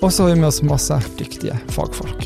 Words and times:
Og 0.00 0.08
så 0.08 0.24
har 0.24 0.30
vi 0.30 0.40
med 0.40 0.48
oss 0.48 0.62
masse 0.64 0.96
dyktige 1.18 1.52
fagfolk. 1.74 2.22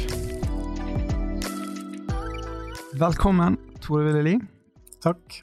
Velkommen, 3.01 3.57
Tore 3.83 4.05
Willeli. 4.07 4.37
Takk. 5.03 5.41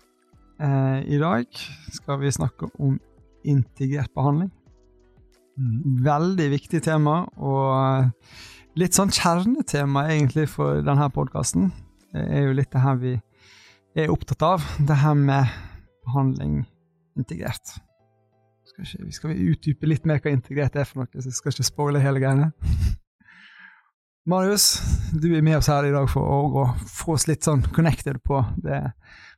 Eh, 0.64 1.02
I 1.12 1.20
dag 1.20 1.44
skal 1.92 2.22
vi 2.22 2.32
snakke 2.32 2.70
om 2.80 2.96
integrert 3.44 4.14
behandling. 4.16 4.48
Veldig 6.08 6.48
viktig 6.56 6.80
tema, 6.88 7.26
og 7.36 8.08
litt 8.80 8.96
sånn 8.96 9.12
kjernetema 9.12 10.08
egentlig 10.16 10.48
for 10.56 10.80
denne 10.88 11.12
podkasten. 11.12 11.68
Det 12.16 12.28
er 12.32 12.48
jo 12.48 12.56
litt 12.56 12.72
det 12.72 12.88
her 12.88 13.00
vi 13.04 13.18
er 14.00 14.16
opptatt 14.16 14.48
av, 14.54 14.72
det 14.80 15.04
her 15.04 15.20
med 15.20 15.52
behandling 16.08 16.62
integrert. 17.20 17.76
Skal 18.82 18.98
ikke, 18.98 19.06
vi 19.06 19.16
skal 19.16 19.34
utdype 19.52 19.90
litt 19.90 20.08
mer 20.10 20.22
hva 20.24 20.34
integrert 20.34 20.76
er 20.80 20.88
for 20.90 21.04
noe, 21.04 21.10
så 21.14 21.30
jeg 21.30 21.38
skal 21.38 21.54
ikke 21.54 21.68
spoile 21.68 22.02
hele 22.02 22.22
greiene. 22.24 22.52
Marius, 24.32 24.66
du 25.18 25.32
er 25.34 25.44
med 25.46 25.58
oss 25.58 25.70
her 25.70 25.86
i 25.86 25.94
dag 25.94 26.08
for 26.10 26.26
å, 26.62 26.64
få 26.90 27.16
oss 27.16 27.28
litt 27.30 27.46
sånn 27.46 27.64
connected 27.74 28.20
på 28.26 28.42
det 28.62 28.84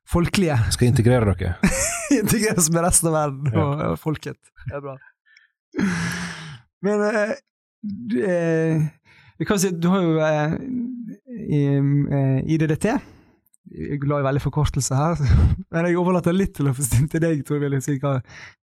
folkelige. 0.08 0.58
Jeg 0.68 0.76
skal 0.76 0.90
integrere 0.92 1.36
dere. 1.36 1.74
Integreres 2.22 2.68
med 2.72 2.84
resten 2.84 3.10
av 3.12 3.16
verden 3.18 3.56
og, 3.56 3.84
og 3.92 4.00
folket. 4.02 4.40
Det 4.68 4.76
er 4.80 4.84
bra. 4.84 4.98
Men 6.86 7.06
eh, 7.08 7.36
du, 7.84 8.18
eh, 8.28 8.84
vi 9.40 9.48
kan 9.48 9.60
si, 9.60 9.72
du 9.76 9.88
har 9.92 10.04
jo 10.04 10.20
eh, 10.24 10.58
i, 11.32 11.64
eh, 11.76 12.40
IDDT. 12.56 12.92
Jeg 13.72 14.02
glad 14.02 14.22
i 14.22 14.28
veldig 14.28 14.44
forkortelse 14.44 14.96
her, 14.98 15.20
men 15.72 15.88
jeg 15.88 15.98
overlater 16.00 16.36
litt 16.36 16.52
til 16.58 16.68
å 16.68 16.76
forstille 16.76 17.08
til 17.12 17.24
deg, 17.24 17.44
Tor 17.48 17.62
Willy, 17.64 17.80
si 17.84 17.96
hva, 18.02 18.18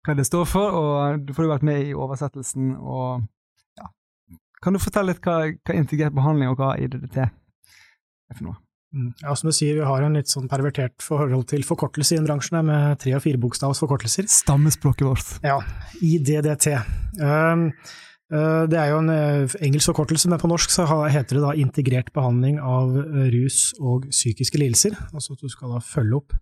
hva 0.05 0.15
det 0.17 0.27
står 0.27 0.45
for. 0.49 0.77
og 0.77 1.23
Du 1.25 1.33
får 1.33 1.47
jo 1.47 1.53
vært 1.55 1.65
med 1.67 1.87
i 1.87 1.95
oversettelsen. 1.97 2.75
og 2.77 3.23
ja. 3.81 3.89
Kan 4.61 4.77
du 4.77 4.81
fortelle 4.83 5.15
litt 5.15 5.23
hva, 5.25 5.39
hva 5.49 5.77
integrert 5.77 6.17
behandling 6.17 6.53
og 6.53 6.61
hva 6.61 6.75
IDDT 6.77 7.17
er 7.23 7.31
for 8.37 8.51
noe? 8.51 8.59
Mm. 8.91 9.13
Ja, 9.23 9.33
som 9.39 9.47
du 9.47 9.55
sier, 9.55 9.77
vi 9.79 9.87
har 9.87 10.03
en 10.03 10.17
litt 10.19 10.29
sånn 10.29 10.49
pervertert 10.51 10.99
forhold 11.01 11.45
til 11.49 11.63
forkortelse 11.63 12.13
i 12.13 12.19
den 12.19 12.27
bransjen, 12.27 12.59
med 12.67 12.99
tre- 12.99 13.15
og 13.15 13.23
firebokstavs 13.23 13.79
forkortelser. 13.79 14.27
Stammespråket 14.29 15.07
vårt. 15.07 15.29
Ja, 15.47 15.61
IDDT. 16.03 16.73
Um, 17.21 17.69
uh, 17.71 17.99
det 18.31 18.77
er 18.79 18.91
jo 18.93 18.99
en 19.01 19.11
uh, 19.11 19.55
engelsk 19.59 19.91
forkortelse, 19.91 20.29
men 20.31 20.39
på 20.39 20.47
norsk 20.47 20.71
så 20.71 20.85
heter 21.11 21.37
det 21.37 21.43
da 21.43 21.55
integrert 21.59 22.13
behandling 22.15 22.61
av 22.63 22.93
uh, 22.95 23.25
rus 23.33 23.73
og 23.79 24.07
psykiske 24.07 24.61
lidelser. 24.61 24.95
Altså 25.11 25.35
at 25.35 25.43
du 25.43 25.51
skal 25.51 25.75
da 25.75 25.81
følge 25.83 26.21
opp 26.21 26.37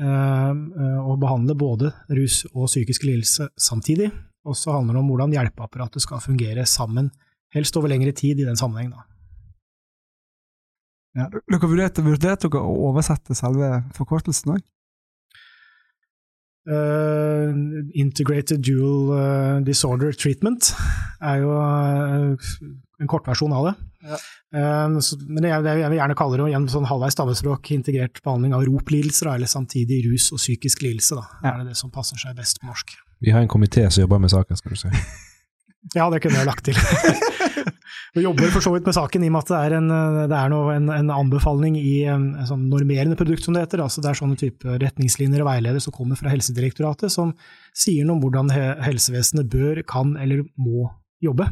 og 0.00 1.16
behandle 1.20 1.52
både 1.58 1.90
rus 2.14 2.38
og 2.54 2.70
psykiske 2.70 3.04
lidelser 3.04 3.50
samtidig. 3.60 4.06
Og 4.48 4.56
så 4.56 4.72
handler 4.72 4.96
det 4.96 5.00
om 5.02 5.10
hvordan 5.10 5.34
hjelpeapparatet 5.34 6.00
skal 6.00 6.22
fungere 6.24 6.64
sammen, 6.64 7.10
helst 7.52 7.76
over 7.76 7.90
lengre 7.92 8.14
tid 8.16 8.40
i 8.40 8.46
den 8.46 8.56
sammenheng. 8.56 8.94
da. 8.94 9.04
Ja, 11.18 11.26
dere 11.26 11.66
vurderte, 11.66 12.04
vurderte 12.06 12.48
dere 12.48 12.62
å 12.62 12.74
oversette 12.88 13.34
selve 13.34 13.80
forkortelsen 13.96 14.54
òg? 14.54 14.62
Uh, 16.70 17.50
integrated 17.98 18.62
Dual 18.62 19.10
uh, 19.10 19.56
Disorder 19.66 20.12
Treatment 20.14 20.70
er 21.18 21.40
jo 21.42 21.56
uh, 21.56 22.36
en 23.00 23.10
kortversjon 23.10 23.54
av 23.56 23.70
det. 23.70 23.72
Ja. 24.06 24.18
Um, 24.86 25.00
så, 25.04 25.18
men 25.26 25.48
jeg, 25.48 25.64
jeg 25.66 25.90
vil 25.90 25.98
gjerne 25.98 26.16
kalle 26.18 26.38
det 26.38 26.46
igjen 26.52 26.68
sånn 26.72 26.86
halvveis 26.88 27.16
stammespråk 27.16 27.72
integrert 27.74 28.22
behandling 28.24 28.54
av 28.56 28.64
ROP-lidelser, 28.68 29.32
eller 29.34 29.50
samtidig 29.50 30.02
rus 30.06 30.30
og 30.34 30.40
psykisk 30.42 30.84
lidelse. 30.86 31.18
Da. 31.18 31.40
Ja. 31.40 31.54
Er 31.54 31.64
det 31.64 31.72
det 31.74 31.80
som 31.80 31.92
passer 31.94 32.20
seg 32.20 32.38
best 32.38 32.62
på 32.62 32.70
norsk? 32.70 32.94
Vi 33.20 33.34
har 33.34 33.42
en 33.42 33.50
komité 33.50 33.84
som 33.90 34.06
jobber 34.06 34.22
med 34.22 34.32
saken, 34.32 34.60
skal 34.60 34.76
du 34.76 34.80
si. 34.80 34.92
Ja, 35.94 36.10
det 36.12 36.20
kunne 36.22 36.36
jeg 36.36 36.48
lagt 36.48 36.66
til. 36.68 36.76
Vi 38.14 38.24
jobber 38.24 38.50
for 38.50 38.64
så 38.64 38.72
vidt 38.74 38.86
med 38.88 38.96
saken 38.96 39.24
i 39.24 39.28
og 39.30 39.34
med 39.36 39.44
at 39.44 39.50
det 39.50 39.58
er 39.58 39.74
en, 39.78 39.88
det 40.30 40.36
er 40.36 40.54
en, 40.74 40.88
en 40.92 41.12
anbefaling 41.14 41.76
i 41.78 42.02
um, 42.10 42.30
en 42.34 42.48
sånn 42.48 42.64
normerende 42.70 43.16
produkt, 43.18 43.44
som 43.46 43.54
det 43.54 43.62
heter. 43.64 43.82
Altså 43.84 44.02
det 44.02 44.10
er 44.10 44.18
sånne 44.18 44.38
type 44.40 44.78
retningslinjer 44.82 45.44
og 45.44 45.48
veiledere 45.48 45.82
som 45.82 45.94
kommer 45.94 46.18
fra 46.18 46.32
Helsedirektoratet, 46.32 47.12
som 47.14 47.32
sier 47.70 48.06
noe 48.06 48.18
om 48.18 48.24
hvordan 48.24 48.50
helsevesenet 48.82 49.50
bør, 49.50 49.82
kan 49.88 50.16
eller 50.20 50.42
må 50.58 50.88
jobbe. 51.22 51.46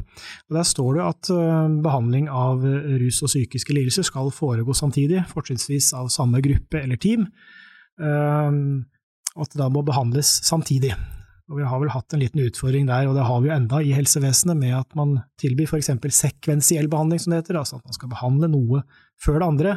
Og 0.49 0.59
Der 0.59 0.67
står 0.67 0.99
det 0.99 1.07
at 1.07 1.31
uh, 1.35 1.71
behandling 1.85 2.29
av 2.33 2.65
rus 2.65 3.23
og 3.23 3.33
psykiske 3.33 3.77
lidelser 3.77 4.07
skal 4.09 4.33
foregå 4.35 4.77
samtidig, 4.77 5.25
fortrinnsvis 5.31 5.93
av 5.97 6.11
samme 6.13 6.43
gruppe 6.45 6.83
eller 6.83 7.01
team, 7.01 7.29
um, 8.03 8.83
at 9.39 9.55
det 9.55 9.63
da 9.63 9.71
må 9.71 9.87
behandles 9.87 10.41
samtidig. 10.49 10.97
Og 11.49 11.57
Vi 11.57 11.65
har 11.65 11.81
vel 11.81 11.93
hatt 11.95 12.13
en 12.13 12.21
liten 12.21 12.43
utfordring 12.45 12.89
der, 12.91 13.09
og 13.09 13.17
det 13.17 13.25
har 13.25 13.41
vi 13.41 13.49
jo 13.49 13.57
enda 13.57 13.81
i 13.81 13.95
helsevesenet, 13.97 14.59
med 14.59 14.75
at 14.77 14.95
man 14.99 15.17
tilbyr 15.41 15.71
f.eks. 15.71 15.89
sekvensiell 16.13 16.91
behandling, 16.93 17.23
som 17.23 17.33
det 17.33 17.41
heter, 17.41 17.61
altså 17.63 17.79
at 17.79 17.89
man 17.89 17.97
skal 17.97 18.13
behandle 18.13 18.51
noe 18.53 18.83
før 19.17 19.41
det 19.41 19.49
andre. 19.49 19.77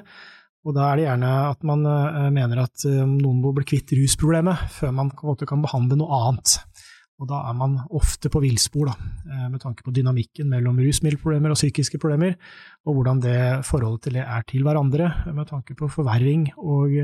Og 0.68 0.76
Da 0.76 0.90
er 0.90 1.00
det 1.00 1.06
gjerne 1.08 1.30
at 1.48 1.64
man 1.66 1.86
uh, 1.88 2.28
mener 2.34 2.66
at 2.66 2.84
uh, 2.86 3.06
noen 3.08 3.40
må 3.42 3.54
bli 3.56 3.66
kvitt 3.72 3.96
rusproblemet 3.98 4.68
før 4.76 4.92
man 4.94 5.10
kan 5.16 5.64
behandle 5.64 5.98
noe 5.98 6.20
annet. 6.28 6.60
Og 7.22 7.30
Da 7.30 7.40
er 7.50 7.56
man 7.56 7.80
ofte 7.98 8.30
på 8.34 8.44
villspor, 8.44 8.92
uh, 8.92 9.48
med 9.48 9.62
tanke 9.64 9.88
på 9.88 9.96
dynamikken 9.96 10.52
mellom 10.52 10.78
rusmiddelproblemer 10.84 11.56
og 11.56 11.62
psykiske 11.62 12.02
problemer, 12.04 12.36
og 12.84 13.00
hvordan 13.00 13.24
det 13.24 13.40
forholdet 13.66 14.10
til 14.10 14.20
det 14.20 14.28
er 14.28 14.44
til 14.50 14.68
hverandre, 14.68 15.08
med 15.32 15.48
tanke 15.50 15.78
på 15.80 15.90
forverring 15.90 16.50
og 16.60 17.00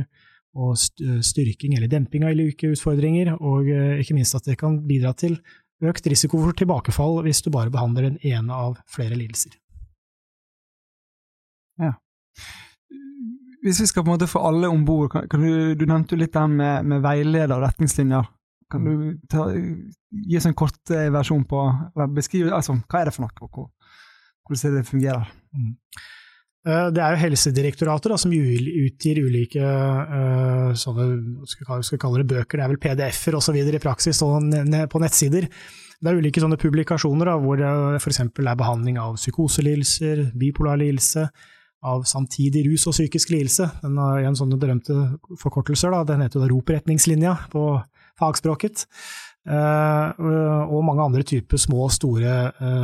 og 0.58 0.78
styrking 0.80 1.76
eller 1.78 1.90
demping 1.92 2.24
av 2.26 2.34
ulike 2.34 2.72
utfordringer, 2.74 3.34
og 3.38 3.68
ikke 4.02 4.16
minst 4.18 4.38
at 4.38 4.48
det 4.48 4.56
kan 4.60 4.80
bidra 4.88 5.12
til 5.18 5.36
økt 5.86 6.08
risiko 6.10 6.40
for 6.42 6.58
tilbakefall 6.58 7.20
hvis 7.26 7.44
du 7.46 7.52
bare 7.54 7.74
behandler 7.74 8.10
den 8.10 8.18
ene 8.26 8.54
av 8.54 8.80
flere 8.90 9.18
lidelser. 9.18 9.54
Ja. 11.78 11.94
Hvis 13.64 13.82
vi 13.84 13.88
skal 13.90 14.04
på 14.04 14.10
en 14.10 14.16
måte 14.16 14.30
få 14.30 14.42
alle 14.48 14.70
om 14.72 14.86
bord, 14.86 15.14
du, 15.30 15.76
du 15.76 15.86
nevnte 15.86 16.16
jo 16.16 16.22
litt 16.22 16.34
det 16.34 16.46
med, 16.50 16.88
med 16.88 17.04
veileder 17.06 17.56
og 17.58 17.66
retningslinjer. 17.66 18.30
Kan 18.72 18.84
du 18.84 18.94
ta, 19.32 19.48
gi 19.54 20.38
oss 20.38 20.48
en 20.50 20.58
kort 20.58 20.92
eh, 20.92 21.08
versjon 21.14 21.46
på 21.48 21.62
beskrive 22.16 22.52
altså, 22.56 22.76
hva 22.84 23.00
er 23.00 23.08
det 23.08 23.14
for 23.16 23.24
noe, 23.24 23.48
og 23.48 23.70
hvordan 24.48 24.76
det 24.76 24.88
fungerer? 24.88 25.30
Mm. 25.56 25.76
Det 26.68 27.00
er 27.00 27.14
jo 27.14 27.22
Helsedirektoratet 27.22 28.12
da, 28.12 28.18
som 28.20 28.34
utgir 28.34 29.22
ulike 29.24 29.64
uh, 29.64 30.74
sånne, 30.76 31.06
skal 31.48 31.84
skal 31.86 32.02
kalle 32.02 32.24
det 32.24 32.28
bøker, 32.28 32.60
det 32.60 32.66
er 32.66 32.72
vel 32.74 32.82
PDF-er 32.84 33.38
osv. 33.40 33.56
i 33.62 33.80
praksis 33.80 34.20
på 34.20 35.02
nettsider. 35.04 35.48
Det 35.98 36.12
er 36.12 36.20
ulike 36.20 36.42
sånne 36.44 36.60
publikasjoner 36.62 37.32
da, 37.32 37.38
hvor 37.42 37.58
det 37.58 37.70
f.eks. 38.02 38.20
er 38.22 38.60
behandling 38.60 39.00
av 39.02 39.16
psykoselidelser, 39.18 40.28
bipolar 40.38 40.78
lidelse, 40.82 41.26
av 41.88 42.04
samtidig 42.10 42.66
rus 42.68 42.88
og 42.90 42.96
psykisk 42.96 43.32
lidelse. 43.34 43.70
Den 43.82 43.98
har 44.02 44.26
en 44.28 44.38
sånne 44.38 44.60
berømte 44.62 44.96
forkortelser, 45.42 45.94
da. 45.94 46.04
den 46.06 46.26
heter 46.26 46.44
da 46.44 46.50
ROP-retningslinja 46.52 47.34
på 47.54 47.64
fagspråket. 48.20 48.86
Uh, 49.48 50.68
og 50.68 50.82
mange 50.84 51.06
andre 51.06 51.24
typer 51.24 51.60
små 51.62 51.86
og 51.86 51.94
store 51.96 52.32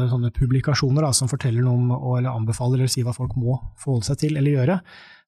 sånne 0.08 0.32
publikasjoner 0.32 1.04
da, 1.04 1.10
som 1.16 1.28
forteller 1.32 1.66
noe 1.66 1.76
om, 1.76 1.90
eller 2.18 2.32
anbefaler 2.32 2.80
eller 2.80 2.92
sier 2.92 3.08
hva 3.08 3.16
folk 3.16 3.36
må 3.36 3.58
forholde 3.82 4.08
seg 4.08 4.22
til 4.22 4.40
eller 4.40 4.56
gjøre, 4.56 4.78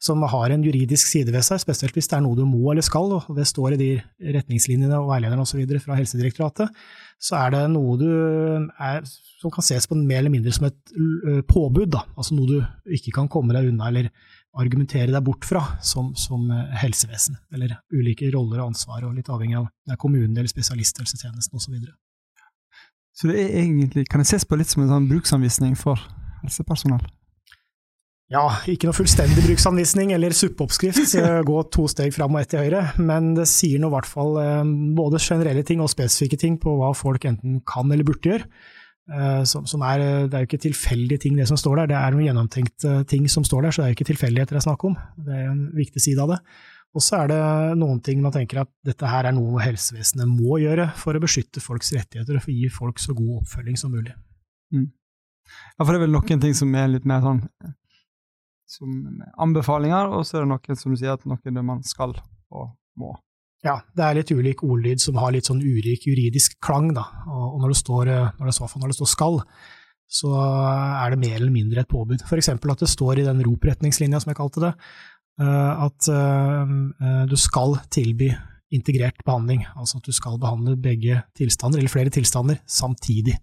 som 0.06 0.22
har 0.30 0.54
en 0.54 0.64
juridisk 0.64 1.08
side 1.10 1.34
ved 1.34 1.46
seg, 1.46 1.62
spesielt 1.62 1.96
hvis 1.96 2.10
det 2.12 2.18
er 2.18 2.24
noe 2.26 2.38
du 2.38 2.46
må 2.48 2.72
eller 2.72 2.86
skal, 2.86 3.12
og 3.18 3.36
det 3.38 3.48
står 3.50 3.76
i 3.76 3.82
de 3.82 3.90
retningslinjene 4.36 5.00
og 5.00 5.10
veilederne 5.12 5.46
osv. 5.46 5.64
fra 5.84 5.98
Helsedirektoratet, 6.00 6.86
så 7.22 7.40
er 7.40 7.56
det 7.56 7.64
noe 7.74 7.96
du 8.00 8.10
er, 8.10 9.06
som 9.42 9.54
kan 9.54 9.66
ses 9.66 9.88
på 9.88 9.98
mer 9.98 10.22
eller 10.22 10.34
mindre 10.34 10.54
som 10.56 10.68
et 10.70 10.96
uh, 10.96 11.42
påbud, 11.48 11.90
da. 11.96 12.06
altså 12.16 12.38
noe 12.38 12.52
du 12.52 12.96
ikke 12.98 13.16
kan 13.16 13.32
komme 13.32 13.56
deg 13.56 13.72
unna 13.72 13.92
eller 13.92 14.12
argumentere 14.62 15.12
deg 15.12 15.24
bort 15.26 15.46
fra 15.48 15.62
som, 15.84 16.14
som 16.16 16.48
helsevesen, 16.80 17.38
eller 17.54 17.76
ulike 17.94 18.30
roller 18.34 18.62
og 18.62 18.72
ansvar, 18.72 19.04
og 19.04 19.16
litt 19.18 19.32
avhengig 19.32 19.58
av 19.60 19.68
det 19.86 19.96
er 19.96 20.02
kommunen 20.02 20.38
eller 20.38 20.52
spesialisthelsetjenesten 20.52 21.60
osv. 21.60 21.76
Så, 21.76 23.20
så 23.20 23.32
det 23.32 23.42
er 23.44 23.60
egentlig, 23.64 24.08
kan 24.12 24.24
det 24.24 24.30
ses 24.32 24.48
på 24.48 24.60
litt 24.60 24.72
som 24.72 24.86
en 24.86 24.94
sånn 24.94 25.10
bruksanvisning 25.12 25.76
for 25.80 26.00
helsepersonell? 26.44 27.04
Ja, 28.34 28.48
ikke 28.66 28.88
noe 28.90 28.98
fullstendig 28.98 29.44
bruksanvisning 29.46 30.16
eller 30.16 30.34
suppeoppskrift, 30.34 31.14
gå 31.46 31.58
to 31.70 31.84
steg 31.92 32.16
fram 32.16 32.34
og 32.34 32.42
ett 32.42 32.56
til 32.56 32.64
høyre, 32.64 32.88
men 32.98 33.36
det 33.38 33.46
sier 33.52 33.78
nå 33.82 33.92
i 33.92 33.94
hvert 33.94 34.10
fall 34.10 34.40
både 34.98 35.22
generelle 35.22 35.62
ting 35.68 35.84
og 35.84 35.92
spesifikke 35.92 36.40
ting 36.42 36.58
på 36.62 36.74
hva 36.80 36.90
folk 36.98 37.28
enten 37.30 37.60
kan 37.70 37.92
eller 37.94 38.08
burde 38.08 38.32
gjøre. 38.32 38.50
Eh, 39.06 39.44
som, 39.46 39.68
som 39.70 39.84
er, 39.86 40.02
det 40.26 40.34
er 40.34 40.46
jo 40.46 40.50
ikke 40.50 40.64
tilfeldige 40.64 41.22
ting, 41.26 41.36
det 41.38 41.46
som 41.50 41.60
står 41.60 41.84
der. 41.84 41.92
Det 41.92 41.98
er 42.00 42.16
noen 42.16 42.26
gjennomtenkte 42.26 42.96
ting 43.10 43.28
som 43.30 43.46
står 43.46 43.68
der, 43.68 43.76
så 43.76 43.82
det 43.82 43.86
er 43.86 43.94
jo 43.94 44.00
ikke 44.00 44.10
tilfeldigheter 44.12 44.58
det 44.58 44.62
er 44.64 44.66
snakk 44.66 44.88
om. 44.90 44.98
Det 45.28 45.36
er 45.36 45.52
en 45.52 45.68
viktig 45.78 46.02
side 46.02 46.24
av 46.24 46.34
det. 46.34 46.40
Og 46.96 47.04
så 47.04 47.20
er 47.20 47.32
det 47.34 47.40
noen 47.78 48.00
ting 48.04 48.22
man 48.24 48.34
tenker 48.34 48.62
at 48.64 48.72
dette 48.88 49.10
her 49.12 49.28
er 49.28 49.36
noe 49.36 49.60
helsevesenet 49.62 50.30
må 50.32 50.62
gjøre 50.64 50.88
for 50.98 51.18
å 51.18 51.22
beskytte 51.22 51.64
folks 51.64 51.92
rettigheter 51.94 52.38
og 52.38 52.46
for 52.46 52.54
å 52.54 52.56
gi 52.56 52.70
folk 52.72 53.02
så 53.04 53.16
god 53.18 53.42
oppfølging 53.42 53.78
som 53.80 53.92
mulig. 53.92 54.16
Mm. 54.74 54.88
Ja, 55.76 55.84
for 55.84 55.92
det 55.92 56.00
er 56.00 56.06
vel 56.06 56.16
noen 56.16 56.42
ting 56.42 56.56
som 56.58 56.72
er 56.80 56.88
litt 56.94 57.06
mer 57.06 57.22
sånn 57.26 57.44
som 58.66 59.20
anbefalinger, 59.44 60.10
og 60.10 60.24
så 60.26 60.40
er 60.40 60.46
det 60.46 60.54
noen 60.54 60.80
som 60.80 60.96
sier 60.98 61.14
at 61.14 61.28
noe 61.30 61.62
man 61.62 61.84
skal 61.86 62.16
og 62.50 62.72
må. 62.98 63.12
Ja, 63.66 63.80
det 63.98 64.04
er 64.06 64.18
litt 64.20 64.30
ulik 64.30 64.62
ordlyd 64.66 65.02
som 65.02 65.18
har 65.18 65.34
litt 65.34 65.48
sånn 65.50 65.64
urik 65.64 66.06
juridisk 66.06 66.60
klang, 66.64 66.92
da. 66.94 67.08
Og 67.26 67.58
når 67.64 67.74
det 67.74 67.80
står, 67.80 68.12
når 68.38 68.52
det, 68.52 68.56
når 68.62 68.92
det 68.92 68.98
står 69.00 69.10
skal, 69.10 69.40
så 70.06 70.32
er 70.38 71.14
det 71.14 71.22
mer 71.24 71.38
eller 71.40 71.54
mindre 71.54 71.82
et 71.82 71.90
påbud. 71.90 72.22
Eksempel 72.38 72.74
at 72.76 72.84
det 72.84 72.92
står 72.92 73.22
i 73.22 73.28
den 73.28 73.42
ROP-retningslinja, 73.46 74.22
som 74.22 74.32
jeg 74.32 74.38
kalte 74.38 74.68
det, 74.68 74.74
eh, 75.42 75.86
at 75.88 76.10
eh, 76.14 76.76
eh, 77.02 77.24
du 77.32 77.38
skal 77.42 77.80
tilby 77.94 78.30
integrert 78.76 79.24
behandling. 79.26 79.66
Altså 79.74 79.98
at 79.98 80.06
du 80.06 80.14
skal 80.14 80.38
behandle 80.42 80.78
begge 80.78 81.24
tilstander, 81.38 81.82
eller 81.82 81.92
flere 81.92 82.14
tilstander, 82.14 82.62
samtidig. 82.70 83.40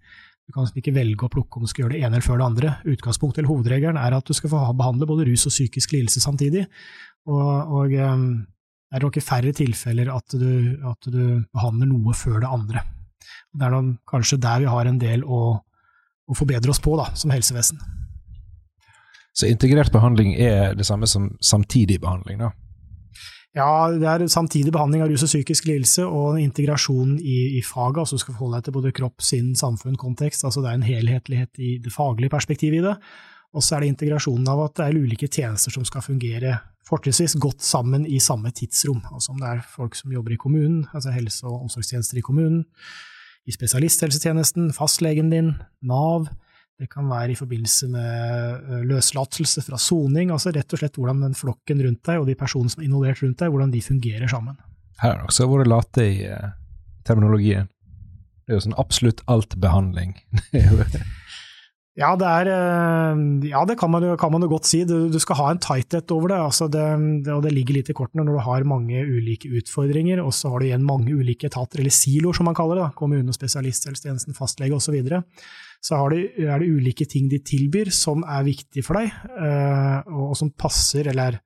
Du 0.46 0.54
kan 0.54 0.70
ikke 0.78 0.94
velge 0.94 1.26
å 1.26 1.32
plukke 1.32 1.58
om 1.58 1.66
du 1.66 1.70
skal 1.70 1.84
gjøre 1.84 1.96
det 1.96 2.02
ene 2.02 2.18
eller 2.18 2.26
før 2.26 2.38
det 2.38 2.46
andre. 2.46 2.72
Utgangspunktet 2.94 3.42
eller 3.42 3.52
hovedregelen 3.52 3.98
er 3.98 4.14
at 4.14 4.26
du 4.26 4.34
skal 4.36 4.50
få 4.54 4.62
behandle 4.78 5.06
både 5.08 5.26
rus 5.30 5.46
og 5.50 5.54
psykisk 5.54 5.94
lidelse 5.94 6.22
samtidig. 6.22 6.66
Og, 7.30 7.74
og 7.78 7.94
det 8.92 8.98
er 8.98 9.04
nok 9.06 9.16
i 9.16 9.24
færre 9.24 9.52
tilfeller 9.56 10.10
at 10.12 10.34
du, 10.36 10.48
at 10.84 11.06
du, 11.08 11.22
behandler 11.48 11.88
noe 11.88 12.12
før 12.12 12.42
det 12.42 12.50
andre. 12.52 12.82
Det 13.56 13.64
er 13.64 13.76
kanskje 14.08 14.36
der 14.36 14.60
vi 14.60 14.68
har 14.68 14.88
en 14.88 14.98
del 15.00 15.22
å, 15.24 15.38
å 16.28 16.36
forbedre 16.36 16.68
oss 16.68 16.80
på 16.82 16.98
da, 17.00 17.06
som 17.16 17.32
helsevesen. 17.32 17.80
Så 19.32 19.48
integrert 19.48 19.94
behandling 19.94 20.34
er 20.36 20.76
det 20.76 20.84
samme 20.84 21.08
som 21.08 21.30
samtidig 21.40 22.02
behandling, 22.02 22.44
da? 22.44 22.50
Ja, 23.56 23.88
det 23.96 24.08
er 24.08 24.26
samtidig 24.32 24.74
behandling 24.76 25.06
av 25.06 25.08
rus 25.08 25.24
og 25.24 25.32
psykisk 25.32 25.70
lidelse 25.70 26.04
og 26.04 26.36
integrasjon 26.40 27.16
i, 27.16 27.38
i 27.56 27.64
faget. 27.64 28.04
altså 28.04 28.20
Du 28.20 28.26
skal 28.26 28.36
forholde 28.36 28.60
deg 28.60 28.68
til 28.68 28.76
både 28.76 28.92
kropp, 28.96 29.24
sinn, 29.24 29.54
samfunn, 29.56 29.96
kontekst. 30.00 30.44
altså 30.44 30.60
Det 30.60 30.68
er 30.68 30.80
en 30.80 30.88
helhetlighet 30.88 31.64
i 31.64 31.78
det 31.80 31.92
faglige 31.96 32.32
perspektivet 32.32 32.80
i 32.82 32.86
det. 32.90 32.96
Og 33.52 33.64
så 33.64 33.76
er 33.76 33.84
det 33.84 33.92
integrasjonen 33.92 34.48
av 34.48 34.66
at 34.66 34.78
det 34.78 34.86
er 34.86 35.00
ulike 35.02 35.28
tjenester 35.28 35.74
som 35.74 35.84
skal 35.84 36.04
fungere 36.04 36.58
fortrinnsvis 36.88 37.36
godt 37.40 37.62
sammen 37.64 38.04
i 38.08 38.18
samme 38.20 38.50
tidsrom. 38.54 39.02
Altså 39.12 39.32
om 39.32 39.40
det 39.40 39.48
er 39.48 39.64
folk 39.74 39.96
som 39.96 40.12
jobber 40.12 40.34
i 40.34 40.40
kommunen, 40.40 40.86
altså 40.92 41.12
helse- 41.14 41.46
og 41.48 41.66
omsorgstjenester 41.66 42.18
i 42.18 42.24
kommunen, 42.24 42.64
i 43.46 43.54
spesialisthelsetjenesten, 43.54 44.70
fastlegen 44.76 45.30
din, 45.32 45.54
Nav. 45.82 46.28
Det 46.78 46.88
kan 46.90 47.06
være 47.10 47.34
i 47.34 47.38
forbindelse 47.38 47.88
med 47.92 48.84
løslatelse 48.88 49.62
fra 49.62 49.78
soning, 49.78 50.32
altså 50.34 50.50
rett 50.54 50.72
og 50.72 50.80
slett 50.80 50.96
hvordan 50.98 51.22
den 51.22 51.36
flokken 51.38 51.82
rundt 51.84 52.02
deg 52.08 52.22
og 52.22 52.26
de 52.26 52.38
personene 52.38 52.72
som 52.72 52.82
er 52.82 52.88
involvert 52.88 53.22
rundt 53.22 53.38
deg, 53.38 53.52
hvordan 53.52 53.74
de 53.74 53.82
fungerer 53.84 54.30
sammen. 54.30 54.56
Her 55.02 55.16
har 55.18 55.26
også 55.26 55.46
vært 55.50 55.70
late 55.70 56.06
i 56.06 56.16
uh, 56.30 56.54
terminologien. 57.06 57.68
Det 58.42 58.54
er 58.54 58.58
jo 58.58 58.64
sånn 58.66 58.80
absolutt 58.80 59.22
alt 59.30 59.54
behandling. 59.62 60.16
Ja, 61.92 62.14
det, 62.16 62.24
er, 62.24 62.48
eh, 62.48 63.18
ja, 63.50 63.66
det 63.68 63.74
kan, 63.76 63.90
man 63.92 64.04
jo, 64.06 64.14
kan 64.16 64.32
man 64.32 64.40
jo 64.40 64.48
godt 64.54 64.64
si. 64.64 64.80
Du, 64.88 65.10
du, 65.12 65.18
skal 65.20 65.36
ha 65.36 65.50
en 65.52 65.60
tighthet 65.60 66.14
over 66.14 66.32
det, 66.32 66.38
altså 66.40 66.68
det, 66.72 66.84
det, 67.26 67.34
og 67.34 67.42
det 67.44 67.52
ligger 67.52 67.76
litt 67.76 67.90
i 67.92 67.96
kortene 67.96 68.24
når 68.24 68.38
du 68.38 68.44
har 68.46 68.64
mange 68.68 69.02
ulike 69.04 69.50
utfordringer, 69.60 70.22
og 70.24 70.32
så 70.32 70.54
har 70.54 70.62
du 70.62 70.70
igjen 70.70 70.86
mange 70.88 71.12
ulike 71.12 71.50
etater, 71.50 71.82
eller 71.82 71.92
siloer 71.92 72.38
som 72.38 72.48
man 72.48 72.56
kaller 72.56 72.80
det, 72.80 72.86
da, 72.86 72.96
kommune, 72.96 73.36
spesialisthelsetjenesten, 73.36 74.38
fastlege 74.38 74.78
osv. 74.78 74.88
Så, 74.88 74.96
videre. 74.96 75.20
så 75.84 76.00
du, 76.08 76.16
er 76.46 76.64
det 76.64 76.72
ulike 76.72 77.04
ting 77.08 77.28
de 77.28 77.42
tilbyr 77.44 77.92
som 77.92 78.24
er 78.24 78.48
viktig 78.48 78.84
for 78.86 78.96
deg, 78.96 79.12
eh, 79.36 80.12
og 80.16 80.32
som 80.40 80.52
passer 80.56 81.12
eller 81.12 81.36
er 81.36 81.40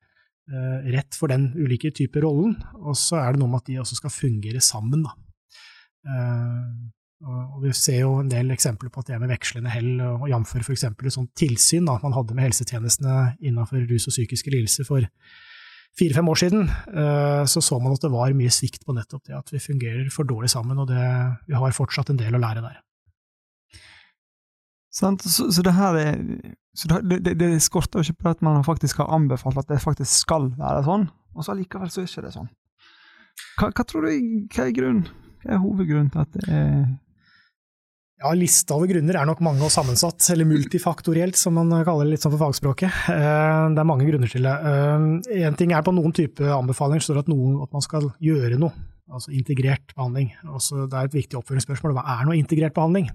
eh, 0.47 0.91
rett 0.95 1.19
for 1.19 1.35
den 1.35 1.51
ulike 1.59 1.91
type 1.91 2.23
rollen. 2.23 2.55
Og 2.85 2.95
så 2.95 3.19
er 3.19 3.35
det 3.35 3.43
noe 3.43 3.51
med 3.51 3.65
at 3.65 3.73
de 3.73 3.83
også 3.83 3.99
skal 3.99 4.15
fungere 4.15 4.63
sammen. 4.63 5.03
da. 5.11 5.19
Vi 7.67 7.75
ser 7.77 8.01
jo 8.05 8.15
en 8.21 8.31
del 8.31 8.53
eksempler 8.55 8.93
på 8.93 9.03
at 9.03 9.11
det 9.11 9.17
er 9.17 9.23
med 9.23 9.33
vekslende 9.35 9.73
hell, 9.73 9.93
og 10.05 10.29
jf. 10.31 10.55
f.eks. 10.63 10.87
et 10.89 11.13
sånt 11.15 11.33
tilsyn 11.39 11.89
da, 11.89 11.99
man 12.03 12.15
hadde 12.17 12.37
med 12.37 12.49
helsetjenestene 12.49 13.37
innenfor 13.41 13.85
rus 13.91 14.09
og 14.09 14.15
psykiske 14.15 14.53
lidelser 14.55 14.89
for 14.89 15.07
fire-fem 15.97 16.29
år 16.29 16.41
siden, 16.41 16.69
eh, 16.69 17.45
så 17.49 17.61
så 17.61 17.79
man 17.81 17.95
at 17.97 18.03
det 18.05 18.13
var 18.13 18.35
mye 18.37 18.53
svikt 18.53 18.85
på 18.85 18.95
nettopp 18.97 19.25
det 19.29 19.37
at 19.37 19.53
vi 19.53 19.63
fungerer 19.63 20.11
for 20.13 20.29
dårlig 20.29 20.51
sammen, 20.53 20.79
og 20.79 20.91
det, 20.91 21.07
vi 21.49 21.57
har 21.57 21.77
fortsatt 21.77 22.13
en 22.13 22.21
del 22.21 22.37
å 22.37 22.43
lære 22.43 22.65
der. 22.65 22.83
Så, 24.93 25.11
så, 25.29 25.63
det 25.63 25.75
her 25.77 25.97
er 26.01 26.15
det, 26.17 27.19
det, 27.25 27.35
det 27.37 27.49
skorter 27.61 28.01
jo 28.01 28.13
ikke 28.13 28.23
på 28.23 28.31
at 28.33 28.45
man 28.45 28.65
faktisk 28.65 29.03
har 29.03 29.13
anbefalt 29.13 29.59
at 29.61 29.69
det 29.69 29.83
faktisk 29.83 30.09
skal 30.09 30.51
være 30.57 30.85
sånn, 30.87 31.09
og 31.37 31.45
så 31.45 31.53
allikevel 31.53 31.93
så 31.93 32.03
er 32.03 32.09
ikke 32.09 32.25
det 32.25 32.37
sånn. 32.37 32.49
Hva, 33.57 33.69
hva 33.69 33.85
tror 33.85 34.07
du 34.07 34.13
hva 34.53 34.65
er 34.65 34.77
grunnen? 34.77 35.11
Hva 35.43 35.57
er 35.57 35.61
hovedgrunnen 35.61 36.13
til 36.13 36.25
at 36.25 36.33
det 36.37 36.47
er 36.49 36.87
ja, 38.17 38.33
Lista 38.33 38.77
over 38.77 38.89
grunner 38.89 39.19
er 39.21 39.29
nok 39.29 39.43
mange 39.45 39.65
og 39.67 39.73
sammensatt, 39.73 40.25
eller 40.33 40.49
multifaktorielt, 40.49 41.37
som 41.37 41.57
man 41.59 41.73
kaller 41.85 42.07
det 42.07 42.15
litt 42.15 42.25
sånn 42.25 42.33
på 42.33 42.41
fagspråket. 42.41 43.03
Eh, 43.13 43.67
det 43.77 43.83
er 43.83 43.89
mange 43.89 44.07
grunner 44.09 44.33
til 44.33 44.49
det. 44.49 44.55
Én 44.65 45.19
eh, 45.51 45.59
ting 45.59 45.75
er 45.77 45.85
på 45.85 45.93
noen 45.93 46.15
type 46.17 46.49
anbefalinger 46.57 47.05
står 47.05 47.19
det 47.19 47.27
at, 47.27 47.31
noen, 47.35 47.59
at 47.67 47.77
man 47.77 47.85
skal 47.85 48.09
gjøre 48.25 48.57
noe, 48.63 48.73
altså 49.13 49.35
integrert 49.37 49.93
behandling. 49.93 50.33
Også 50.49 50.87
det 50.87 50.97
er 50.97 51.11
et 51.11 51.19
viktig 51.19 51.41
oppfølgingsspørsmål. 51.43 51.97
Hva 51.99 52.07
er 52.17 52.25
noe 52.29 52.41
integrert 52.41 52.77
behandling? 52.79 53.13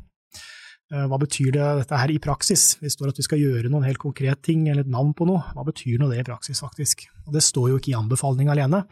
Eh, 0.92 1.06
hva 1.10 1.18
betyr 1.18 1.50
det, 1.58 1.66
dette 1.82 2.04
her 2.04 2.14
i 2.14 2.22
praksis? 2.22 2.76
Det 2.84 2.94
står 2.94 3.10
at 3.10 3.24
vi 3.24 3.26
skal 3.26 3.42
gjøre 3.42 3.74
noen 3.74 3.90
helt 3.90 4.02
konkret 4.02 4.46
ting, 4.46 4.68
eller 4.70 4.86
et 4.86 4.94
navn 4.94 5.16
på 5.18 5.26
noe. 5.30 5.42
Hva 5.56 5.66
betyr 5.66 5.98
nå 5.98 6.12
det 6.14 6.22
i 6.22 6.30
praksis, 6.30 6.62
faktisk? 6.62 7.08
Og 7.26 7.34
det 7.34 7.42
står 7.48 7.72
jo 7.74 7.82
ikke 7.82 7.96
i 7.96 7.98
anbefaling 7.98 8.54
alene. 8.54 8.86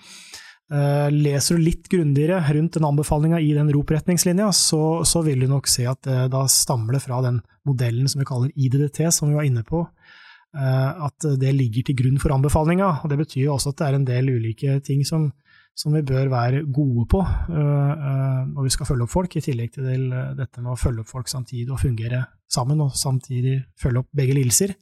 Eh, 0.70 1.08
leser 1.10 1.58
du 1.58 1.64
litt 1.66 1.88
grundigere 1.90 2.44
rundt 2.54 2.76
den 2.78 2.86
anbefalinga 2.86 3.40
i 3.42 3.56
den 3.58 3.72
ROP-retningslinja, 3.74 4.52
så, 4.54 5.02
så, 5.02 5.24
vil 5.26 5.42
du 5.42 5.48
nok 5.50 5.66
se 5.68 5.88
at 5.90 6.04
det, 6.06 6.18
da 6.30 6.44
stammer 6.46 6.94
det 6.94 7.02
fra 7.02 7.24
den 7.26 7.40
modellen 7.66 8.10
som 8.10 8.22
vi 8.22 8.28
kaller 8.30 8.52
IDDT, 8.54 9.08
som 9.14 9.32
vi 9.32 9.40
var 9.40 9.48
inne 9.50 9.66
på. 9.66 9.82
Eh, 10.54 11.06
at 11.10 11.30
det 11.42 11.56
ligger 11.58 11.88
til 11.88 11.98
grunn 12.04 12.22
for 12.22 12.36
anbefalinga. 12.38 12.92
Det 13.10 13.18
betyr 13.18 13.48
jo 13.48 13.56
også 13.56 13.74
at 13.74 13.82
det 13.82 13.88
er 13.88 13.98
en 13.98 14.08
del 14.12 14.30
ulike 14.36 14.78
ting 14.86 15.02
som, 15.10 15.32
som 15.74 15.98
vi 15.98 16.06
bør 16.06 16.30
være 16.30 16.62
gode 16.70 17.08
på 17.10 17.24
når 17.50 18.66
vi 18.66 18.72
skal 18.74 18.88
følge 18.90 19.06
opp 19.06 19.14
folk, 19.14 19.36
i 19.38 19.44
tillegg 19.46 19.74
til 19.74 20.10
dette 20.38 20.62
med 20.62 20.74
å 20.74 20.80
følge 20.80 21.02
opp 21.02 21.10
folk 21.10 21.30
samtidig 21.32 21.70
og 21.74 21.82
fungere 21.82 22.24
sammen, 22.52 22.82
og 22.84 22.98
samtidig 22.98 23.62
følge 23.80 24.04
opp 24.04 24.10
begge 24.18 24.38
lidelser. 24.38 24.76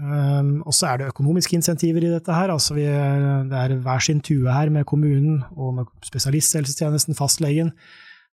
Um, 0.00 0.62
og 0.64 0.72
så 0.72 0.88
er 0.88 1.00
det 1.00 1.10
økonomiske 1.10 1.58
insentiver 1.58 2.06
i 2.06 2.12
dette 2.14 2.32
her. 2.32 2.48
altså 2.48 2.74
vi, 2.74 2.86
Det 2.86 3.58
er 3.58 3.76
hver 3.84 4.00
sin 4.00 4.20
tue 4.20 4.48
her 4.48 4.70
med 4.72 4.86
kommunen 4.88 5.42
og 5.56 5.74
med 5.74 5.90
spesialisthelsetjenesten, 6.06 7.14
fastlegen. 7.14 7.74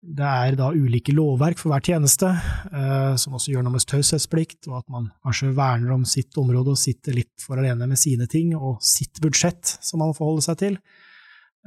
Det 0.02 0.26
er 0.26 0.56
da 0.58 0.72
ulike 0.74 1.14
lovverk 1.14 1.60
for 1.60 1.70
hver 1.70 1.84
tjeneste, 1.86 2.26
uh, 2.26 3.14
som 3.14 3.38
også 3.38 3.52
gjør 3.52 3.62
noe 3.62 3.76
med 3.76 3.86
taushetsplikt, 3.86 4.66
og 4.66 4.80
at 4.80 4.88
man 4.90 5.12
kanskje 5.22 5.52
verner 5.54 5.94
om 5.94 6.02
sitt 6.04 6.34
område 6.42 6.74
og 6.74 6.80
sitter 6.82 7.14
litt 7.14 7.44
for 7.44 7.62
alene 7.62 7.86
med 7.86 8.00
sine 8.00 8.26
ting, 8.26 8.56
og 8.58 8.82
sitt 8.82 9.22
budsjett 9.22 9.76
som 9.78 10.02
man 10.02 10.10
forholder 10.10 10.22
forholde 10.22 10.46
seg 10.48 10.58
til. 10.62 10.78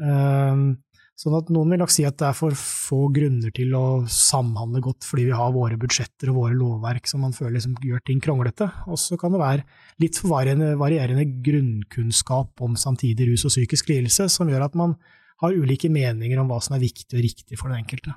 Um, 0.02 0.76
Sånn 1.16 1.36
at 1.38 1.48
Noen 1.54 1.70
vil 1.72 1.80
nok 1.80 1.94
si 1.94 2.04
at 2.04 2.18
det 2.20 2.26
er 2.28 2.36
for 2.36 2.56
få 2.60 3.06
grunner 3.16 3.52
til 3.56 3.72
å 3.78 4.04
samhandle 4.12 4.82
godt 4.84 5.06
fordi 5.08 5.30
vi 5.30 5.36
har 5.40 5.54
våre 5.56 5.78
budsjetter 5.80 6.32
og 6.32 6.42
våre 6.42 6.58
lovverk 6.60 7.08
som 7.08 7.22
man 7.24 7.36
føler 7.36 7.56
liksom 7.56 7.78
gjør 7.80 8.02
ting 8.04 8.20
kronglete. 8.24 8.68
Og 8.92 9.00
så 9.00 9.16
kan 9.20 9.32
det 9.32 9.40
være 9.40 9.64
litt 10.04 10.20
varierende, 10.28 10.74
varierende 10.80 11.24
grunnkunnskap 11.46 12.66
om 12.68 12.76
samtidig 12.80 13.30
rus 13.30 13.46
og 13.48 13.54
psykisk 13.54 13.94
lidelse 13.94 14.28
som 14.34 14.52
gjør 14.52 14.68
at 14.68 14.76
man 14.76 14.98
har 15.44 15.56
ulike 15.56 15.88
meninger 15.92 16.42
om 16.42 16.52
hva 16.52 16.60
som 16.64 16.76
er 16.76 16.84
viktig 16.84 17.16
og 17.16 17.24
riktig 17.24 17.60
for 17.62 17.72
den 17.72 17.80
enkelte. 17.86 18.12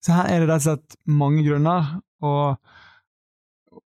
Så 0.00 0.14
her 0.14 0.30
er 0.30 0.44
det 0.44 0.48
rett 0.48 0.62
og 0.62 0.66
slett 0.68 0.96
mange 1.10 1.42
grunner, 1.44 1.90
og, 2.24 2.54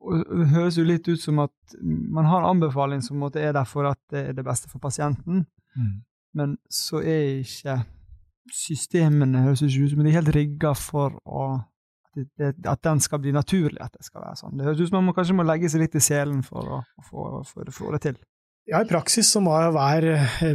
og 0.04 0.20
det 0.20 0.50
høres 0.52 0.76
jo 0.78 0.84
litt 0.86 1.08
ut 1.08 1.22
som 1.22 1.40
at 1.42 1.78
man 1.80 2.28
har 2.28 2.44
anbefaling 2.46 3.00
som 3.04 3.24
er 3.32 3.56
der 3.56 3.64
for 3.68 3.88
at 3.88 4.00
det 4.12 4.22
er 4.28 4.36
det 4.36 4.44
beste 4.46 4.68
for 4.68 4.84
pasienten. 4.84 5.46
Mm. 5.74 5.96
Men 6.36 6.56
så 6.72 7.00
er 7.00 7.40
ikke 7.40 7.80
systemene 8.52 9.46
høres 9.46 9.64
ikke 9.64 9.86
ut 9.86 9.94
som 9.94 10.04
de 10.04 10.12
er 10.12 10.20
helt 10.20 10.32
rigga 10.36 10.72
for 10.78 11.18
å, 11.26 11.48
at, 12.12 12.22
det, 12.38 12.52
at, 12.62 12.80
den 12.84 13.02
skal 13.02 13.22
bli 13.22 13.34
naturlig, 13.34 13.80
at 13.82 13.94
det 13.96 14.06
skal 14.06 14.22
være 14.22 14.38
sånn. 14.42 14.56
Det 14.58 14.68
høres 14.68 14.84
ut 14.84 14.92
som 14.92 15.02
man 15.02 15.16
kanskje 15.16 15.36
må 15.38 15.46
legge 15.46 15.70
seg 15.72 15.84
litt 15.84 15.98
i 15.98 16.04
selen 16.04 16.42
for 16.46 16.78
å, 16.78 16.80
for, 17.08 17.42
for, 17.48 17.74
få 17.74 17.92
det 17.96 18.02
til. 18.08 18.20
Ja, 18.66 18.80
I 18.82 18.88
praksis 18.90 19.28
så 19.30 19.38
må 19.38 19.52
hver 19.76 20.04
eh, 20.10 20.46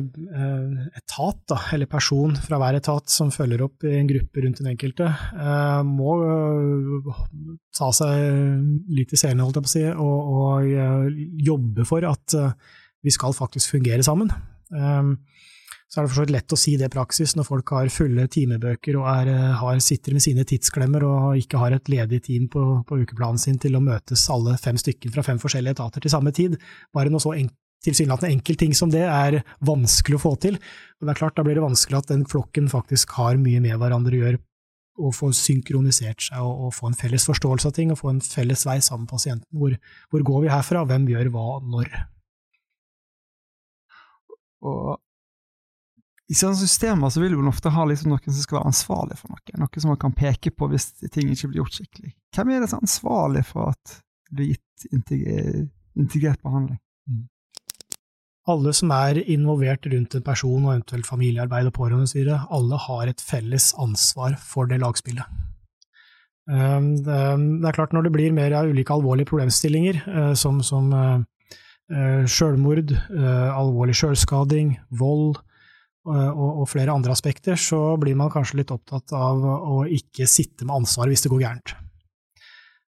etat, 1.00 1.38
da, 1.48 1.60
eller 1.72 1.88
person 1.88 2.34
fra 2.44 2.58
hver 2.60 2.76
etat 2.82 3.08
som 3.12 3.30
følger 3.32 3.64
opp 3.64 3.86
i 3.88 3.94
en 4.02 4.10
gruppe 4.10 4.44
rundt 4.44 4.60
den 4.60 4.74
enkelte, 4.74 5.08
eh, 5.32 5.78
må 5.88 6.18
eh, 6.26 7.22
ta 7.78 7.88
seg 7.96 8.92
litt 8.92 9.16
i 9.16 9.20
selen, 9.20 9.40
holdt 9.46 9.62
jeg 9.62 9.68
på 9.68 9.72
å 9.72 9.76
si, 9.78 9.86
og, 9.96 10.34
og 10.36 11.46
jobbe 11.48 11.88
for 11.88 12.08
at 12.10 12.36
vi 13.02 13.16
skal 13.16 13.34
faktisk 13.34 13.78
fungere 13.78 14.04
sammen. 14.06 14.30
Så 15.92 16.00
er 16.00 16.06
det 16.06 16.12
for 16.14 16.22
så 16.22 16.24
vidt 16.24 16.32
lett 16.38 16.54
å 16.56 16.60
si 16.60 16.74
det 16.80 16.88
i 16.88 16.92
praksis 16.94 17.34
når 17.36 17.46
folk 17.50 17.72
har 17.76 17.90
fulle 17.92 18.24
timebøker 18.32 18.96
og 18.96 19.10
er, 19.12 19.32
eh, 19.34 19.56
har, 19.60 19.80
sitter 19.84 20.16
med 20.16 20.24
sine 20.24 20.46
tidsklemmer 20.48 21.04
og 21.04 21.42
ikke 21.42 21.60
har 21.60 21.76
et 21.76 21.92
ledig 21.92 22.22
team 22.30 22.46
på, 22.52 22.64
på, 22.88 23.00
ukeplanen 23.04 23.42
sin 23.42 23.60
til 23.60 23.76
å 23.76 23.84
møtes 23.84 24.24
alle 24.32 24.56
fem 24.62 24.80
stykker 24.80 25.12
fra 25.12 25.26
fem 25.28 25.42
forskjellige 25.42 25.76
etater 25.76 26.06
til 26.06 26.14
samme 26.14 26.32
tid. 26.32 26.56
Bare 26.96 27.12
noe 27.12 27.20
så 27.20 27.34
en, 27.36 27.52
tilsynelatende 27.84 28.38
enkel 28.38 28.60
ting 28.62 28.78
som 28.78 28.94
det 28.94 29.04
er 29.04 29.42
vanskelig 29.68 30.16
å 30.16 30.24
få 30.30 30.34
til. 30.40 30.62
Og 31.02 31.10
det 31.10 31.12
er 31.12 31.20
klart, 31.20 31.36
Da 31.36 31.44
blir 31.44 31.60
det 31.60 31.66
vanskelig 31.66 32.00
at 32.00 32.14
den 32.14 32.24
flokken 32.24 32.72
faktisk 32.72 33.12
har 33.20 33.36
mye 33.42 33.60
med 33.60 33.76
hverandre 33.76 34.16
å 34.16 34.24
gjøre 34.24 34.42
og 35.02 35.16
få 35.18 35.34
synkronisert 35.36 36.24
seg 36.24 36.40
og, 36.40 36.68
og, 36.68 36.74
få 36.78 36.88
en 36.92 37.00
felles 37.00 37.26
forståelse 37.28 37.68
av 37.68 37.76
ting 37.76 37.92
og 37.92 38.00
få 38.00 38.12
en 38.14 38.24
felles 38.24 38.64
vei 38.68 38.80
sammen 38.80 39.10
med 39.10 39.12
pasienten. 39.12 39.48
Hvor, 39.52 39.76
hvor 40.08 40.24
går 40.24 40.44
vi 40.46 40.56
herfra, 40.56 40.88
hvem 40.88 41.12
gjør 41.12 41.32
hva 41.36 41.48
når? 41.68 41.96
Og 44.62 45.00
i 46.32 46.38
sånne 46.38 46.56
systemer 46.56 47.12
så 47.12 47.20
vil 47.20 47.36
man 47.36 47.50
ofte 47.52 47.74
ha 47.74 47.84
liksom 47.88 48.14
noen 48.14 48.24
som 48.32 48.44
skal 48.46 48.62
være 48.62 48.72
ansvarlig 48.72 49.18
for 49.20 49.34
noe. 49.34 49.60
Noe 49.60 49.84
som 49.84 49.92
man 49.92 50.00
kan 50.00 50.16
peke 50.16 50.54
på 50.56 50.70
hvis 50.72 50.94
ting 51.12 51.32
ikke 51.34 51.52
blir 51.52 51.64
gjort 51.64 51.76
skikkelig. 51.76 52.14
Hvem 52.36 52.54
er 52.54 52.64
det 52.64 52.72
som 52.72 52.80
er 52.80 52.88
ansvarlig 52.88 53.44
for 53.50 53.74
at 53.74 53.98
det 54.30 54.38
blir 54.38 54.54
gitt 54.54 54.88
integrert 54.96 56.40
behandling? 56.46 56.80
Mm. 57.10 57.26
Alle 58.52 58.74
som 58.74 58.94
er 58.96 59.20
involvert 59.22 59.86
rundt 59.92 60.16
en 60.18 60.26
person, 60.26 60.64
og 60.66 60.72
eventuelt 60.72 61.10
familiearbeid 61.10 61.68
og 61.70 61.76
pårørende 61.76 62.08
osv., 62.08 62.32
alle 62.32 62.80
har 62.88 63.12
et 63.12 63.22
felles 63.22 63.68
ansvar 63.84 64.40
for 64.40 64.72
det 64.72 64.80
lagspillet. 64.82 65.28
Ehm, 66.50 66.96
det 67.04 67.68
er 67.68 67.76
klart, 67.76 67.94
når 67.94 68.08
det 68.08 68.16
blir 68.16 68.34
mer 68.34 68.56
av 68.58 68.72
ulike 68.72 68.96
alvorlige 68.96 69.30
problemstillinger, 69.30 70.02
eh, 70.08 70.34
som, 70.34 70.64
som 70.66 70.90
eh, 70.96 71.20
eh, 71.92 73.50
alvorlig 73.52 74.00
selvskading, 74.00 74.78
vold, 74.90 75.38
og, 76.10 76.48
og, 76.64 76.66
flere 76.66 76.96
andre 76.96 77.14
aspekter, 77.14 77.60
så 77.60 77.96
blir 78.02 78.18
man 78.18 78.32
kanskje 78.34 78.62
litt 78.62 78.74
opptatt 78.74 79.14
av 79.14 79.44
å 79.46 79.84
ikke 79.86 80.26
sitte 80.30 80.66
med 80.66 80.82
ansvaret 80.82 81.14
hvis 81.14 81.28
det 81.28 81.34
går 81.34 81.44
gærent. 81.44 81.76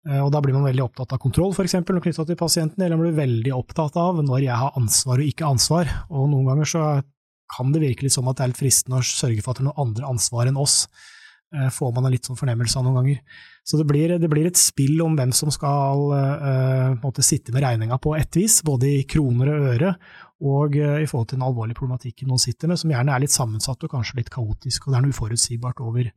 Eh, 0.06 0.22
og 0.22 0.30
da 0.34 0.42
blir 0.44 0.56
man 0.56 0.68
veldig 0.68 0.86
opptatt 0.86 1.16
av 1.16 1.22
kontroll, 1.22 1.54
f.eks. 1.56 1.80
knytta 1.82 2.28
til 2.28 2.40
pasienten, 2.40 2.84
eller 2.84 3.00
man 3.00 3.08
blir 3.08 3.20
veldig 3.24 3.56
opptatt 3.58 3.98
av 4.00 4.22
når 4.26 4.46
jeg 4.46 4.62
har 4.62 4.78
ansvar 4.80 5.22
og 5.22 5.34
ikke 5.34 5.50
ansvar. 5.50 5.92
Og 6.12 6.30
noen 6.32 6.52
ganger 6.52 6.72
så 6.76 6.86
kan 7.56 7.74
det 7.74 7.84
virke 7.84 8.06
litt 8.06 8.16
som 8.16 8.30
at 8.30 8.40
det 8.40 8.46
er 8.46 8.54
litt 8.54 8.62
fristende 8.62 9.02
å 9.02 9.06
sørge 9.06 9.44
for 9.44 9.54
at 9.54 9.62
det 9.62 9.66
er 9.66 9.70
noen 9.70 9.86
andre 9.88 10.10
ansvar 10.14 10.50
enn 10.50 10.62
oss. 10.62 10.84
Eh, 11.56 11.70
får 11.74 11.94
man 11.96 12.08
en 12.08 12.14
litt 12.14 12.28
sånn 12.28 12.38
fornemmelse 12.38 12.78
av 12.78 12.86
noen 12.86 13.00
ganger. 13.00 13.42
Så 13.66 13.80
det 13.82 13.88
blir, 13.90 14.14
det 14.22 14.30
blir 14.30 14.50
et 14.50 14.62
spill 14.62 15.00
om 15.02 15.16
hvem 15.18 15.32
som 15.34 15.50
skal 15.54 16.12
uh, 16.14 17.22
sitte 17.26 17.54
med 17.54 17.64
regninga 17.66 17.98
på 17.98 18.14
ett 18.18 18.38
vis, 18.38 18.60
både 18.66 18.92
i 19.00 19.06
kroner 19.10 19.50
og 19.56 19.70
øre, 19.72 19.96
og 20.44 20.76
uh, 20.76 20.98
i 21.00 21.08
forhold 21.08 21.30
til 21.32 21.40
den 21.40 21.48
alvorlige 21.48 21.80
problematikken 21.80 22.28
noen 22.32 22.42
sitter 22.42 22.72
med, 22.72 22.80
som 22.82 22.92
gjerne 22.92 23.14
er 23.14 23.24
litt 23.24 23.36
sammensatt 23.36 23.86
og 23.86 23.94
kanskje 23.94 24.20
litt 24.20 24.34
kaotisk, 24.34 24.86
og 24.86 24.94
det 24.94 25.00
er 25.00 25.06
noe 25.06 25.16
uforutsigbart 25.16 25.80
over, 25.86 26.12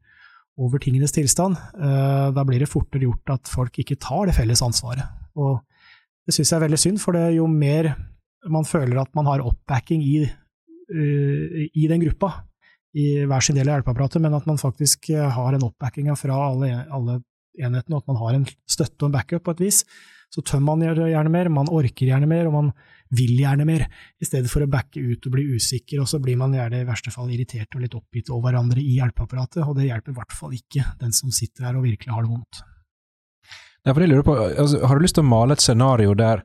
over 0.59 0.83
tingenes 0.83 1.15
tilstand. 1.15 1.59
Uh, 1.79 2.35
da 2.35 2.45
blir 2.49 2.65
det 2.65 2.71
fortere 2.71 3.07
gjort 3.07 3.37
at 3.37 3.53
folk 3.53 3.79
ikke 3.79 4.01
tar 4.03 4.29
det 4.29 4.37
felles 4.39 4.65
ansvaret. 4.65 5.07
Og 5.39 5.61
det 6.27 6.35
syns 6.35 6.51
jeg 6.51 6.59
er 6.59 6.67
veldig 6.67 6.83
synd, 6.83 7.01
for 7.03 7.17
det 7.17 7.39
jo 7.39 7.47
mer 7.51 7.95
man 8.49 8.67
føler 8.69 9.01
at 9.01 9.11
man 9.19 9.27
har 9.27 9.43
oppbacking 9.43 10.03
i, 10.07 10.19
i 10.89 11.87
den 11.91 12.05
gruppa, 12.05 12.31
i 12.97 13.25
hver 13.29 13.45
sin 13.45 13.59
del 13.59 13.69
av 13.69 13.79
hjelpeapparatet, 13.79 14.23
men 14.25 14.37
at 14.37 14.47
man 14.49 14.61
faktisk 14.61 15.11
eh, 15.13 15.27
har 15.35 15.55
en 15.55 15.67
oppbacking 15.67 16.09
fra 16.17 16.39
alle, 16.49 16.71
alle 16.95 17.19
enhetene, 17.59 17.97
og 17.97 18.03
at 18.03 18.13
man 18.13 18.21
har 18.23 18.39
en 18.39 18.47
støtte 18.71 19.03
og 19.03 19.11
en 19.11 19.17
backup 19.19 19.45
på 19.45 19.57
et 19.57 19.65
vis. 19.67 19.83
Så 20.33 20.45
tømmer 20.45 20.77
man 20.77 20.97
gjerne 21.09 21.33
mer, 21.33 21.51
man 21.53 21.71
orker 21.73 22.09
gjerne 22.09 22.29
mer, 22.31 22.49
og 22.49 22.57
man 22.57 22.73
vil 23.17 23.39
gjerne 23.41 23.67
mer, 23.69 23.87
i 24.21 24.27
stedet 24.29 24.51
for 24.53 24.65
å 24.65 24.71
backe 24.71 25.01
ut 25.01 25.29
og 25.29 25.35
bli 25.35 25.47
usikker, 25.57 26.03
og 26.03 26.09
så 26.11 26.21
blir 26.23 26.39
man 26.41 26.57
gjerne 26.57 26.83
i 26.83 26.89
verste 26.89 27.13
fall 27.15 27.31
irritert 27.33 27.75
og 27.75 27.85
litt 27.85 27.97
oppgitt 27.97 28.33
over 28.35 28.51
hverandre 28.51 28.83
i 28.83 28.99
hjelpeapparatet, 28.99 29.63
og 29.65 29.79
det 29.79 29.89
hjelper 29.89 30.15
i 30.15 30.19
hvert 30.19 30.37
fall 30.37 30.57
ikke 30.57 30.85
den 31.01 31.15
som 31.17 31.33
sitter 31.35 31.69
her 31.69 31.79
og 31.79 31.87
virkelig 31.89 32.15
har 32.15 32.27
det 32.27 32.33
vondt. 32.35 32.63
Ja, 33.87 33.95
for 33.95 34.05
jeg 34.05 34.11
lurer 34.11 34.27
på, 34.27 34.37
altså, 34.37 34.83
Har 34.85 34.99
du 34.99 35.05
lyst 35.05 35.17
til 35.17 35.25
å 35.25 35.31
male 35.31 35.57
et 35.57 35.65
scenario 35.65 36.15
der 36.19 36.43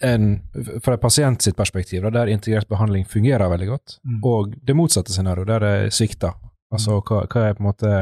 en, 0.00 0.40
fra 0.82 0.96
et 0.96 1.02
pasient 1.02 1.42
sitt 1.42 1.56
perspektiv, 1.56 2.06
der 2.12 2.30
integrert 2.32 2.68
behandling 2.68 3.04
fungerer 3.04 3.50
veldig 3.52 3.68
godt, 3.68 3.98
mm. 4.04 4.20
og 4.24 4.54
det 4.66 4.76
motsatte 4.76 5.12
scenarioet, 5.12 5.50
der 5.50 5.66
det 5.66 5.94
svikter. 5.94 6.32
Altså, 6.72 6.96
mm. 6.96 7.02
hva, 7.06 7.22
hva, 7.28 7.42
er 7.44 7.56
på 7.56 7.62
en 7.62 7.68
måte 7.68 7.92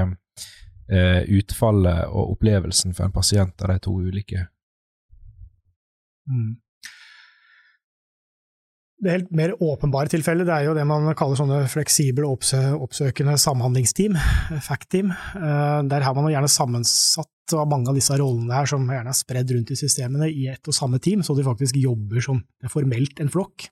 eh, 0.89 1.23
utfallet 1.39 2.07
og 2.11 2.37
opplevelsen 2.37 2.95
for 2.95 3.09
en 3.09 3.15
pasient 3.15 3.65
av 3.65 3.75
de 3.75 3.81
to 3.83 3.97
ulike? 3.99 4.47
Mm. 6.31 6.55
Det 9.05 9.13
helt 9.13 9.33
mer 9.37 9.53
åpenbare 9.61 10.09
tilfellet 10.09 10.49
det 10.49 10.55
er 10.55 10.65
jo 10.65 10.75
det 10.79 10.85
man 10.89 11.11
kaller 11.19 11.37
sånne 11.37 11.59
fleksible 11.69 12.25
oppsøkende 12.25 13.35
samhandlingsteam, 13.37 14.17
FACT-team. 14.65 15.11
Eh, 15.13 15.81
der 15.91 16.07
har 16.07 16.17
man 16.17 16.31
gjerne 16.33 16.49
sammensatt 16.49 17.53
av 17.53 17.69
mange 17.69 17.93
av 17.93 17.99
disse 17.99 18.17
rollene 18.17 18.57
her, 18.57 18.71
som 18.71 18.87
gjerne 18.89 19.13
er 19.13 19.19
spredd 19.19 19.53
rundt 19.53 19.75
i 19.75 19.77
systemene, 19.77 20.31
i 20.33 20.47
ett 20.49 20.73
og 20.73 20.77
samme 20.77 21.03
team, 21.05 21.21
så 21.21 21.37
de 21.37 21.45
faktisk 21.45 21.77
jobber 21.77 22.25
som 22.25 22.41
formelt 22.73 23.21
en 23.21 23.29
flokk. 23.29 23.67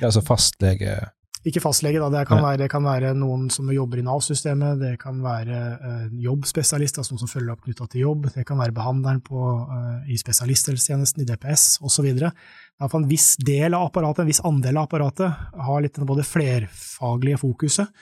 Ja, 0.00 0.08
altså 0.08 0.24
fastlege 0.26 0.96
Ikke 1.44 1.60
fastlege, 1.60 2.00
da. 2.00 2.08
Det 2.08 2.22
kan, 2.28 2.40
være, 2.40 2.58
det 2.62 2.70
kan 2.72 2.86
være, 2.86 3.10
noen 3.20 3.50
som 3.52 3.68
jobber 3.68 4.00
i 4.00 4.04
Nav-systemet, 4.06 4.78
det 4.80 4.94
kan 5.02 5.18
være 5.20 5.58
uh, 5.76 6.06
jobbspesialist, 6.24 7.00
altså 7.00 7.12
noen 7.12 7.20
som 7.26 7.32
følger 7.34 7.52
opp 7.52 7.66
knytta 7.66 7.88
til 7.92 8.06
jobb, 8.06 8.30
det 8.32 8.46
kan 8.48 8.60
være 8.62 8.72
behandleren 8.76 9.20
på, 9.26 9.42
uh, 9.68 10.00
i 10.08 10.16
spesialisthelsetjenesten, 10.20 11.20
i 11.20 11.28
DPS 11.28 11.66
osv. 11.84 12.08
En 12.24 13.08
viss 13.10 13.34
del 13.44 13.76
av 13.76 13.90
apparatet, 13.90 14.24
en 14.24 14.32
viss 14.32 14.40
andel 14.48 14.80
av 14.80 14.88
apparatet 14.88 15.60
har 15.68 15.84
litt 15.84 16.00
både 16.00 16.24
flerfaglige 16.24 17.42
fokuset, 17.44 17.92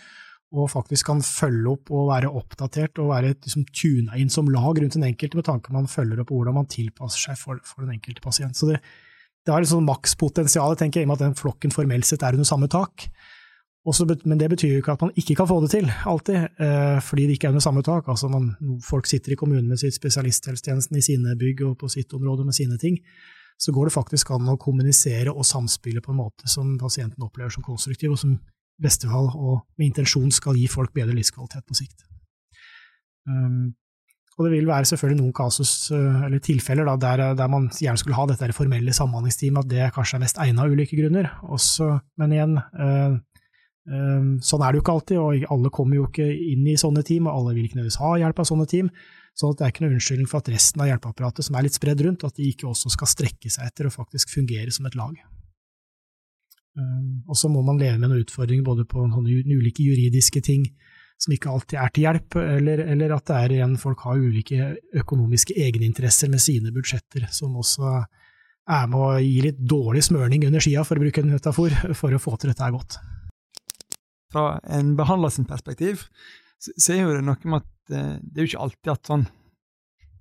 og 0.53 0.69
faktisk 0.71 1.09
kan 1.09 1.23
følge 1.25 1.73
opp 1.73 1.91
og 1.97 2.11
være 2.13 2.31
oppdatert 2.31 3.01
og 3.03 3.11
være 3.11 3.35
liksom, 3.35 3.65
tuna 3.75 4.19
inn 4.21 4.31
som 4.31 4.51
lag 4.53 4.79
rundt 4.79 5.01
den 5.01 5.09
enkelte, 5.09 5.41
med 5.41 5.49
tanke 5.49 5.75
man 5.75 5.91
følger 5.91 6.23
opp 6.23 6.31
hvordan 6.31 6.61
man 6.61 6.71
tilpasser 6.71 7.33
seg 7.33 7.41
for, 7.41 7.59
for 7.67 7.83
den 7.83 7.97
enkelte 7.97 8.23
pasient. 8.23 8.55
Så 8.55 8.71
det, 8.71 8.83
det 9.47 9.53
har 9.53 9.63
liksom 9.63 9.87
makspotensialet, 9.89 10.79
tenker 10.79 11.01
jeg, 11.01 11.07
i 11.07 11.09
og 11.09 11.13
med 11.13 11.21
at 11.21 11.27
den 11.27 11.39
flokken 11.39 11.75
formelt 11.75 12.07
sett 12.07 12.23
er 12.23 12.37
under 12.37 12.47
samme 12.47 12.69
tak. 12.71 13.09
Også, 13.83 14.07
men 14.31 14.39
det 14.39 14.47
betyr 14.53 14.77
jo 14.77 14.81
ikke 14.83 14.95
at 14.95 15.01
man 15.03 15.17
ikke 15.19 15.35
kan 15.41 15.49
få 15.51 15.57
det 15.65 15.73
til, 15.73 15.89
alltid, 16.07 16.37
eh, 16.63 17.01
fordi 17.03 17.27
det 17.27 17.35
ikke 17.35 17.49
er 17.49 17.55
under 17.57 17.65
samme 17.65 17.83
tak. 17.83 18.07
Altså 18.09 18.31
man, 18.31 18.53
folk 18.87 19.11
sitter 19.11 19.35
i 19.35 19.39
kommunen 19.39 19.67
med 19.69 19.81
sitt 19.83 19.99
spesialisthelsetjenesten 19.99 20.97
i 20.97 21.03
sine 21.03 21.35
bygg 21.39 21.65
og 21.67 21.79
på 21.81 21.91
sitt 21.91 22.15
område 22.15 22.47
med 22.47 22.55
sine 22.55 22.79
ting. 22.79 23.01
Så 23.59 23.75
går 23.75 23.91
det 23.91 23.97
faktisk 23.97 24.31
an 24.31 24.47
å 24.49 24.59
kommunisere 24.59 25.35
og 25.35 25.47
samspille 25.47 26.03
på 26.03 26.15
en 26.15 26.21
måte 26.23 26.47
som 26.51 26.77
pasienten 26.79 27.27
opplever 27.27 27.51
som 27.51 27.67
konstruktiv, 27.67 28.15
og 28.15 28.23
som 28.23 28.39
beste 28.83 29.11
fall 29.11 29.29
og 29.35 29.67
med 29.79 29.91
intensjon 29.91 30.31
skal 30.35 30.57
gi 30.59 30.69
folk 30.71 30.95
bedre 30.95 31.15
livskvalitet 31.19 31.67
på 31.67 31.79
sikt. 31.83 32.07
Um, 33.27 33.75
og 34.39 34.47
det 34.47 34.53
vil 34.55 34.69
være 34.69 34.89
selvfølgelig 34.89 35.21
noen 35.21 35.35
kasus, 35.37 35.73
uh, 35.93 36.23
eller 36.27 36.41
tilfeller 36.43 36.89
da, 36.89 36.95
der, 37.01 37.23
der, 37.37 37.51
man 37.53 37.69
gjerne 37.69 38.01
skulle 38.01 38.17
ha 38.17 38.25
dette 38.31 38.55
formelle 38.57 38.95
samhandlingsteamet, 38.97 39.67
at 39.67 39.73
det 39.73 39.91
kanskje 39.97 40.17
er 40.19 40.23
mest 40.25 40.41
egnet 40.41 40.63
av 40.65 40.73
ulike 40.73 40.97
grunner. 40.97 41.29
Også, 41.53 41.91
men 42.21 42.33
igjen, 42.33 42.55
øh, 42.57 43.19
øh, 43.93 44.31
sånn 44.41 44.65
er 44.65 44.73
det 44.73 44.81
jo 44.81 44.85
ikke 44.85 44.95
alltid, 44.95 45.21
og 45.21 45.45
alle 45.57 45.73
kommer 45.75 45.99
jo 45.99 46.07
ikke 46.09 46.29
inn 46.33 46.65
i 46.65 46.79
sånne 46.81 47.05
team, 47.05 47.29
og 47.29 47.37
alle 47.43 47.59
vil 47.59 47.69
ikke 47.69 47.81
nødvendigvis 47.81 48.01
ha 48.01 48.15
hjelp 48.23 48.41
av 48.41 48.49
sånne 48.49 48.69
team. 48.73 48.89
Så 49.37 49.53
det 49.57 49.65
er 49.65 49.73
ikke 49.73 49.85
noe 49.85 49.95
unnskyldning 49.97 50.29
for 50.29 50.41
at 50.41 50.49
resten 50.53 50.81
av 50.85 50.89
hjelpeapparatet, 50.89 51.45
som 51.49 51.57
er 51.57 51.67
litt 51.69 51.77
spredd 51.77 52.01
rundt, 52.05 52.25
at 52.25 52.37
de 52.37 52.49
ikke 52.49 52.69
også 52.69 52.93
skal 52.93 53.09
strekke 53.13 53.53
seg 53.53 53.69
etter 53.69 53.89
å 53.89 53.93
faktisk 53.93 54.33
fungere 54.33 54.73
som 54.73 54.89
et 54.89 54.97
lag. 54.97 55.15
Og 57.29 57.37
så 57.37 57.49
må 57.53 57.61
man 57.65 57.81
leve 57.81 57.99
med 58.01 58.09
noen 58.09 58.25
utfordringer 58.25 58.65
både 58.65 58.85
på 58.89 59.05
ulike 59.05 59.85
juridiske 59.85 60.41
ting 60.45 60.65
som 61.23 61.35
ikke 61.35 61.53
alltid 61.53 61.79
er 61.79 61.93
til 61.95 62.07
hjelp, 62.07 62.37
eller, 62.41 62.83
eller 62.95 63.15
at 63.15 63.29
det 63.31 63.39
er 63.39 63.55
igjen 63.57 63.79
folk 63.79 64.03
har 64.09 64.19
ulike 64.19 64.73
økonomiske 64.99 65.55
egeninteresser 65.55 66.31
med 66.33 66.43
sine 66.43 66.73
budsjetter, 66.75 67.29
som 67.31 67.55
også 67.61 68.01
er 68.73 68.89
med 68.91 68.99
å 68.99 69.11
gi 69.23 69.37
litt 69.45 69.61
dårlig 69.71 70.03
smørning 70.09 70.47
under 70.49 70.63
skia, 70.63 70.83
for 70.87 70.99
å 70.99 71.05
bruke 71.05 71.23
en 71.23 71.35
metafor, 71.35 71.77
for 71.99 72.15
å 72.15 72.23
få 72.23 72.35
til 72.41 72.51
dette 72.51 72.71
godt. 72.75 72.99
Fra 74.33 74.47
en 74.75 74.97
behandler 74.99 75.31
sin 75.35 75.47
perspektiv, 75.47 76.09
så 76.63 76.95
er 76.95 77.05
jo 77.05 77.15
det 77.15 77.23
noe 77.27 77.53
med 77.53 77.63
at 77.63 77.95
eh, 77.95 78.19
det 78.23 78.41
er 78.41 78.47
jo 78.47 78.53
ikke 78.53 78.67
alltid 78.67 78.93
at 78.95 79.13
sånn 79.13 79.29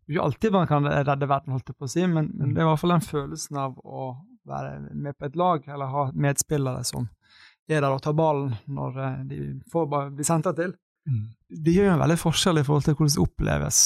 det 0.01 0.10
er 0.10 0.17
ikke 0.17 0.25
alltid 0.25 0.53
man 0.53 0.67
kan 0.67 0.88
redde 0.91 1.27
verden, 1.29 1.53
holdt 1.53 1.70
jeg 1.70 1.77
på 1.77 1.88
å 1.88 1.91
si, 1.91 2.01
men, 2.10 2.31
men 2.36 2.51
det 2.51 2.60
er 2.60 2.65
i 2.65 2.70
hvert 2.72 2.81
fall 2.81 2.93
den 2.96 3.05
følelsen 3.05 3.60
av 3.62 3.77
å 3.79 4.08
være 4.50 4.74
med 4.98 5.15
på 5.15 5.29
et 5.29 5.38
lag, 5.39 5.67
eller 5.70 5.93
ha 5.93 6.08
medspillere 6.12 6.81
som 6.84 7.05
er 7.72 7.79
der 7.79 7.93
og 7.93 8.01
tar 8.03 8.17
ballen 8.17 8.55
når 8.67 8.98
eh, 9.00 9.20
de 9.29 9.38
får 9.72 9.88
blir 9.89 10.10
bli 10.17 10.27
sendt 10.27 10.50
til. 10.58 10.74
Mm. 11.10 11.27
Det 11.65 11.75
gjør 11.75 11.93
en 11.93 12.03
veldig 12.03 12.20
forskjell 12.22 12.62
i 12.62 12.65
forhold 12.65 12.86
til 12.86 12.98
hvordan 12.98 13.15
det 13.15 13.24
oppleves 13.24 13.79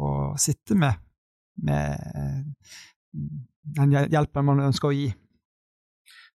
å 0.00 0.10
sitte 0.40 0.76
med, 0.78 1.00
med 1.66 1.96
eh, 2.16 2.70
den 3.76 3.96
hjelpen 4.12 4.46
man 4.46 4.62
ønsker 4.68 4.90
å 4.90 4.96
gi. 4.96 5.10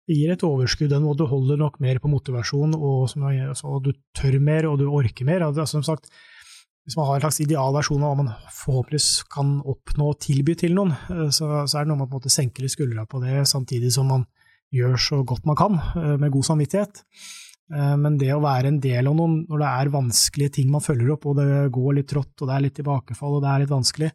Det 0.03 0.17
gir 0.17 0.33
et 0.33 0.43
overskudd, 0.43 0.91
og 0.97 1.15
du 1.15 1.23
holder 1.29 1.59
nok 1.61 1.79
mer 1.83 1.99
på 2.03 2.11
motivasjon, 2.11 2.75
og, 2.75 3.13
og 3.15 3.77
du 3.85 3.93
tør 4.17 4.35
mer, 4.43 4.67
og 4.67 4.81
du 4.81 4.89
orker 4.89 5.27
mer. 5.27 5.45
Altså, 5.47 5.63
som 5.69 5.85
sagt, 5.85 6.09
hvis 6.83 6.97
man 6.99 7.07
har 7.07 7.21
en 7.21 7.23
slags 7.23 7.39
idealversjon 7.45 8.03
av 8.03 8.11
hva 8.11 8.25
man 8.25 8.33
forhåpentligvis 8.51 9.23
kan 9.31 9.55
oppnå 9.61 10.09
og 10.11 10.19
tilby 10.25 10.57
til 10.59 10.75
noen, 10.75 10.91
eh, 11.07 11.29
så, 11.31 11.63
så 11.63 11.79
er 11.79 11.85
det 11.85 11.93
noe 11.93 12.01
med 12.01 12.11
å 12.11 12.19
på 12.19 12.33
senke 12.33 12.65
litt 12.65 12.75
skuldra 12.75 13.07
på 13.07 13.23
det, 13.23 13.45
samtidig 13.47 13.93
som 13.95 14.11
man 14.11 14.27
gjør 14.73 14.99
så 14.99 15.21
godt 15.27 15.47
man 15.47 15.59
kan, 15.59 15.79
eh, 16.01 16.17
med 16.19 16.33
god 16.33 16.49
samvittighet. 16.49 17.05
Eh, 17.71 17.95
men 17.99 18.17
det 18.19 18.31
å 18.35 18.41
være 18.43 18.71
en 18.71 18.79
del 18.83 19.07
av 19.09 19.17
noen 19.17 19.43
når 19.47 19.63
det 19.63 19.71
er 19.71 19.91
vanskelige 19.93 20.55
ting 20.59 20.71
man 20.73 20.83
følger 20.83 21.15
opp, 21.15 21.27
og 21.29 21.39
det 21.39 21.49
går 21.73 21.99
litt 21.99 22.09
trått, 22.11 22.33
og 22.41 22.49
det 22.49 22.55
er 22.55 22.65
litt 22.67 22.77
tilbakefall, 22.79 23.37
og 23.37 23.43
det 23.45 23.51
er 23.51 23.63
litt 23.63 23.73
vanskelig, 23.73 24.11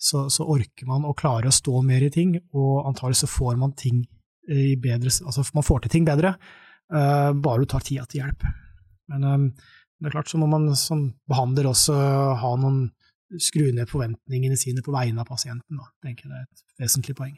så, 0.00 0.24
så 0.32 0.46
orker 0.48 0.88
man 0.88 1.04
å 1.04 1.16
klare 1.16 1.50
å 1.50 1.54
stå 1.54 1.82
mer 1.84 2.04
i 2.06 2.12
ting, 2.12 2.36
og 2.56 2.86
antagelig 2.88 3.22
så 3.22 3.30
får 3.30 3.60
man 3.60 3.76
ting 3.76 4.04
i 4.50 4.72
bedre 4.80 5.12
Altså 5.28 5.44
man 5.54 5.62
får 5.62 5.84
til 5.84 5.92
ting 5.92 6.06
bedre, 6.08 6.32
uh, 6.90 7.30
bare 7.36 7.60
du 7.60 7.68
tar 7.70 7.84
tida 7.86 8.06
til 8.08 8.22
hjelp. 8.22 8.46
Men 9.12 9.26
um, 9.28 9.44
det 10.00 10.08
er 10.08 10.14
klart 10.14 10.32
så 10.32 10.40
må 10.40 10.48
man 10.50 10.64
som 10.80 11.04
behandler 11.28 11.68
også 11.70 11.94
ha 12.40 12.50
noen 12.58 12.88
skru 13.38 13.68
ned 13.76 13.86
forventningene 13.92 14.56
sine 14.58 14.82
på 14.82 14.94
vegne 14.94 15.22
av 15.22 15.28
pasienten. 15.28 15.78
Da. 15.78 15.86
tenker 16.02 16.26
jeg 16.26 16.32
det 16.32 16.40
er 16.40 16.48
et 16.48 16.82
vesentlig 16.82 17.14
poeng. 17.20 17.36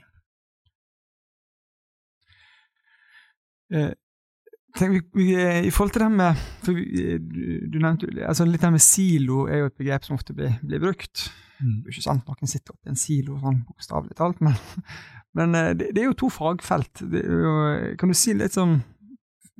Eh, 4.72 4.78
tenk, 4.78 4.92
vi, 4.94 5.02
vi, 5.14 5.66
I 5.66 5.70
forhold 5.70 5.92
til 5.92 6.04
det 6.04 6.10
med 6.12 6.42
for 6.64 6.76
vi, 6.76 7.06
du, 7.18 7.68
du, 7.68 7.78
nevnte 7.78 8.10
altså 8.26 8.46
Litt 8.48 8.62
det 8.62 8.72
med 8.72 8.84
silo 8.84 9.46
er 9.46 9.62
jo 9.62 9.70
et 9.70 9.78
begrep 9.78 10.04
som 10.04 10.16
ofte 10.16 10.34
blir, 10.36 10.54
blir 10.62 10.80
brukt. 10.80 11.28
Mm. 11.60 11.82
Det 11.82 11.90
er 11.90 11.96
ikke 11.96 12.08
sant 12.08 12.28
noen 12.28 12.50
sitter 12.50 12.74
oppi 12.74 12.92
en 12.92 12.98
silo, 12.98 13.38
sånn 13.42 13.62
bokstavelig 13.68 14.16
talt, 14.18 14.40
men, 14.44 14.56
men 15.38 15.58
eh, 15.58 15.72
det, 15.76 15.92
det, 15.92 16.02
er 16.02 16.10
jo 16.10 16.20
to 16.24 16.30
fagfelt. 16.32 17.04
Jo, 17.04 17.56
kan 18.00 18.12
du 18.12 18.18
si 18.18 18.34
litt 18.36 18.56
sånn 18.56 18.78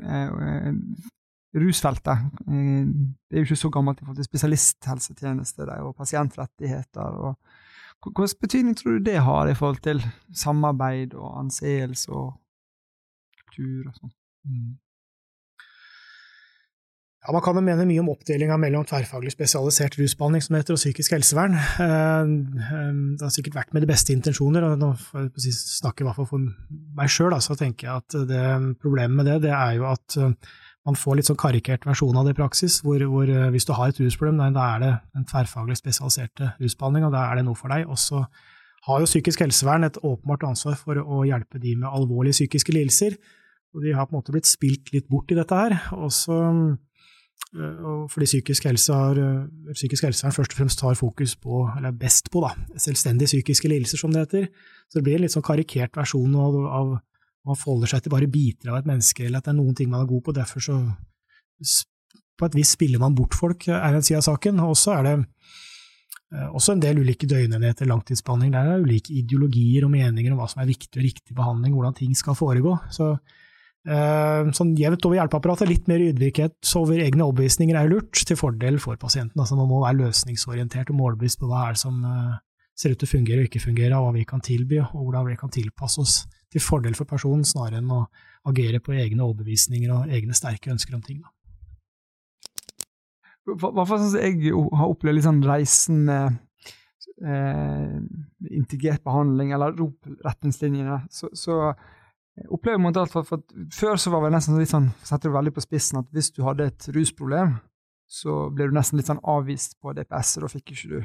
eh, 0.02 0.70
rusfeltet. 1.62 2.30
Eh, 2.48 2.86
det 3.28 3.36
er 3.36 3.44
jo 3.44 3.50
ikke 3.50 3.62
så 3.64 3.72
gammelt 3.72 4.00
i 4.00 4.06
forhold 4.06 4.22
til 4.22 4.30
spesialisthelsetjeneste 4.30 5.68
og 5.82 5.94
pasientrettigheter. 5.98 7.20
og 7.28 7.36
Hvilken 8.02 8.40
betydning 8.40 8.78
tror 8.78 8.98
du 8.98 9.10
det 9.10 9.20
har 9.22 9.48
i 9.48 9.54
forhold 9.54 9.82
til 9.84 10.02
samarbeid 10.34 11.14
og 11.14 11.36
anseelse 11.44 12.10
og 12.10 12.32
kultur 13.44 13.92
og 13.92 14.00
sånn? 14.00 14.16
Mm. 14.42 14.72
Ja, 17.22 17.32
Man 17.32 17.42
kan 17.44 17.54
jo 17.54 17.62
mene 17.62 17.86
mye 17.86 18.02
om 18.02 18.10
oppdelinga 18.10 18.56
mellom 18.58 18.86
tverrfaglig 18.88 19.30
spesialisert 19.30 19.94
rusbehandling 20.00 20.42
som 20.42 20.56
heter, 20.58 20.74
og 20.74 20.80
psykisk 20.82 21.14
helsevern. 21.14 21.54
Eh, 21.54 22.32
eh, 22.66 22.90
det 23.14 23.22
har 23.22 23.30
sikkert 23.34 23.60
vært 23.60 23.76
med 23.76 23.84
de 23.86 23.92
beste 23.92 24.14
intensjoner, 24.14 24.66
og 24.66 24.80
nå 24.80 24.90
får 24.98 25.30
jeg 25.38 25.54
snakke 25.54 26.02
i 26.02 26.08
hvert 26.08 26.18
fall 26.18 26.30
for 26.32 26.50
meg 26.98 27.12
sjøl, 27.14 27.36
så 27.38 27.54
tenker 27.58 27.88
jeg 27.88 28.02
at 28.02 28.20
det, 28.26 28.44
problemet 28.82 29.20
med 29.20 29.30
det, 29.30 29.38
det 29.46 29.54
er 29.54 29.78
jo 29.78 29.86
at 29.92 30.18
man 30.88 30.98
får 30.98 31.18
litt 31.18 31.28
sånn 31.30 31.38
karikert 31.38 31.84
versjon 31.86 32.16
av 32.18 32.26
det 32.26 32.34
i 32.34 32.38
praksis, 32.40 32.80
hvor, 32.82 33.02
hvor 33.10 33.30
eh, 33.30 33.50
hvis 33.54 33.66
du 33.68 33.74
har 33.76 33.92
et 33.92 34.00
rusproblem, 34.02 34.40
da 34.54 34.64
er 34.74 34.82
det 34.82 34.92
den 35.14 35.28
tverrfaglig 35.30 35.78
spesialiserte 35.78 36.52
rusbehandling, 36.58 37.06
og 37.06 37.14
da 37.14 37.28
er 37.28 37.38
det 37.38 37.46
noe 37.46 37.58
for 37.58 37.72
deg. 37.72 37.86
Og 37.86 38.00
så 38.02 38.24
har 38.88 39.02
jo 39.02 39.10
psykisk 39.10 39.44
helsevern 39.44 39.86
et 39.86 40.00
åpenbart 40.02 40.48
ansvar 40.48 40.74
for 40.80 40.98
å 40.98 41.22
hjelpe 41.28 41.62
de 41.62 41.76
med 41.78 41.90
alvorlige 41.90 42.40
psykiske 42.40 42.74
lidelser, 42.74 43.18
og 43.72 43.86
de 43.86 43.94
har 43.96 44.08
på 44.08 44.12
en 44.16 44.18
måte 44.18 44.34
blitt 44.34 44.50
spilt 44.50 44.90
litt 44.92 45.06
bort 45.08 45.30
i 45.32 45.38
dette 45.38 45.60
her. 45.60 45.76
Også, 45.94 46.40
eh, 46.50 46.74
fordi 47.52 48.26
psykisk, 48.28 48.64
helse 48.64 48.94
har, 48.96 49.18
eh, 49.18 49.72
psykisk 49.74 50.04
helsevern 50.06 50.32
først 50.32 50.52
og 50.54 50.58
fremst 50.58 50.78
tar 50.78 50.94
fokus 50.94 51.34
på, 51.36 51.68
eller 51.76 51.92
best 51.92 52.30
på, 52.30 52.40
da, 52.40 52.54
selvstendige 52.78 53.28
psykiske 53.28 53.68
lidelser, 53.68 53.98
som 53.98 54.12
det 54.12 54.26
heter. 54.26 54.48
Så 54.88 54.94
det 54.94 55.04
blir 55.04 55.14
en 55.16 55.22
litt 55.22 55.34
sånn 55.34 55.44
karikert 55.44 55.92
versjon 55.92 56.34
av, 56.34 56.54
av 56.66 57.00
man 57.44 57.58
forholder 57.58 57.90
seg 57.90 58.04
til 58.04 58.14
bare 58.14 58.30
biter 58.30 58.70
av 58.70 58.78
et 58.78 58.88
menneske, 58.88 59.26
eller 59.26 59.38
at 59.38 59.44
det 59.48 59.52
er 59.52 59.58
noen 59.58 59.74
ting 59.76 59.90
man 59.90 60.04
er 60.04 60.10
god 60.10 60.24
på. 60.24 60.36
Derfor 60.36 60.60
så 60.60 60.96
På 62.38 62.46
et 62.46 62.54
vis 62.56 62.72
spiller 62.74 62.98
man 62.98 63.14
bort 63.14 63.34
folk, 63.34 63.68
er 63.68 63.94
en 63.94 64.02
side 64.02 64.16
av 64.16 64.24
saken. 64.24 64.58
Og 64.64 64.74
så 64.74 64.96
er 64.96 65.02
det 65.04 65.12
eh, 66.34 66.48
også 66.48 66.72
en 66.72 66.80
del 66.80 66.98
ulike 66.98 67.28
døgnenheter, 67.28 67.86
langtidsbehandling. 67.86 68.50
Der 68.50 68.66
er 68.66 68.82
ulike 68.82 69.12
ideologier 69.14 69.84
og 69.84 69.92
meninger 69.92 70.32
om 70.32 70.40
hva 70.40 70.48
som 70.50 70.62
er 70.62 70.66
viktig 70.66 70.96
og 70.96 71.04
riktig 71.04 71.36
behandling, 71.36 71.74
hvordan 71.76 71.94
ting 71.94 72.16
skal 72.16 72.34
foregå. 72.34 72.72
Så 72.90 73.12
sånn 73.82 74.76
jevnt 74.78 75.06
over 75.08 75.18
hjelpeapparatet, 75.18 75.66
litt 75.66 75.88
mer 75.90 76.02
ydmykhet 76.04 76.70
over 76.78 77.00
egne 77.02 77.24
overbevisninger 77.26 77.78
er 77.78 77.90
lurt, 77.90 78.14
til 78.14 78.38
fordel 78.38 78.78
for 78.78 78.98
pasienten. 79.00 79.40
Altså 79.42 79.58
Man 79.58 79.70
må 79.70 79.80
være 79.82 80.04
løsningsorientert 80.04 80.92
og 80.94 81.00
målbevisst 81.00 81.40
på 81.40 81.48
hva 81.50 81.66
er 81.66 81.74
det 81.74 81.82
som 81.82 81.98
uh, 82.06 82.36
ser 82.78 82.94
ut 82.94 83.00
til 83.02 83.08
å 83.08 83.14
fungere 83.16 83.42
og 83.42 83.50
ikke 83.50 83.64
fungere, 83.64 83.98
og 83.98 84.06
hva 84.06 84.14
vi 84.16 84.24
kan 84.28 84.44
tilby, 84.44 84.78
og 84.84 85.02
hvordan 85.08 85.26
vi 85.32 85.38
kan 85.40 85.50
tilpasse 85.52 86.02
oss 86.02 86.14
til 86.52 86.62
fordel 86.62 86.94
for 86.94 87.08
personen, 87.08 87.44
snarere 87.48 87.80
enn 87.80 87.90
å 87.90 88.04
agere 88.48 88.78
på 88.82 88.94
egne 88.94 89.24
overbevisninger 89.24 89.92
og 89.94 90.14
egne 90.14 90.36
sterke 90.36 90.70
ønsker 90.72 90.94
om 90.94 91.02
ting. 91.02 91.22
Hva 93.42 93.84
fall 93.88 93.98
sånn 93.98 94.20
jeg 94.22 94.52
har 94.54 94.90
opplevd 94.90 95.18
litt 95.18 95.26
sånn 95.26 95.42
reisen 95.42 96.04
med 96.06 96.36
eh, 97.26 97.96
integrert 98.54 99.02
behandling, 99.06 99.50
eller 99.56 99.74
ROP-retningslinjene, 99.78 101.00
så, 101.10 101.30
så 101.34 101.72
opplever 102.48 102.80
man 102.80 102.96
alt 102.96 103.12
for, 103.12 103.26
for, 103.28 103.42
Før 103.74 103.98
så 104.00 104.12
var 104.12 104.24
det 104.24 104.32
nesten 104.36 104.58
litt 104.60 104.72
sånn, 104.72 104.90
setter 105.04 105.30
du 105.30 105.36
veldig 105.36 105.52
på 105.56 105.64
spissen, 105.64 106.00
at 106.00 106.08
hvis 106.14 106.32
du 106.32 106.42
hadde 106.46 106.70
et 106.70 106.88
rusproblem, 106.94 107.58
så 108.12 108.46
ble 108.52 108.68
du 108.68 108.76
nesten 108.76 109.00
litt 109.00 109.08
sånn 109.08 109.22
avvist 109.28 109.78
på 109.80 109.94
DPS, 109.96 110.36
og 110.36 110.46
da 110.46 110.52
fikk 110.52 110.74
ikke 110.74 110.90
du 110.90 110.98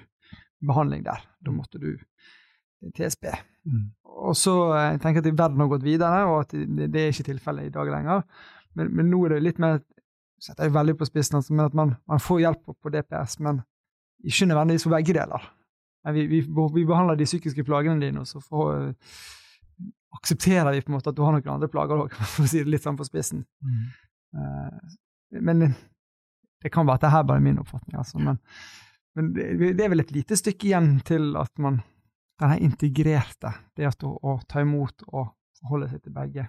behandling 0.68 1.06
der. 1.06 1.24
Da 1.44 1.54
måtte 1.54 1.80
du 1.80 1.94
til 1.98 2.94
TSB. 2.94 3.30
Mm. 3.68 3.86
Og 4.28 4.36
så 4.38 4.54
eh, 4.74 4.88
jeg 4.94 5.02
tenker 5.04 5.22
jeg 5.22 5.34
at 5.34 5.40
verden 5.40 5.64
har 5.64 5.72
gått 5.72 5.86
videre, 5.86 6.24
og 6.30 6.42
at 6.46 6.56
det, 6.56 6.90
det 6.94 7.04
er 7.04 7.14
ikke 7.14 7.30
tilfellet 7.32 7.70
i 7.70 7.74
dag 7.74 7.92
lenger. 7.92 8.26
Men, 8.78 8.92
men, 8.96 9.10
nå 9.12 9.24
er 9.26 9.36
det 9.36 9.46
litt 9.46 9.62
mer 9.62 9.82
setter 10.42 10.68
jeg 10.68 10.76
veldig 10.76 10.98
på 11.00 11.08
spissen, 11.10 11.40
altså, 11.40 11.56
at 11.64 11.78
man, 11.78 11.96
man, 12.10 12.22
får 12.22 12.44
hjelp 12.44 12.76
på 12.78 12.94
DPS, 12.94 13.40
men 13.46 13.64
ikke 14.26 14.50
nødvendigvis 14.50 14.86
for 14.86 14.94
begge 14.94 15.16
deler. 15.18 15.48
Vi, 16.14 16.28
vi, 16.30 16.42
vi, 16.46 16.84
behandler 16.86 17.18
de 17.18 17.26
psykiske 17.28 17.66
plagene 17.68 18.06
dine, 18.06 18.22
og 18.22 18.30
så 18.30 18.40
får, 18.40 18.94
aksepterer 20.16 20.72
vi 20.74 20.82
på 20.86 20.92
en 20.92 20.98
måte 20.98 21.12
at 21.12 21.18
du 21.18 21.24
har 21.26 21.36
noen 21.36 21.54
andre 21.58 21.70
plager 21.72 22.06
òg, 22.06 22.16
for 22.34 22.46
å 22.46 22.50
si 22.50 22.64
det 22.64 22.74
litt 22.74 22.86
sånn 22.86 23.00
på 23.00 23.08
spissen. 23.08 23.44
Mm. 23.66 23.86
Uh, 24.38 24.98
men 25.44 25.68
det 26.64 26.72
kan 26.74 26.88
være 26.88 27.02
at 27.02 27.06
det 27.08 27.14
her 27.14 27.28
bare 27.28 27.42
er 27.42 27.48
min 27.48 27.62
oppfatning, 27.62 27.98
altså. 28.00 28.20
Men, 28.24 28.40
men 29.18 29.32
det, 29.36 29.52
det, 29.68 29.84
er 29.84 29.94
vel 29.94 30.04
et 30.04 30.14
lite 30.16 30.38
stykke 30.40 30.70
igjen 30.72 30.98
til 31.08 31.36
at 31.40 31.54
man 31.62 31.82
denne 32.38 32.60
integrerte, 32.62 33.54
det 33.78 33.90
at 33.90 34.04
å, 34.06 34.14
å 34.22 34.38
ta 34.50 34.62
imot 34.62 35.08
og 35.10 35.32
forholde 35.58 35.90
seg 35.92 36.04
til 36.06 36.14
begge. 36.14 36.46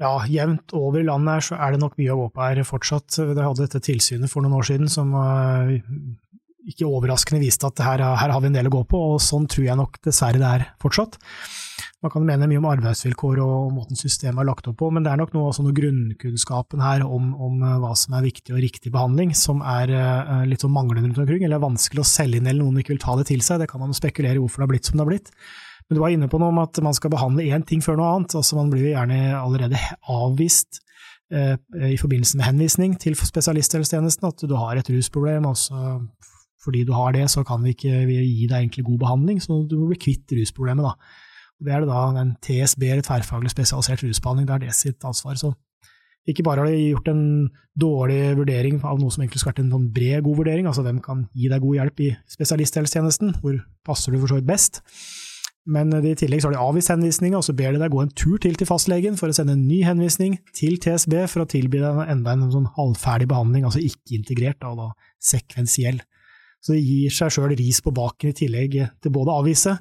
Ja, 0.00 0.14
jevnt 0.32 0.72
over 0.76 1.04
landet 1.04 1.36
her 1.36 1.44
så 1.44 1.58
er 1.60 1.74
det 1.74 1.82
nok 1.82 1.98
mye 2.00 2.14
å 2.14 2.22
gå 2.22 2.28
på 2.32 2.42
her 2.42 2.62
fortsatt. 2.64 3.18
Det 3.20 3.44
hadde 3.44 3.66
dette 3.66 3.82
tilsynet 3.84 4.32
for 4.32 4.42
noen 4.42 4.56
år 4.56 4.66
siden 4.70 4.88
som 4.90 5.12
uh, 5.12 5.68
ikke 6.70 6.88
overraskende 6.88 7.42
viste 7.42 7.68
at 7.68 7.82
her, 7.84 8.02
her, 8.02 8.32
har 8.32 8.40
vi 8.40 8.48
en 8.48 8.56
del 8.56 8.70
å 8.70 8.74
gå 8.78 8.82
på, 8.88 9.00
og 9.14 9.20
sånn 9.22 9.48
tror 9.50 9.66
jeg 9.68 9.78
nok 9.78 10.00
dessverre 10.06 10.40
det 10.40 10.52
er 10.56 10.66
fortsatt. 10.80 11.18
Man 12.00 12.12
kan 12.14 12.24
mene 12.24 12.46
mye 12.48 12.60
om 12.62 12.68
arbeidsvilkår 12.70 13.42
og 13.44 13.72
måten 13.76 13.98
systemet 13.98 14.40
er 14.40 14.46
lagt 14.48 14.68
opp 14.70 14.78
på, 14.80 14.88
men 14.88 15.04
det 15.04 15.10
er 15.12 15.18
nok 15.20 15.34
noe, 15.34 15.50
av 15.50 15.58
noe 15.60 15.74
grunnkunnskapen 15.76 16.80
her 16.80 17.02
om, 17.04 17.34
om, 17.36 17.58
eh, 17.60 17.74
hva 17.82 17.90
som 17.98 18.16
er 18.16 18.24
viktig 18.24 18.54
og 18.54 18.62
riktig 18.64 18.92
behandling, 18.94 19.34
som 19.36 19.60
er 19.60 19.92
uh, 19.92 20.38
litt 20.48 20.64
sånn 20.64 20.72
manglende 20.72 21.10
rundt 21.10 21.20
omkring, 21.26 21.44
eller 21.44 21.60
vanskelig 21.60 22.00
å 22.00 22.08
selge 22.08 22.40
inn 22.40 22.48
eller 22.48 22.64
noen 22.64 22.80
ikke 22.80 22.94
vil 22.94 23.02
ta 23.04 23.18
det 23.20 23.28
til 23.28 23.44
seg. 23.44 23.60
Det 23.60 23.68
kan 23.68 23.84
man 23.84 23.92
spekulere 23.96 24.40
i 24.40 24.40
hvorfor 24.40 24.62
det 24.62 24.68
har 24.68 24.72
blitt 24.72 24.88
som 24.88 24.96
det 24.96 25.04
har 25.04 25.12
blitt. 25.12 25.30
Men 25.84 25.98
du 25.98 26.00
var 26.00 26.16
inne 26.16 26.32
på 26.32 26.40
noe 26.40 26.54
om 26.54 26.64
at 26.64 26.80
man 26.86 26.96
skal 26.96 27.12
behandle 27.12 27.48
én 27.52 27.68
ting 27.68 27.84
før 27.84 28.00
noe 28.00 28.16
annet. 28.16 28.38
altså 28.40 28.56
Man 28.56 28.72
blir 28.72 28.86
jo 28.86 28.94
gjerne 28.94 29.20
allerede 29.36 29.84
avvist 30.08 30.80
uh, 31.36 31.56
i 31.84 32.00
forbindelse 32.00 32.40
med 32.40 32.48
henvisning 32.48 32.96
til 33.02 33.18
spesialisthelsetjenesten, 33.18 34.32
at 34.32 34.48
du 34.48 34.56
har 34.56 34.80
et 34.80 34.88
rusproblem. 34.88 35.52
altså 35.52 36.00
fordi 36.64 36.84
du 36.84 36.92
har 36.92 37.12
det, 37.12 37.26
så 37.32 37.44
kan 37.44 37.62
vi 37.64 37.72
ikke 37.72 38.04
gi 38.04 38.46
deg 38.48 38.56
egentlig 38.56 38.84
god 38.84 38.98
behandling, 39.04 39.40
så 39.40 39.62
du 39.68 39.78
må 39.80 39.92
bli 39.92 40.00
kvitt 40.00 40.32
rusproblemet. 40.36 40.84
da. 40.84 41.19
Det 41.60 41.72
er 41.72 41.82
det 41.84 41.90
da 41.90 42.04
en 42.20 42.36
TSB, 42.44 42.86
eller 42.88 43.04
tverrfaglig 43.04 43.52
spesialisert 43.52 44.04
rusbehandling, 44.04 44.48
det 44.48 44.56
er 44.56 44.64
det 44.66 44.76
sitt 44.76 45.04
ansvar. 45.04 45.36
Så 45.40 45.52
ikke 46.28 46.44
bare 46.44 46.64
har 46.64 46.70
de 46.70 46.90
gjort 46.90 47.08
en 47.12 47.24
dårlig 47.80 48.20
vurdering 48.38 48.78
av 48.84 49.00
noe 49.00 49.12
som 49.12 49.22
egentlig 49.22 49.40
skulle 49.40 49.54
vært 49.54 49.64
en 49.64 49.74
sånn 49.74 49.88
bred, 49.94 50.22
god 50.26 50.38
vurdering, 50.42 50.68
altså 50.68 50.84
hvem 50.84 51.00
kan 51.04 51.24
gi 51.36 51.48
deg 51.52 51.64
god 51.64 51.78
hjelp 51.78 52.04
i 52.04 52.10
spesialisthelsetjenesten, 52.34 53.34
hvor 53.40 53.58
passer 53.86 54.12
du 54.12 54.20
for 54.20 54.32
så 54.32 54.40
vidt 54.40 54.50
best, 54.50 54.82
men 55.70 55.92
i 55.92 56.14
tillegg 56.16 56.40
så 56.40 56.48
har 56.48 56.56
de 56.56 56.62
avvist 56.62 56.90
henvisninga, 56.92 57.38
og 57.38 57.44
så 57.46 57.54
ber 57.56 57.74
de 57.74 57.80
deg 57.82 57.92
gå 57.92 58.00
en 58.02 58.12
tur 58.16 58.38
til 58.42 58.56
til 58.56 58.68
fastlegen 58.68 59.18
for 59.20 59.30
å 59.30 59.36
sende 59.36 59.54
en 59.56 59.66
ny 59.68 59.82
henvisning 59.84 60.38
til 60.56 60.78
TSB 60.80 61.16
for 61.30 61.44
å 61.44 61.50
tilby 61.50 61.82
deg 61.82 62.00
enda 62.08 62.34
en 62.34 62.48
sånn 62.52 62.70
halvferdig 62.78 63.28
behandling, 63.30 63.66
altså 63.68 63.82
ikke 63.84 64.16
integrert, 64.16 64.60
da, 64.62 64.72
da 64.76 64.88
sekvensiell. 65.30 66.00
Så 66.60 66.74
det 66.74 66.82
gir 66.84 67.12
seg 67.14 67.32
sjøl 67.32 67.54
ris 67.56 67.80
på 67.84 67.92
baken 67.96 68.32
i 68.32 68.36
tillegg 68.36 68.76
til 69.00 69.12
både 69.14 69.32
å 69.32 69.40
avvise 69.40 69.76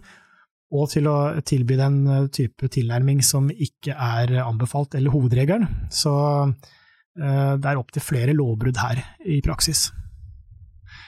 og 0.69 0.89
til 0.91 1.07
å 1.09 1.15
tilby 1.45 1.77
den 1.79 2.01
eh, 2.07 2.27
type 2.33 2.69
tilnærming 2.71 3.23
som 3.25 3.49
ikke 3.49 3.95
er 3.95 4.35
anbefalt, 4.43 4.95
eller 4.97 5.13
hovedregelen. 5.13 5.65
Så 5.89 6.13
uh, 6.45 7.53
det 7.57 7.71
er 7.71 7.79
opptil 7.79 8.05
flere 8.05 8.35
lovbrudd 8.37 8.77
her 8.81 9.01
i 9.25 9.39
praksis. 9.45 9.87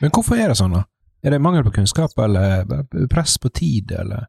Men 0.02 0.13
hvorfor 0.13 0.39
er 0.41 0.50
det 0.52 0.58
sånn, 0.58 0.74
da? 0.80 0.86
Er 1.21 1.36
det 1.36 1.43
mangel 1.43 1.65
på 1.67 1.76
kunnskap, 1.76 2.17
eller 2.17 2.65
press 3.12 3.38
på 3.38 3.52
tid, 3.54 3.93
eller? 3.93 4.26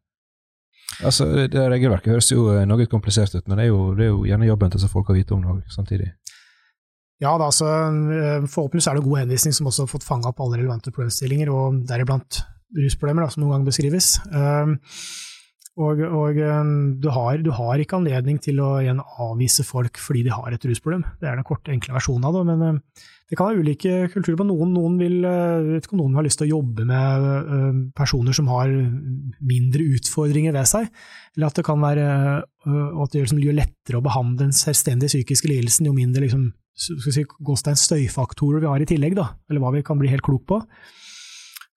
Altså, 1.00 1.24
det 1.48 1.62
Regelverket 1.72 2.12
høres 2.12 2.28
jo 2.28 2.50
noe 2.68 2.86
komplisert 2.90 3.32
ut, 3.32 3.46
men 3.48 3.56
det 3.56 3.64
er 3.64 3.70
jo, 3.70 3.94
det 3.96 4.04
er 4.04 4.10
jo 4.10 4.26
gjerne 4.28 4.50
jobben 4.50 4.74
til 4.74 4.82
så 4.82 4.90
folk 4.92 5.08
har 5.08 5.16
vite 5.16 5.32
om 5.32 5.46
det 5.46 5.72
samtidig. 5.72 6.10
Ja, 7.22 7.36
da, 7.38 7.48
eh, 7.48 8.44
Forhåpentligvis 8.50 8.88
er 8.90 8.98
det 8.98 9.04
god 9.06 9.18
henvisning 9.22 9.54
som 9.54 9.68
også 9.70 9.84
har 9.84 9.92
fått 9.92 10.06
fanga 10.06 10.32
opp 10.32 10.40
alle 10.42 10.58
relevante 10.58 10.90
problemstillinger, 10.90 11.52
og 11.54 11.84
deriblant 11.86 12.42
rusproblemer, 12.78 13.26
da, 13.26 13.34
som 13.34 13.44
noen 13.44 13.58
gang 13.58 13.68
beskrives. 13.68 14.16
Ehm, 14.32 14.78
Og, 15.80 16.02
og 16.04 16.36
du, 17.00 17.06
har, 17.08 17.38
du, 17.40 17.48
har, 17.56 17.80
ikke 17.80 17.96
anledning 17.96 18.36
til 18.44 18.58
å 18.60 18.74
igjen 18.82 18.98
avvise 19.00 19.64
folk 19.64 19.96
fordi 19.96 20.26
de 20.26 20.34
har 20.34 20.52
et 20.52 20.66
rusproblem. 20.68 21.00
Det 21.16 21.30
er 21.30 21.38
den 21.38 21.46
korte, 21.48 21.72
enkle 21.72 21.94
versjonen 21.96 22.26
av 22.28 22.36
det. 22.36 22.42
Men 22.50 22.82
det 23.32 23.38
kan 23.40 23.48
være 23.48 23.64
ulike 23.64 23.92
kulturer 24.12 24.36
på 24.42 24.44
noen. 24.50 24.74
Noen 24.76 24.98
vil, 25.00 25.24
vet 25.24 25.86
ikke 25.86 25.96
om 25.96 26.02
noen 26.02 26.18
har 26.20 26.26
lyst 26.26 26.42
til 26.42 26.50
å 26.50 26.58
jobbe 26.58 26.84
med 26.84 27.80
personer 27.96 28.36
som 28.36 28.50
har 28.52 28.68
mindre 28.68 29.86
utfordringer 29.96 30.52
ved 30.52 30.68
seg. 30.68 30.90
Eller 31.38 31.48
at 31.48 31.56
det 31.56 31.64
kan 31.64 31.80
være 31.80 32.08
at 32.44 33.14
det 33.14 33.22
gjør 33.22 33.32
det 33.32 33.60
lettere 33.62 34.02
å 34.02 34.04
behandle 34.04 34.42
den 34.44 34.52
selvstendige 34.52 35.14
psykiske 35.14 35.48
lidelsen 35.48 35.88
jo 35.88 35.96
mindre 35.96 36.26
liksom, 36.26 36.50
si, 36.76 37.24
støyfaktorer 37.24 38.60
vi 38.60 38.68
har 38.68 38.84
i 38.84 38.92
tillegg, 38.92 39.16
da, 39.16 39.30
eller 39.48 39.64
hva 39.64 39.72
vi 39.72 39.86
kan 39.88 39.96
bli 39.96 40.12
helt 40.12 40.28
klok 40.28 40.44
på. 40.52 40.60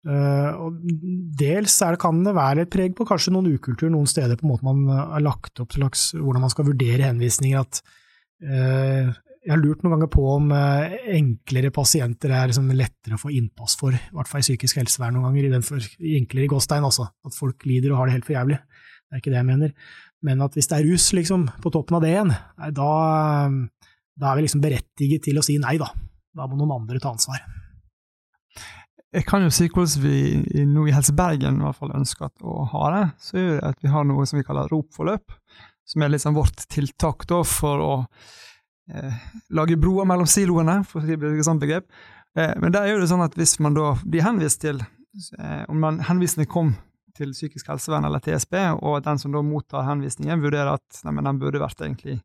Uh, 0.03 0.51
og 0.59 0.79
dels 1.39 1.77
det, 1.79 1.97
kan 2.01 2.17
det 2.25 2.33
være 2.35 2.57
litt 2.59 2.71
preg 2.73 2.95
på 2.97 3.05
kanskje 3.07 3.31
noen 3.31 3.53
ukultur 3.55 3.87
noen 3.91 4.09
steder 4.09 4.35
på 4.35 4.43
en 4.43 4.51
måte 4.51 4.67
man 4.67 4.81
har 4.91 5.23
lagt 5.23 5.61
opp 5.63 5.71
til 5.71 5.85
hvordan 5.87 6.43
man 6.43 6.51
skal 6.51 6.67
vurdere 6.67 7.07
henvisninger. 7.07 7.61
at 7.61 7.79
uh, 8.43 9.13
Jeg 9.45 9.53
har 9.53 9.61
lurt 9.61 9.83
noen 9.83 9.95
ganger 9.95 10.11
på 10.11 10.25
om 10.33 10.51
enklere 10.51 11.71
pasienter 11.75 12.35
er 12.35 12.51
liksom 12.51 12.67
lettere 12.75 13.15
å 13.15 13.21
få 13.21 13.31
innpass 13.31 13.77
for, 13.79 13.95
i 13.95 14.15
hvert 14.15 14.31
fall 14.31 14.43
i 14.43 14.47
psykisk 14.49 14.81
helsevern 14.81 15.15
noen 15.17 15.29
ganger, 15.29 15.47
i 15.47 15.55
den 15.55 15.67
for, 15.67 15.91
enklere 16.19 16.49
i 16.49 16.51
Gåstein 16.51 16.83
altså. 16.83 17.07
at 17.23 17.39
folk 17.39 17.63
lider 17.69 17.93
og 17.93 18.01
har 18.01 18.11
det 18.11 18.19
helt 18.19 18.27
for 18.27 18.37
jævlig. 18.37 18.59
Det 18.59 19.15
er 19.15 19.23
ikke 19.23 19.33
det 19.33 19.41
jeg 19.41 19.51
mener. 19.53 19.75
Men 20.23 20.43
at 20.43 20.55
hvis 20.55 20.71
det 20.71 20.79
er 20.79 20.87
rus 20.87 21.09
liksom, 21.15 21.47
på 21.63 21.71
toppen 21.75 21.99
av 21.99 22.03
det 22.03 22.13
igjen, 22.13 22.31
da, 22.75 22.93
da 24.19 24.31
er 24.31 24.39
vi 24.39 24.47
liksom 24.47 24.63
berettiget 24.63 25.27
til 25.27 25.39
å 25.39 25.43
si 25.45 25.59
nei, 25.63 25.75
da. 25.79 25.91
Da 26.33 26.47
må 26.47 26.59
noen 26.59 26.79
andre 26.79 26.99
ta 27.03 27.11
ansvar. 27.11 27.43
Jeg 29.13 29.27
kan 29.29 29.43
jo 29.45 29.51
si 29.53 29.67
hvordan 29.69 30.01
vi 30.01 30.63
nå 30.65 30.87
i 30.89 30.93
Helse 30.95 31.13
Bergen 31.13 31.59
i 31.59 31.65
hvert 31.67 31.77
fall 31.77 31.93
ønsker 31.93 32.31
å 32.41 32.63
ha 32.71 32.87
det. 32.95 33.03
Så 33.21 33.37
er 33.37 33.51
det 33.51 33.67
at 33.67 33.83
vi 33.85 33.91
har 33.93 34.07
noe 34.09 34.25
som 34.25 34.39
vi 34.39 34.45
kaller 34.47 34.71
ROP-forløp, 34.71 35.35
som 35.85 36.01
er 36.01 36.09
liksom 36.09 36.33
vårt 36.33 36.63
tiltak 36.73 37.27
da, 37.29 37.43
for 37.45 37.83
å 37.83 37.91
eh, 38.89 39.21
lage 39.53 39.77
broer 39.77 40.09
mellom 40.09 40.29
siloene, 40.29 40.79
for 40.89 41.05
å 41.05 41.19
bruke 41.21 41.43
et 41.43 41.45
sånt 41.45 41.61
begrep. 41.61 41.85
Eh, 42.33 42.55
men 42.57 42.73
der 42.73 42.89
er 42.89 42.97
det 42.97 43.11
sånn 43.11 43.21
at 43.21 43.37
hvis 43.37 43.59
man 43.61 43.77
da 43.77 43.93
blir 44.01 44.25
henvist 44.25 44.63
til 44.63 44.81
eh, 44.81 45.63
Om 45.69 45.77
man 45.77 45.99
henvisningen 46.07 46.49
kom 46.49 46.73
til 47.13 47.35
psykisk 47.37 47.69
helsevern 47.69 48.07
eller 48.09 48.23
TSB, 48.23 48.57
og 48.81 49.03
den 49.05 49.21
som 49.21 49.35
da 49.35 49.43
mottar 49.45 49.85
henvisningen, 49.85 50.41
vurderer 50.41 50.73
at 50.73 51.03
nei, 51.05 51.19
den 51.21 51.41
burde 51.41 51.61
vært 51.61 51.85
egentlig 51.85 52.17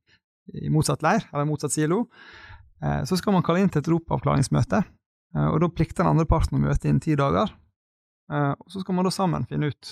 i 0.56 0.72
motsatt 0.72 1.04
leir, 1.04 1.26
eller 1.34 1.44
motsatt 1.44 1.74
silo, 1.74 2.06
eh, 2.80 3.02
så 3.04 3.20
skal 3.20 3.36
man 3.36 3.44
kalle 3.44 3.60
inn 3.60 3.68
til 3.68 3.84
et 3.84 3.92
ROP-avklaringsmøte. 3.92 4.80
Eh, 5.36 5.48
og 5.48 5.60
Da 5.62 5.68
plikter 5.68 6.04
den 6.04 6.14
andre 6.14 6.28
parten 6.28 6.58
å 6.58 6.62
møte 6.62 6.88
innen 6.88 7.02
ti 7.04 7.16
dager. 7.18 7.52
Eh, 8.32 8.52
og 8.52 8.70
Så 8.70 8.82
skal 8.82 8.96
man 8.96 9.08
da 9.08 9.14
sammen 9.14 9.46
finne 9.48 9.72
ut 9.72 9.90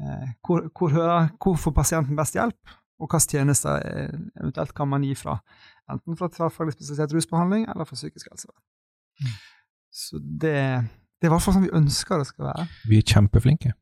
eh, 0.00 0.34
hvor, 0.46 0.68
hvor, 0.72 0.92
hører, 0.94 1.30
hvor 1.42 1.56
får 1.60 1.74
pasienten 1.76 2.18
best 2.18 2.38
hjelp, 2.38 2.76
og 2.96 3.10
hvilke 3.12 3.36
tjenester 3.36 3.82
eventuelt 4.40 4.72
kan 4.76 4.88
man 4.88 5.04
gi 5.04 5.14
fra 5.18 5.36
enten 5.92 6.16
fra 6.16 6.30
tverrfaglig 6.32 6.72
spesialisert 6.74 7.12
rusbehandling 7.12 7.66
eller 7.68 7.84
fra 7.84 7.98
psykisk 7.98 8.30
helsevern. 8.30 8.62
Mm. 9.20 9.34
Så 9.92 10.20
det, 10.20 10.54
det 11.20 11.26
er 11.26 11.30
i 11.30 11.34
hvert 11.34 11.44
fall 11.44 11.56
sånn 11.56 11.66
vi 11.66 11.76
ønsker 11.76 12.20
det 12.20 12.28
skal 12.30 12.48
være. 12.48 12.64
Vi 12.88 13.00
er 13.00 13.12
kjempeflinke. 13.12 13.74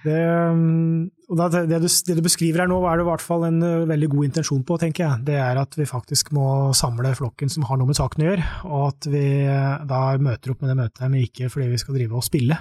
Det, 0.00 0.16
um, 0.48 1.10
det, 1.36 1.64
du, 1.68 1.86
det, 1.86 2.14
du, 2.16 2.22
beskriver 2.24 2.62
her 2.62 2.70
nå, 2.70 2.78
er 2.88 2.98
det 2.98 3.04
i 3.04 3.08
hvert 3.10 3.24
fall 3.24 3.44
en 3.48 3.58
uh, 3.60 3.88
veldig 3.88 4.08
god 4.14 4.28
intensjon 4.30 4.62
på, 4.66 4.78
tenker 4.80 5.04
jeg. 5.04 5.24
Det 5.28 5.36
er 5.36 5.60
at 5.60 5.76
vi 5.76 5.88
faktisk 5.88 6.32
må 6.36 6.46
samle 6.76 7.12
flokken 7.18 7.52
som 7.52 7.66
har 7.68 7.80
noe 7.80 7.90
med 7.90 7.98
saken 7.98 8.24
å 8.24 8.28
gjøre, 8.30 8.46
og 8.70 8.84
at 8.86 9.10
vi 9.12 9.24
uh, 9.44 9.82
da 9.88 10.02
møter 10.22 10.54
opp 10.54 10.64
med 10.64 10.72
det 10.72 10.78
møtet, 10.80 11.04
men 11.06 11.26
ikke 11.26 11.50
fordi 11.52 11.68
vi 11.74 11.82
skal 11.82 11.98
drive 11.98 12.16
og 12.16 12.26
spille. 12.26 12.56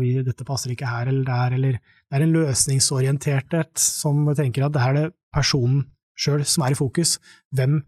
Vi, 0.00 0.14
dette 0.24 0.46
passer 0.48 0.72
ikke 0.72 0.88
her 0.88 1.10
eller 1.10 1.26
der, 1.26 1.52
eller 1.58 1.74
det 1.76 2.16
er 2.16 2.22
en 2.24 2.32
løsningsorienterthet 2.32 3.74
som 3.76 4.22
tenker 4.32 4.64
at 4.64 4.72
det 4.72 4.80
er 4.80 4.94
det 4.96 5.02
personen 5.36 5.82
sjøl 6.16 6.46
som 6.48 6.64
er 6.64 6.72
i 6.72 6.78
fokus. 6.78 7.18
Hvem 7.52 7.82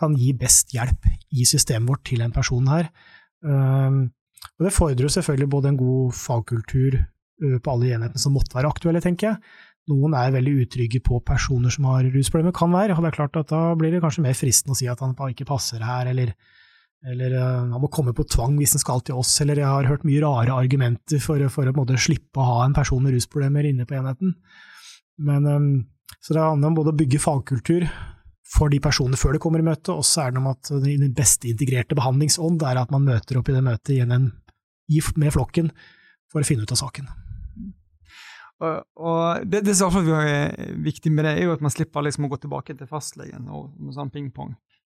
kan 0.00 0.16
gi 0.16 0.32
best 0.32 0.72
hjelp 0.72 1.04
i 1.36 1.44
systemet 1.44 1.90
vårt 1.90 2.06
til 2.08 2.24
en 2.24 2.32
person 2.32 2.70
her? 2.72 2.88
Um, 3.44 4.06
og 4.56 4.64
Det 4.64 4.72
fordrer 4.72 5.12
selvfølgelig 5.12 5.50
både 5.50 5.68
en 5.68 5.76
god 5.76 6.16
fagkultur 6.16 6.96
på 7.38 7.72
alle 7.72 7.94
enhetene 7.96 8.20
som 8.20 8.34
måtte 8.36 8.56
være 8.56 8.70
aktuelle, 8.70 9.02
tenker 9.02 9.32
jeg. 9.32 9.54
Noen 9.92 10.14
er 10.16 10.32
veldig 10.32 10.52
utrygge 10.64 11.00
på 11.04 11.18
personer 11.26 11.72
som 11.72 11.90
har 11.90 12.06
rusproblemer, 12.08 12.54
kan 12.56 12.72
være. 12.72 12.94
og 12.94 13.04
det 13.04 13.10
er 13.10 13.18
klart 13.18 13.36
at 13.36 13.50
Da 13.52 13.74
blir 13.76 13.92
det 13.92 14.00
kanskje 14.00 14.24
mer 14.24 14.36
fristende 14.36 14.72
å 14.72 14.78
si 14.78 14.88
at 14.88 15.00
han 15.04 15.12
ikke 15.12 15.48
passer 15.48 15.82
her, 15.84 16.08
eller, 16.08 16.32
eller 17.04 17.34
uh, 17.36 17.72
han 17.74 17.82
må 17.82 17.90
komme 17.92 18.14
på 18.16 18.24
tvang 18.24 18.56
hvis 18.56 18.78
han 18.78 18.84
skal 18.84 19.02
til 19.04 19.20
oss, 19.20 19.34
eller 19.44 19.60
jeg 19.60 19.68
har 19.68 19.90
hørt 19.90 20.06
mye 20.08 20.22
rare 20.24 20.56
argumenter 20.56 21.20
for, 21.20 21.42
for 21.52 21.68
å 21.68 21.74
måte, 21.76 22.00
slippe 22.00 22.40
å 22.40 22.48
ha 22.48 22.62
en 22.64 22.76
person 22.76 23.02
med 23.04 23.12
rusproblemer 23.12 23.68
inne 23.68 23.84
på 23.84 23.98
enheten. 23.98 24.32
Men, 25.20 25.44
um, 25.44 25.68
så 26.24 26.32
det 26.32 26.40
handler 26.40 26.72
om 26.72 26.78
både 26.80 26.94
å 26.94 26.98
bygge 27.02 27.20
fagkultur 27.20 27.84
for 28.54 28.72
de 28.72 28.80
personene 28.80 29.18
før 29.20 29.36
de 29.36 29.42
kommer 29.42 29.60
i 29.60 29.66
møte, 29.66 29.92
og 29.92 30.06
så 30.08 30.24
er 30.24 30.32
det 30.32 30.40
om 30.40 30.48
at 30.48 30.70
den 30.80 31.12
beste 31.16 31.50
integrerte 31.50 31.98
behandlingsånd 31.98 32.64
er 32.64 32.80
at 32.80 32.94
man 32.94 33.04
møter 33.04 33.40
opp 33.40 33.52
i 33.52 33.56
det 33.56 33.64
møtet 33.66 33.98
igjen 33.98 34.16
en, 34.16 34.30
med 35.20 35.36
flokken 35.36 35.70
for 36.32 36.40
å 36.40 36.48
finne 36.48 36.64
ut 36.64 36.72
av 36.72 36.80
saken. 36.80 37.12
Og, 38.64 38.84
og 39.04 39.46
det, 39.50 39.64
det 39.68 39.76
som 39.78 39.94
er 40.16 40.74
viktig 40.84 41.12
med 41.12 41.26
det, 41.28 41.36
er 41.36 41.48
jo 41.48 41.54
at 41.56 41.64
man 41.64 41.72
slipper 41.74 42.04
liksom 42.06 42.26
å 42.28 42.32
gå 42.32 42.40
tilbake 42.44 42.76
til 42.78 42.90
fastlegen 42.90 43.50
og 43.52 43.74
med 43.78 43.96
sånn 43.96 44.12
pingpong 44.14 44.54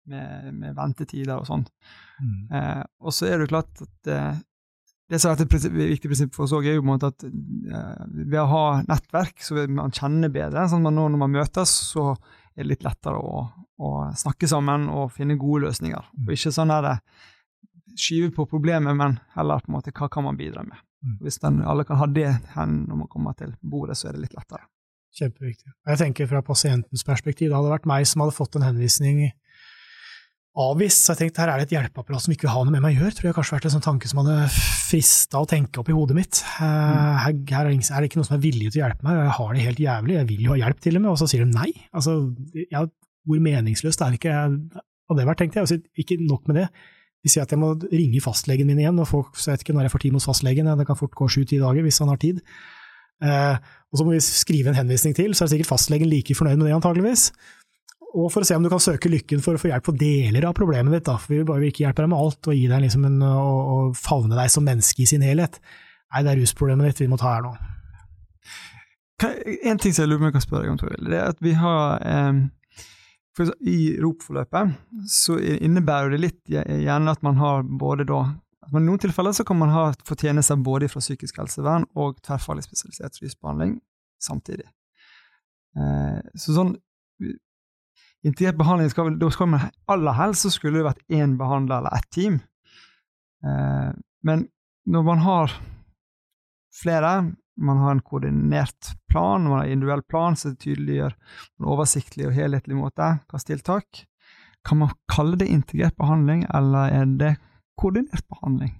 med, 0.09 0.53
med, 0.53 0.75
ventetider 0.77 1.37
og 1.37 1.47
sånn. 1.47 1.65
Mm. 2.19 2.37
Eh, 2.55 2.83
og 3.05 3.15
så 3.15 3.29
er 3.29 3.37
det 3.37 3.47
jo 3.47 3.53
klart 3.53 3.83
at 3.85 4.11
eh, 4.11 4.41
det 5.09 5.17
som 5.21 5.31
er 5.31 5.41
et 5.41 5.49
prinsipp, 5.49 5.73
viktig 5.73 6.11
prinsipp 6.11 6.35
for 6.35 6.45
oss 6.45 6.53
òg, 6.57 6.67
er 6.69 6.77
jo 6.77 6.83
på 6.83 6.87
en 6.87 6.91
måte 6.91 7.09
at 7.13 7.25
eh, 7.25 8.03
ved 8.19 8.39
å 8.43 8.49
ha 8.51 8.65
nettverk, 8.85 9.41
så 9.45 9.57
vil 9.57 9.71
man 9.79 9.95
kjenne 9.95 10.31
bedre. 10.33 10.67
sånn 10.69 10.85
at 10.89 10.95
Når 10.97 11.17
man 11.17 11.33
møtes, 11.33 11.73
så 11.93 12.11
er 12.13 12.63
det 12.63 12.69
litt 12.73 12.85
lettere 12.85 13.21
å, 13.21 13.47
å 13.79 13.93
snakke 14.17 14.49
sammen 14.49 14.89
og 14.93 15.13
finne 15.15 15.39
gode 15.39 15.67
løsninger. 15.67 16.11
Mm. 16.13 16.27
Og 16.27 16.35
ikke 16.35 16.53
sånn 16.55 16.73
der 16.73 16.91
skyve 17.99 18.29
på 18.35 18.45
problemet, 18.49 18.95
men 18.95 19.17
heller 19.35 19.63
på 19.63 19.71
en 19.71 19.79
måte 19.79 19.93
hva 19.95 20.09
kan 20.11 20.27
man 20.27 20.37
bidra 20.39 20.63
med. 20.67 20.77
Mm. 21.05 21.15
Hvis 21.23 21.39
den, 21.43 21.61
alle 21.63 21.85
kan 21.87 21.99
ha 22.01 22.07
det 22.11 22.29
hen 22.55 22.81
når 22.89 23.03
man 23.03 23.11
kommer 23.11 23.37
til 23.39 23.53
bordet, 23.61 23.97
så 23.99 24.09
er 24.09 24.17
det 24.17 24.25
litt 24.25 24.35
lettere. 24.35 24.65
Kjempeviktig. 25.19 25.71
Jeg 25.89 25.99
tenker 26.01 26.29
fra 26.29 26.41
pasientens 26.45 27.05
perspektiv, 27.07 27.49
det 27.49 27.57
hadde 27.57 27.71
vært 27.71 27.87
meg 27.89 28.05
som 28.07 28.23
hadde 28.23 28.35
fått 28.35 28.59
en 28.59 28.67
henvisning 28.67 29.29
avvist, 30.59 31.05
så 31.05 31.13
jeg 31.13 31.21
tenkte 31.21 31.43
her 31.43 31.51
er 31.53 31.61
det 31.61 31.69
et 31.69 31.75
hjelpeapparat 31.77 32.23
som 32.23 32.33
ikke 32.33 32.47
vil 32.47 32.51
ha 32.51 32.63
noe 32.65 32.73
med 32.73 32.83
meg 32.83 32.97
å 32.97 33.03
gjøre, 33.03 33.15
tror 33.15 33.29
jeg 33.29 33.35
kanskje 33.37 33.55
vært 33.55 33.67
en 33.69 33.73
sånn 33.75 33.85
tanke 33.85 34.09
som 34.09 34.21
hadde 34.23 34.37
frista 34.51 35.41
å 35.43 35.47
tenke 35.49 35.81
opp 35.81 35.91
i 35.91 35.95
hodet 35.95 36.17
mitt. 36.17 36.41
Eh, 36.41 36.65
mm. 36.65 37.19
Her, 37.23 37.35
her, 37.53 37.69
er 37.69 38.01
det 38.01 38.09
ikke 38.09 38.19
noen 38.19 38.27
som 38.27 38.37
er 38.39 38.43
villig 38.43 38.71
til 38.73 38.81
å 38.81 38.85
hjelpe 38.87 39.07
meg, 39.07 39.21
jeg 39.21 39.35
har 39.37 39.53
det 39.53 39.65
helt 39.67 39.83
jævlig, 39.85 40.17
jeg 40.17 40.29
vil 40.33 40.45
jo 40.45 40.53
ha 40.53 40.61
hjelp 40.63 40.81
til 40.85 40.99
og 40.99 41.03
med, 41.05 41.11
og 41.13 41.19
så 41.21 41.29
sier 41.31 41.45
de 41.45 41.53
nei. 41.53 41.69
Altså, 41.95 42.15
ja, 42.73 42.83
hvor 43.29 43.43
meningsløst 43.45 44.03
er 44.03 44.13
det 44.13 44.19
ikke 44.19 44.37
hadde 44.39 45.19
det 45.21 45.27
vært, 45.29 45.41
tenkte 45.43 45.61
jeg. 45.61 45.67
Altså, 45.67 46.01
ikke 46.03 46.19
nok 46.25 46.49
med 46.49 46.63
det, 46.63 46.67
de 47.19 47.31
sier 47.31 47.43
at 47.43 47.51
jeg 47.51 47.59
må 47.59 47.73
ringe 47.91 48.21
fastlegen 48.23 48.67
min 48.69 48.79
igjen, 48.79 48.99
og 49.01 49.09
folk, 49.09 49.35
så 49.35 49.49
jeg 49.49 49.57
vet 49.57 49.65
ikke 49.67 49.75
når 49.75 49.87
jeg 49.87 49.93
får 49.95 50.03
tid 50.05 50.17
hos 50.17 50.27
fastlegen, 50.29 50.73
det 50.79 50.87
kan 50.87 50.99
fort 50.99 51.15
gå 51.19 51.27
sju-ti 51.31 51.59
dager 51.59 51.85
hvis 51.85 51.99
han 52.03 52.11
har 52.13 52.19
tid. 52.21 52.39
Eh, 53.19 53.55
og 53.91 53.99
så 53.99 54.05
må 54.05 54.13
vi 54.15 54.21
skrive 54.23 54.71
en 54.71 54.77
henvisning 54.79 55.15
til, 55.17 55.35
så 55.35 55.45
er 55.45 55.51
sikkert 55.53 55.73
fastlegen 55.73 56.07
like 56.07 56.35
fornøyd 56.37 56.59
med 56.59 56.69
det 56.69 56.77
antageligvis. 56.77 57.29
Og 58.09 58.31
for 58.33 58.41
å 58.41 58.47
se 58.47 58.55
om 58.57 58.63
du 58.65 58.71
kan 58.71 58.81
søke 58.81 59.11
lykken 59.11 59.43
for 59.45 59.57
å 59.57 59.61
få 59.61 59.69
hjelp 59.69 59.85
på 59.85 59.93
deler 59.99 60.47
av 60.49 60.55
problemet 60.57 60.95
ditt, 60.95 61.05
da, 61.09 61.17
for 61.19 61.33
vi 61.33 61.41
vil 61.41 61.49
bare 61.49 61.67
ikke 61.67 61.83
hjelpe 61.83 62.05
deg 62.05 62.09
med 62.13 62.21
alt 62.23 62.49
og 62.49 62.55
gi 62.57 62.63
deg 62.71 62.85
liksom 62.85 63.03
en, 63.09 63.19
og, 63.27 63.91
favne 63.99 64.39
deg 64.39 64.53
som 64.53 64.65
menneske 64.65 65.03
i 65.03 65.09
sin 65.09 65.25
helhet. 65.25 65.59
Nei, 66.09 66.23
det 66.25 66.31
er 66.31 66.41
rusproblemet 66.41 66.89
ditt 66.89 67.03
vi 67.03 67.09
må 67.11 67.19
ta 67.21 67.35
her 67.35 67.45
nå. 67.45 67.53
En 69.67 69.81
ting 69.81 69.93
som 69.93 70.05
jeg 70.05 70.09
lurer 70.09 70.21
på 70.21 70.23
om 70.23 70.29
jeg 70.29 70.37
kan 70.37 70.45
spørre 70.45 70.63
deg 70.63 70.73
om, 70.73 70.79
Toril, 70.79 71.11
det 71.11 71.19
er 71.19 71.33
at 71.35 71.43
vi 71.43 71.53
har 71.59 72.07
eh, 72.07 72.39
for 73.39 73.53
I 73.63 73.95
ROP-forløpet 74.03 74.75
så 75.07 75.37
innebærer 75.39 76.11
det 76.13 76.19
litt 76.19 76.41
gjerne 76.51 77.13
at 77.15 77.23
man 77.23 77.39
har 77.39 77.63
både 77.63 78.07
da 78.09 78.23
man 78.69 78.83
I 78.83 78.85
noen 78.85 79.01
tilfeller 79.01 79.33
så 79.33 79.41
kan 79.47 79.57
man 79.57 79.71
ha 79.73 79.87
fortjenester 80.05 80.59
både 80.61 80.89
fra 80.91 81.01
psykisk 81.01 81.39
helsevern 81.41 81.87
og 81.97 82.19
tverrfaglig 82.25 82.67
spesialisert 82.67 83.17
rusbehandling 83.23 83.79
samtidig. 84.21 84.67
Eh, 85.77 86.19
så 86.37 86.55
sånn 86.57 86.75
Integrert 88.27 88.57
behandling 88.59 88.89
skal, 88.91 89.13
da 89.15 89.29
skal 89.31 89.47
man 89.47 89.69
aller 89.87 90.15
helst 90.17 90.43
så 90.43 90.49
skulle 90.51 90.81
det 90.81 90.89
vært 90.89 91.15
én 91.15 91.37
behandler 91.39 91.79
eller 91.79 91.93
ett 91.95 92.07
team. 92.11 92.33
Eh, 93.47 93.91
men 94.27 94.43
når 94.91 95.05
man 95.07 95.21
har 95.23 95.53
flere, 96.75 97.13
man 97.59 97.79
har 97.83 97.95
en 97.95 98.03
koordinert 98.05 98.93
plan, 99.11 99.43
man 99.43 99.59
har 99.59 99.65
en 99.67 99.75
individuell 99.77 100.03
plan 100.07 100.37
som 100.39 100.55
tydeliggjør 100.55 101.15
en 101.15 101.71
oversiktlig 101.73 102.29
og 102.29 102.35
helhetlig 102.37 102.77
måte 102.79 103.11
hvilke 103.29 103.47
tiltak. 103.51 104.03
Kan 104.67 104.81
man 104.81 104.93
kalle 105.11 105.39
det 105.39 105.49
integrert 105.51 105.97
behandling, 105.99 106.45
eller 106.55 106.91
er 106.93 107.09
det 107.19 107.33
koordinert 107.79 108.25
behandling? 108.31 108.75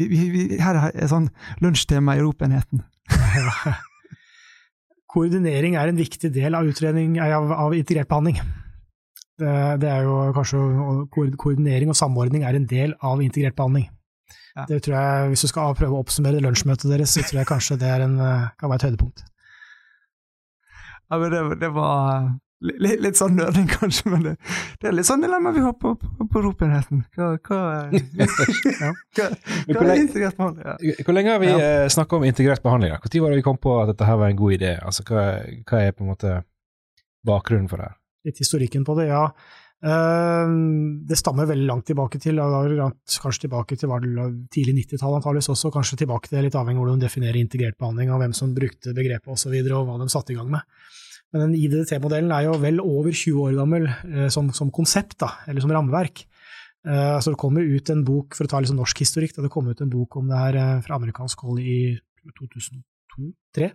Vi, 0.00 0.08
vi, 0.08 0.20
vi, 0.32 0.44
her 0.60 0.78
er 0.88 1.08
sånn 1.10 1.28
lunsjtema 1.62 2.16
i 2.16 2.22
Europaenheten. 2.22 2.84
Koordinering 5.12 5.76
er 5.76 5.90
en 5.90 6.00
viktig 6.00 6.32
del 6.32 6.56
av 6.56 6.68
utredning 6.68 7.18
av, 7.20 7.50
av 7.52 7.76
integrert 7.76 8.08
behandling. 8.08 8.40
Det, 9.42 9.52
det, 9.82 9.88
er 9.90 10.06
jo 10.06 10.16
kanskje 10.36 10.60
Koordinering 11.40 11.92
og 11.92 11.98
samordning 11.98 12.46
er 12.48 12.56
en 12.56 12.68
del 12.68 12.96
av 13.04 13.20
integrert 13.24 13.56
behandling. 13.58 13.90
Ja. 14.56 14.66
Det 14.68 14.82
tror 14.84 14.96
jeg, 14.98 15.28
Hvis 15.32 15.44
du 15.44 15.48
skal 15.50 15.76
prøve 15.78 15.96
å 15.96 16.04
oppsummere 16.04 16.42
lunsjmøtet 16.44 16.90
deres, 16.92 17.14
så 17.14 17.24
tror 17.24 17.42
jeg 17.42 17.50
kanskje 17.50 17.78
det 17.80 17.92
en, 18.04 18.18
eh, 18.20 18.48
kan 18.60 18.72
være 18.72 18.82
et 18.82 18.88
høydepunkt. 18.90 19.24
Ja, 21.12 21.18
men 21.20 21.32
det, 21.32 21.42
det 21.60 21.70
var 21.74 22.32
litt, 22.62 23.00
litt 23.04 23.18
sånn 23.18 23.34
nerding, 23.36 23.66
kanskje, 23.70 24.10
men 24.12 24.22
det, 24.26 24.34
det, 24.80 24.88
er 24.88 24.96
litt 24.96 25.08
sånn 25.08 25.24
dilemma 25.24 25.52
vi 25.54 25.64
har 25.64 25.74
på, 25.78 25.94
på, 26.00 26.26
på 26.30 26.42
ropenheten. 26.44 27.02
Hva, 27.16 27.32
hva, 27.48 27.60
ja. 28.20 28.28
hva, 29.18 29.26
hva 29.68 29.86
er 29.86 30.04
integrert 30.04 30.38
behandling? 30.38 30.68
Ja. 30.68 30.96
Hvor 31.04 31.16
lenge 31.16 31.34
har 31.34 31.42
vi 31.42 31.50
ja. 31.50 31.58
Eh, 31.58 31.88
snakka 31.92 32.18
om 32.18 32.28
integrert 32.28 32.64
behandling? 32.64 32.94
Når 32.94 33.24
var 33.24 33.34
det 33.34 33.40
vi 33.42 33.48
kom 33.48 33.60
på 33.60 33.76
at 33.82 33.92
dette 33.92 34.08
her 34.08 34.20
var 34.20 34.32
en 34.32 34.40
god 34.40 34.56
idé? 34.58 34.76
Altså, 34.80 35.04
hva, 35.08 35.26
hva 35.68 35.82
er 35.82 35.96
på 35.96 36.06
en 36.06 36.12
måte 36.14 36.38
bakgrunnen 37.26 37.68
for 37.70 37.82
det? 37.82 37.92
Litt 38.28 38.38
historikken 38.38 38.86
på 38.86 38.96
det, 39.00 39.10
ja. 39.10 39.26
Uh, 39.82 40.46
det 41.08 41.18
stammer 41.18 41.48
veldig 41.50 41.66
langt 41.66 41.88
tilbake 41.90 42.20
til, 42.22 42.38
kanskje 42.38 43.48
tilbake 43.48 43.78
til 43.80 43.90
tidlig 44.54 44.76
90-tall 44.84 45.16
antakeligvis 45.18 45.50
også, 45.56 45.72
kanskje 45.74 46.04
tilbake 46.04 46.30
til 46.30 46.44
litt 46.46 46.58
avhengig 46.58 46.78
av 46.78 46.84
hvordan 46.84 47.02
de 47.02 47.08
definerer 47.08 47.40
integrert 47.40 47.78
behandling, 47.80 48.12
av 48.14 48.22
hvem 48.22 48.36
som 48.36 48.54
brukte 48.54 48.94
begrepet 48.94 49.26
osv., 49.26 49.34
og, 49.34 49.42
så 49.42 49.54
videre, 49.54 49.80
og 49.80 49.90
hva 49.90 49.98
de 49.98 50.12
satte 50.12 50.34
i 50.34 50.38
gang 50.38 50.52
med. 50.54 50.62
Men 51.32 51.46
den 51.46 51.56
IDDT-modellen 51.56 52.32
er 52.36 52.46
jo 52.46 52.58
vel 52.60 52.80
over 52.82 53.08
20 53.08 53.40
år 53.46 53.56
gammel 53.56 53.88
eh, 53.88 54.28
som, 54.32 54.50
som, 54.54 54.70
konsept, 54.74 55.16
da, 55.22 55.30
eller 55.48 55.64
som 55.64 55.72
rammeverk. 55.72 56.26
Eh, 56.84 57.18
så 57.24 57.32
det 57.32 57.40
kommer 57.40 57.64
ut 57.64 57.92
en 57.94 58.02
bok, 58.04 58.36
for 58.36 58.44
å 58.44 58.52
ta 58.52 58.60
liksom 58.60 58.80
norsk 58.80 59.00
historikk, 59.04 59.36
det 59.38 59.52
kom 59.52 59.70
ut 59.70 59.80
en 59.80 59.92
bok 59.92 60.18
om 60.20 60.28
det 60.28 60.40
her 60.42 60.58
eh, 60.60 60.80
fra 60.84 60.98
amerikansk 61.00 61.46
hold 61.46 61.62
i 61.64 61.78
2002-2003. 62.28 63.70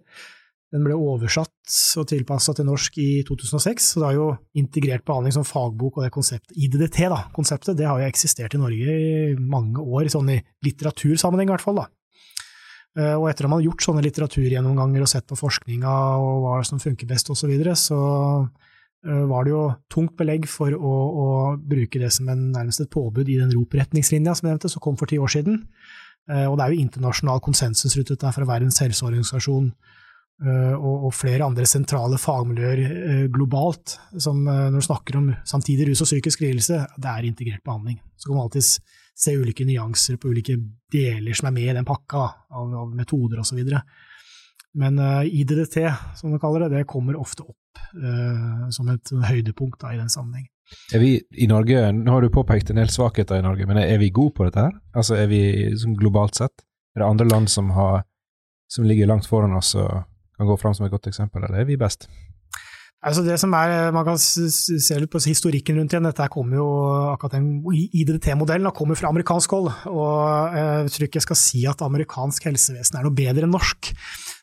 Den 0.74 0.84
ble 0.84 0.98
oversatt 1.00 1.76
og 2.00 2.08
tilpassa 2.10 2.52
til 2.56 2.68
norsk 2.68 2.98
i 3.00 3.22
2006, 3.28 3.86
så 3.94 4.02
det 4.02 4.08
har 4.10 4.18
jo 4.18 4.26
integrert 4.60 5.06
behandling 5.08 5.36
som 5.38 5.46
fagbok 5.48 6.00
og 6.00 6.04
det 6.04 6.12
konseptet. 6.12 6.56
IDDT, 6.60 7.06
da, 7.14 7.22
konseptet, 7.36 7.78
det 7.80 7.88
har 7.88 8.02
jo 8.02 8.10
eksistert 8.10 8.58
i 8.58 8.60
Norge 8.60 8.96
i 8.98 9.36
mange 9.40 9.80
år, 9.80 10.10
sånn 10.12 10.34
i 10.36 10.42
litteratursammenheng 10.68 11.48
i 11.48 11.56
hvert 11.56 11.64
fall. 11.64 11.80
da. 11.80 11.88
Eh, 12.98 13.14
og 13.14 13.30
etter 13.30 13.46
at 13.46 13.52
man 13.52 13.62
har 13.62 13.68
gjort 13.70 13.86
sånne 13.86 14.04
litteraturgjennomganger 14.10 15.06
og 15.06 15.12
sett 15.12 15.28
på 15.30 15.38
forskninga 15.40 15.94
og 16.20 16.42
hva 16.44 16.58
som 16.68 16.82
funker 16.84 17.08
best 17.10 17.30
osv., 17.32 17.46
så, 17.46 17.50
videre, 17.52 17.76
så 17.80 18.00
eh, 19.06 19.24
var 19.30 19.46
det 19.46 19.54
jo 19.54 19.62
tungt 19.94 20.18
belegg 20.20 20.50
for 20.52 20.74
å, 20.74 20.96
å 21.08 21.28
bruke 21.62 22.02
det 22.02 22.10
som 22.16 22.28
en, 22.34 22.50
nærmest 22.56 22.84
et 22.84 22.92
påbud 22.92 23.30
i 23.30 23.38
den 23.40 23.54
ROP-retningslinja 23.54 24.36
som 24.36 24.50
jeg 24.50 24.58
nevnte, 24.58 24.74
som 24.74 24.84
kom 24.84 25.00
for 25.00 25.08
ti 25.08 25.20
år 25.22 25.32
siden. 25.32 25.62
Eh, 26.28 26.44
og 26.44 26.58
det 26.58 26.66
er 26.66 26.76
jo 26.76 26.88
internasjonal 26.88 27.40
konsensus 27.46 27.96
rundt 27.96 28.12
dette 28.12 28.34
fra 28.36 28.50
Verdens 28.50 28.82
helseorganisasjon 28.84 29.72
og, 30.38 31.08
og 31.08 31.14
flere 31.18 31.48
andre 31.48 31.66
sentrale 31.66 32.20
fagmiljøer 32.22 33.30
globalt 33.34 33.96
som 34.22 34.44
når 34.46 34.76
du 34.76 34.86
snakker 34.86 35.18
om 35.18 35.32
samtidig 35.50 35.88
rus 35.90 36.04
og 36.06 36.12
psykisk 36.12 36.44
lidelse, 36.46 36.84
det 36.94 37.10
er 37.10 37.26
integrert 37.26 37.64
behandling. 37.66 37.98
Så 38.14 38.30
kan 38.30 38.38
man 38.38 38.46
alltids 38.46 38.76
se 39.18 39.34
ulike 39.34 39.66
nyanser 39.66 40.20
på 40.22 40.30
ulike 40.30 40.58
deler 40.94 41.38
som 41.38 41.50
er 41.50 41.56
med 41.56 41.72
i 41.72 41.78
den 41.80 41.88
pakka, 41.88 42.28
av, 42.54 42.76
av 42.84 42.94
metoder 42.96 43.42
osv. 43.42 43.64
Men 44.78 45.00
eh, 45.02 45.40
IDDT, 45.42 45.80
som 46.20 46.34
du 46.34 46.40
kaller 46.42 46.66
det, 46.66 46.76
det 46.76 46.90
kommer 46.90 47.18
ofte 47.18 47.46
opp 47.48 47.82
uh, 47.98 48.68
som 48.74 48.90
et 48.94 49.14
høydepunkt 49.30 49.82
da, 49.82 49.94
i 49.94 50.00
den 50.00 50.12
sammenheng. 50.14 50.46
Er 50.94 51.02
vi 51.02 51.14
i 51.40 51.48
Norge, 51.48 51.80
Nå 51.96 52.12
har 52.12 52.22
du 52.22 52.34
påpekt 52.34 52.70
en 52.70 52.82
del 52.82 52.92
svakheter 52.92 53.40
i 53.40 53.46
Norge, 53.46 53.66
men 53.70 53.80
er 53.80 53.98
vi 54.02 54.12
gode 54.14 54.36
på 54.36 54.48
dette 54.48 54.68
her? 54.68 54.76
Altså 54.94 55.16
Er 55.16 55.30
vi 55.32 55.42
globalt 55.98 56.36
sett? 56.36 56.66
Er 56.96 57.02
det 57.02 57.08
andre 57.08 57.28
land 57.30 57.50
som, 57.50 57.72
har, 57.72 58.04
som 58.70 58.86
ligger 58.86 59.08
langt 59.08 59.30
foran 59.30 59.56
oss 59.56 59.74
og 59.80 60.04
kan 60.38 60.50
gå 60.50 60.58
fram 60.62 60.76
som 60.78 60.86
et 60.86 60.94
godt 60.94 61.10
eksempel, 61.10 61.44
eller 61.44 61.64
er 61.64 61.70
vi 61.70 61.80
best? 61.80 62.08
Altså 63.06 63.22
det 63.22 63.36
som 63.38 63.54
er, 63.54 63.92
Man 63.94 64.06
kan 64.08 64.18
se 64.18 64.96
litt 64.98 65.12
på 65.14 65.22
historikken 65.22 65.78
rundt 65.78 65.94
igjen. 65.94 66.08
Dette 66.08 66.26
kommer 66.34 66.58
jo, 66.58 66.68
akkurat 67.14 67.36
den 67.38 67.62
IDT-modellen 67.70 68.74
kommer 68.74 68.98
fra 68.98 69.12
amerikansk 69.14 69.54
hold. 69.54 69.70
og 69.92 70.56
Jeg 70.58 70.94
tror 70.96 71.06
ikke 71.06 71.22
jeg 71.22 71.28
skal 71.28 71.40
si 71.40 71.62
at 71.70 71.84
amerikansk 71.86 72.50
helsevesen 72.50 72.98
er 72.98 73.06
noe 73.06 73.14
bedre 73.14 73.46
enn 73.46 73.54
norsk. 73.54 73.92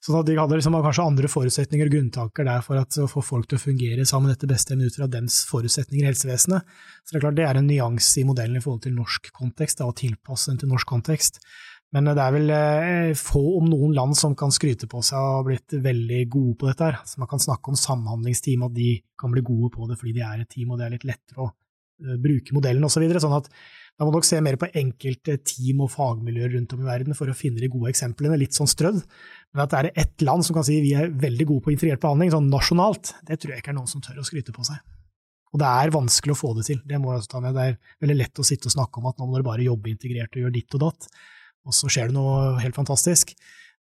Sånn 0.04 0.20
at 0.20 0.28
De 0.28 0.38
hadde 0.38 0.60
liksom 0.60 0.76
kanskje 0.84 1.08
andre 1.08 1.30
forutsetninger 1.32 1.90
og 1.90 1.96
grunntaker 1.96 2.46
der 2.46 2.62
for 2.62 2.78
å 2.78 3.10
få 3.10 3.24
folk 3.24 3.50
til 3.50 3.58
å 3.58 3.64
fungere 3.64 4.06
sammen 4.06 4.30
etter 4.30 4.50
beste 4.50 4.76
evne 4.76 4.86
ut 4.86 4.98
fra 5.00 5.10
dems 5.10 5.42
forutsetninger 5.50 6.06
i 6.06 6.12
helsevesenet. 6.12 6.62
Så 7.02 7.10
Det 7.10 7.18
er 7.18 7.26
klart 7.26 7.38
det 7.40 7.48
er 7.48 7.58
en 7.58 7.66
nyanse 7.66 8.20
i 8.20 8.28
modellen 8.28 8.60
i 8.60 8.62
forhold 8.62 8.84
til 8.86 8.94
norsk 8.94 9.32
kontekst, 9.34 9.82
da, 9.82 9.90
å 9.90 9.96
tilpasse 9.96 10.52
den 10.52 10.62
til 10.62 10.70
norsk 10.70 10.86
kontekst. 10.86 11.42
Men 11.94 12.10
det 12.10 12.18
er 12.18 12.32
vel 12.34 12.50
eh, 12.50 13.12
få, 13.14 13.40
om 13.60 13.68
noen 13.70 13.92
land, 13.94 14.16
som 14.18 14.34
kan 14.38 14.50
skryte 14.54 14.88
på 14.90 15.02
seg 15.06 15.18
og 15.20 15.36
ha 15.36 15.42
blitt 15.46 15.76
veldig 15.84 16.22
gode 16.32 16.56
på 16.58 16.66
dette. 16.66 16.88
her. 16.88 16.98
Så 17.06 17.20
Man 17.22 17.30
kan 17.30 17.42
snakke 17.42 17.70
om 17.70 17.78
samhandlingsteam, 17.78 18.64
at 18.66 18.74
de 18.74 18.96
kan 19.20 19.30
bli 19.30 19.44
gode 19.46 19.70
på 19.76 19.86
det 19.86 20.00
fordi 20.00 20.16
de 20.16 20.24
er 20.26 20.42
et 20.42 20.50
team 20.50 20.72
og 20.74 20.80
det 20.80 20.88
er 20.88 20.96
litt 20.96 21.06
lettere 21.06 21.44
å 21.44 21.52
uh, 21.52 22.16
bruke 22.18 22.56
modellen 22.56 22.82
osv. 22.82 22.98
Så 22.98 23.04
videre, 23.04 23.22
sånn 23.22 23.36
at 23.36 23.46
da 23.94 24.08
må 24.08 24.10
nok 24.10 24.26
se 24.26 24.40
mer 24.42 24.58
på 24.58 24.66
enkelte 24.74 25.36
team 25.46 25.84
og 25.84 25.92
fagmiljøer 25.92 26.56
rundt 26.56 26.74
om 26.74 26.82
i 26.82 26.88
verden 26.88 27.14
for 27.14 27.30
å 27.30 27.36
finne 27.38 27.62
de 27.62 27.70
gode 27.70 27.92
eksemplene, 27.92 28.40
litt 28.42 28.58
sånn 28.58 28.70
strødd. 28.70 28.98
Men 29.54 29.62
at 29.62 29.70
det 29.70 29.78
er 29.84 30.02
ett 30.02 30.24
land 30.26 30.42
som 30.42 30.58
kan 30.58 30.66
si 30.66 30.80
vi 30.82 30.96
er 30.98 31.14
veldig 31.14 31.46
gode 31.52 31.62
på 31.68 31.74
integrert 31.76 32.02
behandling, 32.02 32.32
sånn 32.34 32.50
nasjonalt, 32.50 33.12
det 33.28 33.38
tror 33.38 33.54
jeg 33.54 33.62
ikke 33.62 33.70
er 33.70 33.78
noen 33.78 33.92
som 33.92 34.02
tør 34.02 34.18
å 34.18 34.26
skryte 34.26 34.56
på 34.56 34.66
seg. 34.66 34.82
Og 35.54 35.62
det 35.62 35.70
er 35.70 35.94
vanskelig 35.94 36.34
å 36.34 36.40
få 36.40 36.50
det 36.58 36.66
til. 36.66 36.82
Det 36.82 36.98
må 36.98 37.12
jeg 37.12 37.22
også 37.22 37.36
ta 37.36 37.44
med. 37.44 37.54
Det 37.54 37.68
er 37.70 37.78
veldig 38.02 38.18
lett 38.18 38.42
å 38.42 38.48
sitte 38.48 38.66
og 38.66 38.74
snakke 38.74 38.98
om 38.98 39.06
at 39.12 39.22
nå 39.22 39.28
må 39.28 39.36
dere 39.36 39.46
bare 39.46 39.68
jobbe 39.68 39.92
integrert 39.92 40.34
og 40.34 40.42
gjøre 40.42 40.56
ditt 40.58 40.74
og 40.74 40.82
datt 40.88 41.06
og 41.64 41.76
så 41.76 41.90
skjer 41.90 42.10
det 42.10 42.16
noe 42.16 42.54
helt 42.62 42.76
fantastisk. 42.76 43.34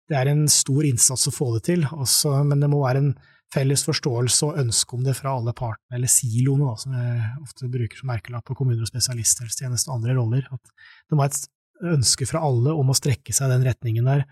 Det 0.09 0.17
er 0.17 0.31
en 0.31 0.47
stor 0.51 0.85
innsats 0.87 1.29
å 1.29 1.33
få 1.33 1.51
det 1.57 1.65
til, 1.69 1.85
også, 1.93 2.39
men 2.47 2.63
det 2.63 2.69
må 2.71 2.81
være 2.83 3.03
en 3.03 3.11
felles 3.53 3.81
forståelse 3.85 4.45
og 4.45 4.59
ønske 4.61 4.97
om 4.97 5.05
det 5.05 5.15
fra 5.17 5.33
alle 5.37 5.53
partene, 5.57 5.97
eller 5.97 6.11
siloene, 6.11 6.69
da, 6.69 6.75
som 6.81 6.97
jeg 6.97 7.29
ofte 7.41 7.69
bruker 7.71 8.01
som 8.01 8.11
merkelapp 8.11 8.45
på 8.45 8.57
kommuner 8.57 8.83
og 8.85 8.91
spesialisthelsetjeneste 8.91 9.89
og 9.89 9.99
andre 9.99 10.17
roller. 10.19 10.45
At 10.53 10.61
det 11.09 11.17
må 11.17 11.23
være 11.23 11.33
et 11.33 11.95
ønske 11.95 12.27
fra 12.29 12.43
alle 12.45 12.75
om 12.75 12.91
å 12.91 12.97
strekke 12.97 13.33
seg 13.33 13.49
i 13.49 13.55
den 13.55 13.67
retningen 13.69 14.09
der, 14.09 14.25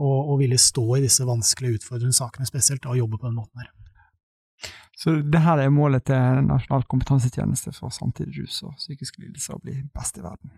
og, 0.00 0.32
og 0.32 0.40
ville 0.40 0.58
stå 0.60 0.86
i 0.96 1.04
disse 1.04 1.26
vanskelige, 1.28 1.80
utfordrende 1.80 2.16
sakene, 2.16 2.48
spesielt 2.48 2.88
og 2.88 2.98
jobbe 3.00 3.20
på 3.20 3.28
den 3.28 3.38
måten 3.40 3.62
der. 3.62 3.70
Så 5.00 5.14
det 5.24 5.40
her 5.40 5.62
er 5.62 5.72
målet 5.72 6.04
til 6.10 6.42
Nasjonal 6.44 6.84
kompetansetjeneste 6.90 7.72
for 7.72 7.92
samtidig 7.94 8.42
rus 8.42 8.58
og 8.66 8.74
psykisk 8.76 9.16
lidelse, 9.22 9.56
å 9.56 9.62
bli 9.62 9.78
best 9.96 10.20
i 10.20 10.24
verden? 10.24 10.52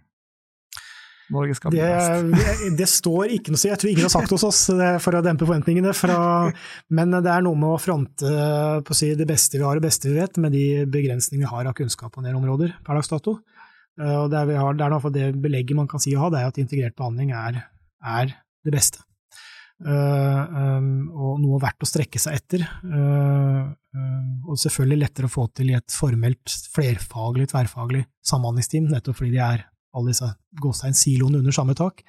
Norge 1.32 1.56
skal 1.58 1.74
bli 1.74 1.80
best. 1.80 2.30
Det, 2.62 2.70
det, 2.80 2.88
står 2.90 3.36
ikke 3.38 3.54
noe 3.54 3.62
Jeg 3.70 3.80
tror 3.80 3.92
ingen 3.92 4.06
har 4.06 4.12
sagt 4.12 4.34
hos 4.36 4.46
oss 4.46 4.60
for 5.04 5.18
å 5.18 5.24
dempe 5.24 5.48
forventningene. 5.48 5.94
Fra, 5.96 6.18
men 6.92 7.18
det 7.18 7.32
er 7.32 7.44
noe 7.46 7.58
med 7.58 7.74
å 7.74 7.80
fronte 7.80 8.32
på 8.84 8.94
å 8.94 8.98
si, 8.98 9.12
det 9.18 9.28
beste 9.28 9.58
vi 9.58 9.66
har, 9.66 9.80
det 9.80 9.88
beste 9.88 10.10
vi 10.10 10.18
vet, 10.20 10.40
med 10.42 10.54
de 10.54 10.66
begrensningene 10.92 11.48
vi 11.48 11.54
har 11.54 11.70
av 11.70 11.76
kunnskap 11.78 12.14
på 12.14 12.22
en 12.22 12.28
del 12.30 12.38
områder 12.38 12.76
per 12.84 13.00
dags 13.00 13.10
dato. 13.12 13.40
Eh, 14.00 14.18
og 14.24 14.30
det, 14.32 14.42
har, 14.56 14.76
det, 14.76 14.88
er 14.88 15.14
det 15.14 15.30
belegget 15.42 15.78
man 15.78 15.88
kan 15.90 16.02
si 16.02 16.14
å 16.16 16.24
ha, 16.24 16.32
det 16.32 16.42
er 16.42 16.52
at 16.52 16.60
integrert 16.60 16.96
behandling 16.98 17.32
er, 17.36 17.64
er 18.00 18.36
det 18.64 18.74
beste. 18.74 19.02
Uh, 19.82 20.76
um, 20.78 20.90
og 21.10 21.40
noe 21.42 21.58
verdt 21.58 21.82
å 21.82 21.88
strekke 21.88 22.20
seg 22.22 22.36
etter. 22.38 22.62
Uh, 22.86 23.66
uh, 23.66 24.28
og 24.46 24.60
selvfølgelig 24.62 25.00
lettere 25.00 25.26
å 25.26 25.32
få 25.32 25.48
til 25.58 25.72
i 25.72 25.74
et 25.74 25.96
formelt, 25.96 26.54
flerfaglig, 26.70 27.48
tverrfaglig 27.50 28.04
samhandlingsteam, 28.30 28.86
nettopp 28.92 29.18
fordi 29.18 29.32
de 29.34 29.40
er 29.42 29.64
alle 29.92 30.12
disse 30.12 30.28
gåstein-siloene 30.62 31.42
under 31.42 31.54
samme 31.54 31.76
tak. 31.78 32.02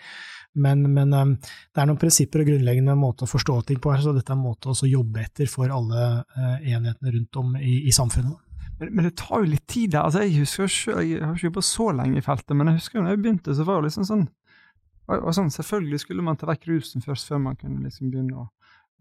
Men, 0.54 0.84
men, 0.94 1.14
um, 1.18 1.34
det 1.74 1.82
er 1.82 1.88
noen 1.90 2.00
prinsipper 2.02 2.44
og 2.44 2.52
grunnleggende 2.52 2.94
måter 2.98 3.26
å 3.26 3.32
forstå 3.32 3.56
ting 3.68 3.80
på 3.82 3.94
her, 3.94 4.04
så 4.04 4.14
dette 4.14 4.30
er 4.30 4.38
en 4.38 4.44
måte 4.44 4.70
å 4.70 4.90
jobbe 4.90 5.24
etter 5.24 5.50
for 5.50 5.72
alle 5.74 6.04
uh, 6.22 6.58
enhetene 6.62 7.16
rundt 7.16 7.40
om 7.42 7.56
i, 7.58 7.80
i 7.90 7.96
samfunnet. 7.96 8.38
Men, 8.80 8.92
men, 8.92 9.08
det 9.08 9.16
tar 9.18 9.42
jo 9.42 9.50
litt 9.50 9.66
tid. 9.70 9.98
Altså, 9.98 10.24
jeg 10.26 10.44
husker 10.44 10.70
selv, 10.70 11.02
jeg 11.08 11.24
har 11.24 11.34
ikke 11.34 11.50
jobbet 11.50 11.70
så 11.70 11.90
lenge 11.98 12.22
i 12.22 12.26
feltet, 12.26 12.56
men 12.58 12.70
jeg 12.70 12.82
husker 12.82 13.00
jo 13.00 13.06
da 13.06 13.16
jeg 13.16 13.24
begynte, 13.26 13.58
så 13.58 13.66
var 13.68 13.82
det 13.82 13.90
liksom 13.90 14.08
sånn, 14.10 14.26
sånn 15.40 15.54
Selvfølgelig 15.58 16.04
skulle 16.04 16.26
man 16.26 16.38
ta 16.40 16.50
vekk 16.50 16.70
rusen 16.70 17.06
først, 17.06 17.30
før 17.32 17.42
man 17.50 17.58
kunne 17.60 17.82
liksom 17.88 18.14
begynne 18.14 18.46
å 18.46 18.50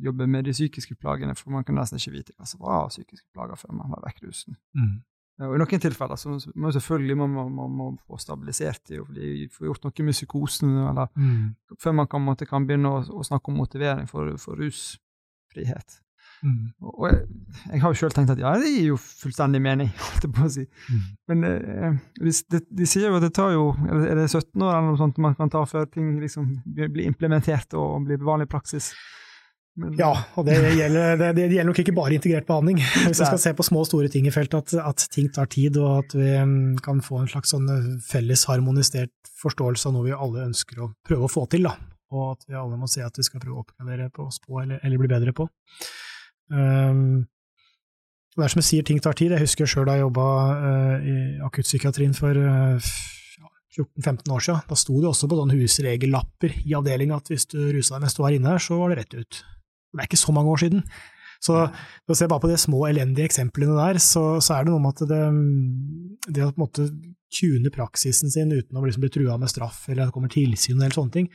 jobbe 0.02 0.26
med 0.26 0.48
de 0.48 0.54
psykiske 0.56 0.96
plagene, 0.98 1.36
for 1.38 1.52
man 1.54 1.64
kunne 1.66 1.82
nesten 1.82 2.00
ikke 2.00 2.16
vite 2.16 2.34
hva 2.36 2.48
som 2.48 2.62
var 2.64 2.88
psykiske 2.90 3.28
plager 3.34 3.60
før 3.60 3.76
man 3.76 3.92
var 3.92 4.02
vekk 4.08 4.24
rusen. 4.24 4.56
Mm. 4.78 5.02
Og 5.40 5.56
I 5.56 5.58
noen 5.62 5.80
tilfeller 5.80 6.18
så 6.20 6.34
må 6.60 6.70
selvfølgelig 6.74 7.16
man 7.18 7.32
må, 7.32 7.46
må, 7.48 7.66
må 7.72 7.88
få 8.04 8.18
stabilisert 8.20 8.84
det, 8.90 9.00
og 9.00 9.08
få 9.54 9.66
gjort 9.70 9.86
noe 9.86 10.06
med 10.06 10.16
psykosen, 10.16 10.74
eller, 10.90 11.08
mm. 11.16 11.76
før 11.80 11.96
man 12.02 12.10
kan, 12.10 12.22
måtte, 12.22 12.46
kan 12.48 12.66
begynne 12.68 12.92
å, 12.92 13.00
å, 13.16 13.24
snakke 13.26 13.50
om 13.50 13.58
motivering 13.62 14.10
for, 14.10 14.28
for 14.42 14.60
rusfrihet. 14.60 15.98
Mm. 16.42 16.72
Og 16.82 17.06
jeg, 17.06 17.18
jeg, 17.70 17.80
har 17.82 17.92
jo 17.94 17.98
sjøl 17.98 18.14
tenkt 18.14 18.32
at 18.34 18.40
ja, 18.42 18.52
det 18.58 18.70
gir 18.70 18.92
jo 18.92 18.98
fullstendig 19.00 19.62
mening, 19.62 19.90
holdt 20.04 20.28
jeg 20.28 20.34
på 20.36 20.44
å 20.46 20.52
si. 20.52 20.66
Mm. 20.90 21.02
Men 21.32 21.48
eh, 21.48 21.98
de, 22.18 22.34
de, 22.54 22.62
de, 22.82 22.90
sier 22.90 23.08
jo 23.08 23.18
at 23.18 23.26
det 23.26 23.32
tar 23.38 23.54
jo 23.54 23.68
Er 23.86 24.18
det 24.18 24.28
17 24.28 24.50
år 24.58 24.72
eller 24.74 24.88
noe 24.90 25.00
sånt 25.00 25.20
man 25.22 25.36
kan 25.38 25.52
ta 25.52 25.62
før 25.70 25.86
ting 25.90 26.16
liksom 26.22 26.50
blir 26.66 27.06
implementert 27.06 27.78
og 27.78 28.08
blir 28.08 28.22
vanlig 28.26 28.50
praksis? 28.52 28.90
Men, 29.80 29.94
ja, 29.96 30.10
og 30.36 30.44
det 30.44 30.58
gjelder, 30.76 31.14
det, 31.16 31.30
det 31.38 31.46
gjelder, 31.46 31.68
nok 31.70 31.78
ikke 31.80 31.94
bare 31.96 32.16
integrert 32.18 32.48
behandling. 32.48 32.82
Hvis 33.06 33.22
vi 33.22 33.28
skal 33.28 33.40
se 33.40 33.52
på 33.56 33.64
små 33.64 33.84
og 33.86 33.88
store 33.88 34.10
ting 34.12 34.26
i 34.28 34.32
feltet, 34.34 34.74
at, 34.76 34.90
at, 34.90 35.04
ting 35.14 35.30
tar 35.32 35.48
tid, 35.52 35.78
og 35.80 36.02
at 36.02 36.16
vi 36.16 36.28
mm, 36.28 36.82
kan 36.84 37.00
få 37.04 37.22
en 37.22 37.30
slags 37.32 37.54
sånn 37.54 37.70
eh, 37.72 37.86
felles 38.04 38.44
harmonisert 38.50 39.32
forståelse 39.40 39.88
av 39.88 39.96
noe 39.96 40.10
vi 40.10 40.12
alle 40.12 40.44
ønsker 40.50 40.82
å 40.84 40.90
prøve 41.08 41.24
å 41.24 41.32
få 41.32 41.46
til. 41.54 41.64
Da. 41.70 41.72
Og 42.12 42.34
at 42.34 42.44
vi 42.44 42.58
alle 42.60 42.76
må 42.76 42.90
se 42.90 43.04
at 43.04 43.16
vi 43.16 43.24
skal 43.24 43.40
prøve 43.40 43.62
å 43.62 43.64
oppgradere 43.64 44.10
på 44.12 44.26
oss 44.28 44.42
på, 44.44 44.60
eller, 44.60 44.82
eller 44.84 45.00
bli 45.00 45.10
bedre 45.14 45.32
på. 45.36 45.48
Um, 46.52 47.22
det 48.36 48.44
er 48.44 48.52
som 48.52 48.60
jeg 48.60 48.68
sier, 48.68 48.84
ting 48.88 49.00
tar 49.00 49.16
tid. 49.16 49.32
Jeg 49.32 49.46
husker 49.46 49.68
sjøl 49.68 49.88
da 49.88 49.96
jeg 49.96 50.04
jobba 50.04 50.26
uh, 50.52 50.94
i 51.00 51.16
akuttpsykiatrien 51.48 52.12
for 52.16 52.36
uh, 52.36 52.92
14-15 53.72 54.36
år 54.36 54.44
siden. 54.44 54.62
Da 54.68 54.76
sto 54.76 55.00
det 55.00 55.08
også 55.08 55.28
på 55.32 55.40
sånne 55.40 55.56
husregellapper 55.56 56.60
i 56.60 56.76
avdelinga 56.76 57.18
at 57.20 57.32
hvis 57.32 57.48
du 57.48 57.58
rusa 57.72 57.96
deg 57.96 58.04
mens 58.04 58.16
du 58.16 58.22
var 58.24 58.36
inne 58.36 58.52
her, 58.52 58.62
så 58.62 58.76
var 58.80 58.92
det 58.92 59.00
rett 59.00 59.16
ut. 59.16 59.42
Det 59.92 60.00
er 60.00 60.08
ikke 60.08 60.24
så 60.24 60.34
mange 60.34 60.52
år 60.52 60.62
siden. 60.64 60.84
Så 61.42 61.56
for 61.66 62.14
å 62.14 62.18
se 62.18 62.28
bare 62.30 62.44
på 62.44 62.50
de 62.50 62.58
små 62.60 62.84
elendige 62.86 63.26
eksemplene 63.26 63.74
der, 63.74 63.98
så, 64.02 64.38
så 64.44 64.56
er 64.56 64.66
det 64.66 64.72
noe 64.72 64.82
med 64.82 64.94
at 64.94 65.10
det, 65.10 65.24
det 66.28 66.44
å 66.44 66.52
på 66.52 66.60
en 66.60 66.62
måte 66.62 66.86
tune 67.32 67.72
praksisen 67.74 68.30
sin 68.30 68.52
uten 68.52 68.78
å 68.78 68.84
liksom 68.84 69.02
bli 69.02 69.10
trua 69.10 69.38
med 69.40 69.50
straff, 69.50 69.84
eller 69.88 70.04
at 70.04 70.12
det 70.12 70.14
kommer 70.14 70.30
tilsyn 70.32 70.78
eller 70.78 70.94
sånne 70.94 71.16
ting, 71.16 71.28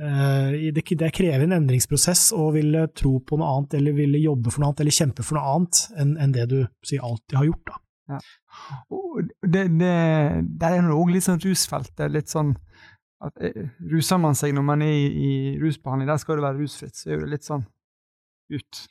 eh, 0.00 0.72
det, 0.74 0.82
det 0.98 1.12
krever 1.14 1.46
en 1.46 1.54
endringsprosess 1.60 2.32
å 2.34 2.48
ville 2.56 2.86
tro 2.98 3.18
på 3.22 3.38
noe 3.38 3.52
annet, 3.52 3.78
eller 3.78 3.98
ville 4.00 4.22
jobbe 4.24 4.50
for 4.50 4.64
noe 4.64 4.72
annet, 4.72 4.82
eller 4.82 4.98
kjempe 4.98 5.26
for 5.26 5.38
noe 5.38 5.54
annet 5.54 5.84
enn, 6.02 6.16
enn 6.24 6.34
det 6.34 6.48
du 6.50 6.58
si, 6.82 6.98
alltid 6.98 7.38
har 7.38 7.50
gjort. 7.52 7.70
da. 7.70 7.80
Ja. 8.14 8.18
Det, 9.40 9.68
det, 9.78 9.94
der 10.60 10.74
er 10.76 10.90
òg 10.92 11.14
litt 11.14 11.24
sånn 11.24 11.40
rusfeltet. 11.40 12.10
litt 12.12 12.32
sånn 12.32 12.56
at 13.24 13.38
eh, 13.40 13.70
Ruser 13.92 14.18
man 14.20 14.36
seg 14.36 14.52
når 14.56 14.66
man 14.66 14.82
er 14.84 14.92
i, 14.92 15.06
i 15.06 15.32
rusbehandling, 15.62 16.10
der 16.10 16.20
skal 16.20 16.40
det 16.40 16.48
være 16.48 16.60
rusfritt, 16.60 16.98
så 16.98 17.14
er 17.14 17.22
det 17.22 17.30
litt 17.36 17.46
sånn 17.46 17.64
ut. 18.52 18.84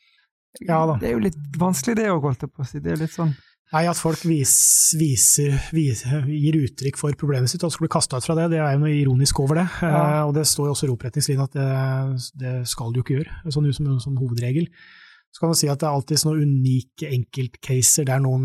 Ja 0.61 0.83
da. 0.89 0.99
Det 1.01 1.09
er 1.09 1.17
jo 1.17 1.23
litt 1.23 1.57
vanskelig 1.59 1.97
det 1.97 2.11
òg, 2.13 2.29
holdt 2.29 2.45
jeg 2.45 2.53
på 2.53 2.63
å 2.63 2.69
si. 2.69 2.81
Det 2.83 2.93
er 2.93 3.03
litt 3.05 3.13
sånn 3.13 3.33
Nei, 3.73 3.87
at 3.89 3.97
folk 3.97 4.21
vis, 4.29 4.53
viser, 4.99 5.55
viser, 5.73 6.27
gir 6.29 6.59
uttrykk 6.59 6.99
for 6.99 7.15
problemet 7.17 7.49
sitt 7.49 7.63
og 7.65 7.71
skal 7.73 7.87
bli 7.87 7.93
kasta 7.95 8.19
ut 8.21 8.27
fra 8.27 8.35
det, 8.37 8.51
det 8.51 8.59
er 8.61 8.75
jo 8.75 8.83
noe 8.83 8.91
ironisk 8.93 9.39
over 9.41 9.57
det. 9.63 9.63
Ja. 9.81 10.01
Eh, 10.03 10.19
og 10.27 10.35
det 10.35 10.43
står 10.45 10.67
jo 10.67 10.75
også 10.75 10.85
i 10.85 10.91
ropretningslinjen 10.91 11.47
at 11.47 11.57
det, 11.57 11.69
det 12.43 12.51
skal 12.69 12.93
du 12.93 12.99
ikke 13.01 13.15
gjøre, 13.17 13.39
sånn 13.55 13.71
som, 13.73 13.89
som 14.03 14.19
hovedregel. 14.21 14.67
Så 15.33 15.41
kan 15.41 15.49
man 15.49 15.57
si 15.57 15.71
at 15.73 15.81
det 15.81 15.87
er 15.89 15.97
alltid 15.97 16.21
sånne 16.21 16.45
unike 16.45 17.09
enkeltcaser 17.15 18.05
der 18.05 18.21
noen 18.21 18.43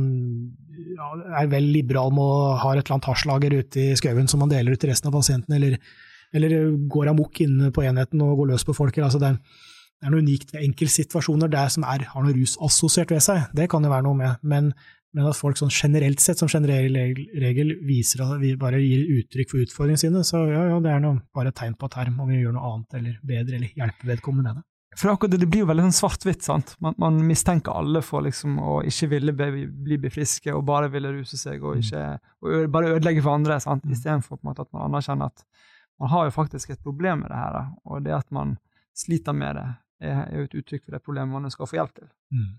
ja, 0.97 1.11
er 1.43 1.51
vel 1.53 1.67
liberal 1.75 2.15
med 2.17 2.25
å 2.25 2.55
ha 2.63 2.73
et 2.73 2.87
eller 2.87 2.97
annet 2.97 3.09
hasjlager 3.11 3.59
ute 3.59 3.83
i 3.91 3.99
skauen 4.01 4.31
som 4.33 4.41
man 4.41 4.49
deler 4.55 4.73
ut 4.73 4.81
til 4.81 4.89
resten 4.95 5.11
av 5.11 5.19
pasientene, 5.19 5.59
eller, 5.61 5.77
eller 6.33 6.55
går 6.89 7.13
amok 7.13 7.43
inne 7.45 7.69
på 7.77 7.85
enheten 7.85 8.25
og 8.25 8.41
går 8.41 8.55
løs 8.55 8.65
på 8.65 8.77
folk. 8.81 8.97
Altså 9.05 9.21
det, 9.21 9.35
det 9.99 10.07
er 10.07 10.15
noe 10.15 10.23
unikt 10.23 10.53
ved 10.55 10.63
enkeltsituasjoner 10.63 11.51
der 11.51 11.73
som 11.75 11.85
er, 11.89 12.05
har 12.07 12.25
noe 12.25 12.37
rusassosiert 12.37 13.11
ved 13.11 13.25
seg. 13.25 13.49
Det 13.57 13.67
kan 13.71 13.83
jo 13.83 13.91
være 13.91 14.07
noe 14.07 14.19
med. 14.19 14.47
Men, 14.47 14.71
men 15.17 15.27
at 15.27 15.39
folk 15.39 15.59
sånn 15.59 15.73
generelt 15.75 16.23
sett, 16.23 16.39
som 16.39 16.51
generell 16.51 16.95
regel, 17.43 17.75
viser 17.87 18.23
at 18.23 18.39
vi 18.43 18.53
bare 18.61 18.79
gir 18.83 19.09
uttrykk 19.19 19.51
for 19.51 19.65
utfordringene 19.65 20.05
sine, 20.05 20.23
så 20.27 20.45
ja, 20.47 20.69
ja, 20.71 20.79
det 20.85 20.93
er 20.95 21.03
noe, 21.03 21.19
bare 21.35 21.51
et 21.51 21.59
tegn 21.59 21.75
på 21.79 21.91
at 21.91 21.99
her 21.99 22.13
må 22.15 22.29
vi 22.31 22.39
gjøre 22.39 22.55
noe 22.55 22.75
annet 22.75 22.99
eller 23.01 23.17
bedre, 23.27 23.59
eller 23.59 23.81
hjelpe 23.81 24.11
vedkommende 24.13 24.53
med 24.53 24.61
det. 24.61 24.69
For 24.99 25.13
akkurat 25.13 25.35
det, 25.35 25.43
det 25.43 25.51
blir 25.51 25.63
jo 25.63 25.69
veldig 25.69 25.89
sånn 25.89 25.99
svart-hvitt. 25.99 26.47
sant? 26.47 26.73
Man, 26.83 26.95
man, 26.99 27.19
mistenker 27.27 27.77
alle 27.77 28.01
for 28.03 28.25
liksom 28.25 28.57
å 28.59 28.79
ikke 28.89 29.11
ville 29.13 29.35
bli, 29.37 29.67
bli 29.67 29.99
befriske 30.07 30.55
og 30.55 30.65
bare 30.67 30.89
ville 30.91 31.13
ruse 31.15 31.39
seg 31.39 31.63
og, 31.63 31.83
ikke, 31.83 32.05
og 32.43 32.71
bare 32.75 32.95
ødelegge 32.97 33.23
for 33.27 33.35
andre, 33.39 33.59
sant? 33.63 33.87
istedenfor 33.87 34.39
at 34.39 34.47
man 34.71 34.89
anerkjenner 34.89 35.31
at 35.31 35.45
man 35.99 36.11
har 36.15 36.29
jo 36.29 36.35
faktisk 36.35 36.71
et 36.71 36.83
problem 36.83 37.25
med 37.25 37.33
det 37.35 37.39
her. 37.39 37.71
Og 37.87 38.03
det 38.07 38.15
at 38.15 38.31
man 38.35 38.57
sliter 38.99 39.35
med 39.37 39.59
det, 39.59 39.69
er, 40.01 40.25
jo 40.35 40.47
et 40.47 40.57
uttrykk 40.61 40.85
for 40.85 40.97
det 40.97 41.05
problemet 41.05 41.35
man 41.35 41.55
skal 41.55 41.69
få 41.71 41.79
hjelp 41.79 41.95
til. 41.97 42.09
Mm. 42.35 42.57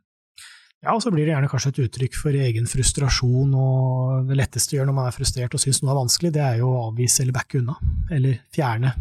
Ja, 0.80 0.94
og 0.94 1.02
så 1.04 1.12
blir 1.12 1.26
det 1.28 1.34
gjerne 1.34 1.50
kanskje 1.52 1.74
et 1.74 1.82
uttrykk 1.86 2.14
for 2.16 2.36
egen 2.40 2.68
frustrasjon, 2.72 3.50
og 3.52 4.30
det 4.30 4.38
letteste 4.40 4.76
å 4.76 4.80
gjøre 4.80 4.88
når 4.88 4.96
man 4.96 5.10
er 5.10 5.16
frustrert 5.16 5.56
og 5.58 5.60
syns 5.60 5.82
noe 5.84 5.92
er 5.92 6.00
vanskelig, 6.00 6.32
det 6.38 6.44
er 6.46 6.62
jo 6.62 6.70
å 6.72 6.86
avvise 6.86 7.26
eller 7.26 7.36
backe 7.36 7.60
unna, 7.60 7.76
eller 8.16 8.38
fjerne 8.56 8.94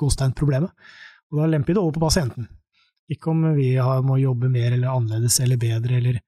gåstein-problemet. 0.00 0.90
Og 1.30 1.38
da 1.38 1.46
lemper 1.52 1.70
vi 1.70 1.78
det 1.78 1.84
over 1.84 1.94
på 1.94 2.02
pasienten. 2.08 2.48
Ikke 3.10 3.30
om 3.30 3.44
vi 3.54 3.72
må 4.06 4.18
jobbe 4.18 4.50
mer 4.50 4.74
eller 4.74 4.90
annerledes 4.90 5.38
eller 5.44 5.58
bedre, 5.62 6.00
eller 6.00 6.18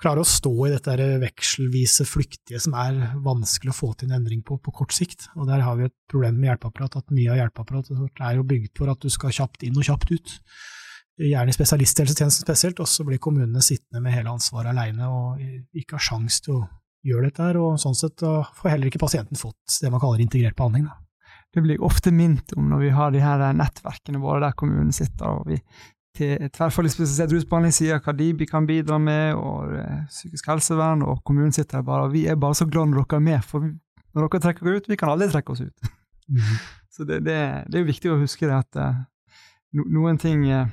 klare 0.00 0.22
å 0.22 0.26
stå 0.26 0.52
i 0.66 0.72
dette 0.72 1.08
vekselvise 1.20 2.06
flyktige 2.08 2.60
som 2.62 2.74
er 2.78 2.98
vanskelig 3.22 3.72
å 3.72 3.76
få 3.76 3.92
til 3.94 4.08
en 4.08 4.18
endring 4.20 4.42
på 4.46 4.56
på 4.58 4.74
kort 4.80 4.94
sikt. 4.96 5.28
Og 5.36 5.46
der 5.50 5.62
har 5.66 5.78
vi 5.78 5.86
et 5.86 5.96
problem 6.10 6.40
med 6.40 6.50
hjelpeapparat, 6.50 6.98
at 7.02 7.14
mye 7.14 7.30
av 7.34 7.40
hjelpeapparatet 7.42 8.22
er 8.26 8.38
jo 8.38 8.46
bygd 8.50 8.72
for 8.78 8.92
at 8.92 9.02
du 9.02 9.12
skal 9.12 9.34
kjapt 9.36 9.66
inn 9.66 9.78
og 9.78 9.86
kjapt 9.86 10.14
ut. 10.14 10.36
Gjerne 11.20 11.52
i 11.52 11.54
spesialisthelsetjenesten 11.54 12.46
spesielt, 12.46 12.80
og 12.80 12.88
så 12.88 13.04
blir 13.04 13.20
kommunene 13.20 13.60
sittende 13.64 14.00
med 14.00 14.14
hele 14.16 14.32
ansvaret 14.32 14.72
alene 14.72 15.08
og 15.12 15.40
ikke 15.76 15.98
har 15.98 16.06
sjans 16.06 16.40
til 16.40 16.56
å 16.56 16.64
gjøre 17.04 17.28
dette 17.28 17.44
her, 17.44 17.58
og 17.60 17.78
sånn 17.80 17.96
sett 17.96 18.24
får 18.24 18.72
heller 18.72 18.88
ikke 18.88 19.02
pasienten 19.02 19.36
fått 19.36 19.80
det 19.82 19.90
man 19.92 20.00
kaller 20.00 20.22
integrert 20.24 20.56
behandling. 20.56 20.88
Da. 20.88 20.96
Det 21.52 21.64
blir 21.64 21.84
ofte 21.84 22.12
minnet 22.14 22.52
om 22.56 22.68
når 22.70 22.84
vi 22.84 22.90
har 22.94 23.12
de 23.12 23.22
her 23.24 23.44
nettverkene 23.56 24.20
våre 24.22 24.44
der 24.46 24.56
kommunen 24.56 24.92
sitter, 24.96 25.40
og 25.40 25.50
vi 25.50 25.60
til 26.16 26.50
tverrfaglig 26.50 26.90
spesialisert 26.92 27.32
rusbehandling 27.34 27.74
sier 27.74 28.00
hva 28.02 28.14
de 28.16 28.32
kan 28.48 28.66
bidra 28.66 28.98
med, 29.02 29.38
og 29.38 29.76
eh, 29.78 30.02
psykisk 30.10 30.50
helsevern, 30.50 31.04
og 31.06 31.22
kommunen 31.26 31.54
sitter 31.54 31.78
der 31.78 31.86
bare, 31.86 32.08
og 32.08 32.14
vi 32.14 32.26
er 32.26 32.40
bare 32.40 32.58
så 32.58 32.66
glad 32.66 32.90
når 32.90 33.04
dere 33.04 33.20
er 33.20 33.26
med, 33.28 33.46
for 33.46 33.68
når 33.68 34.26
dere 34.26 34.42
trekker 34.46 34.66
dere 34.66 34.80
ut, 34.80 34.90
vi 34.90 34.98
kan 34.98 35.12
aldri 35.12 35.30
trekke 35.30 35.54
oss 35.54 35.62
ut. 35.62 35.90
Mm. 36.30 36.52
Så 36.90 37.06
det, 37.06 37.20
det, 37.26 37.38
det 37.70 37.78
er 37.78 37.84
jo 37.84 37.90
viktig 37.92 38.10
å 38.10 38.18
huske 38.20 38.48
det 38.50 38.56
at 38.56 38.80
no, 39.74 39.86
noen 39.86 40.18
ting 40.18 40.42
uh, 40.50 40.66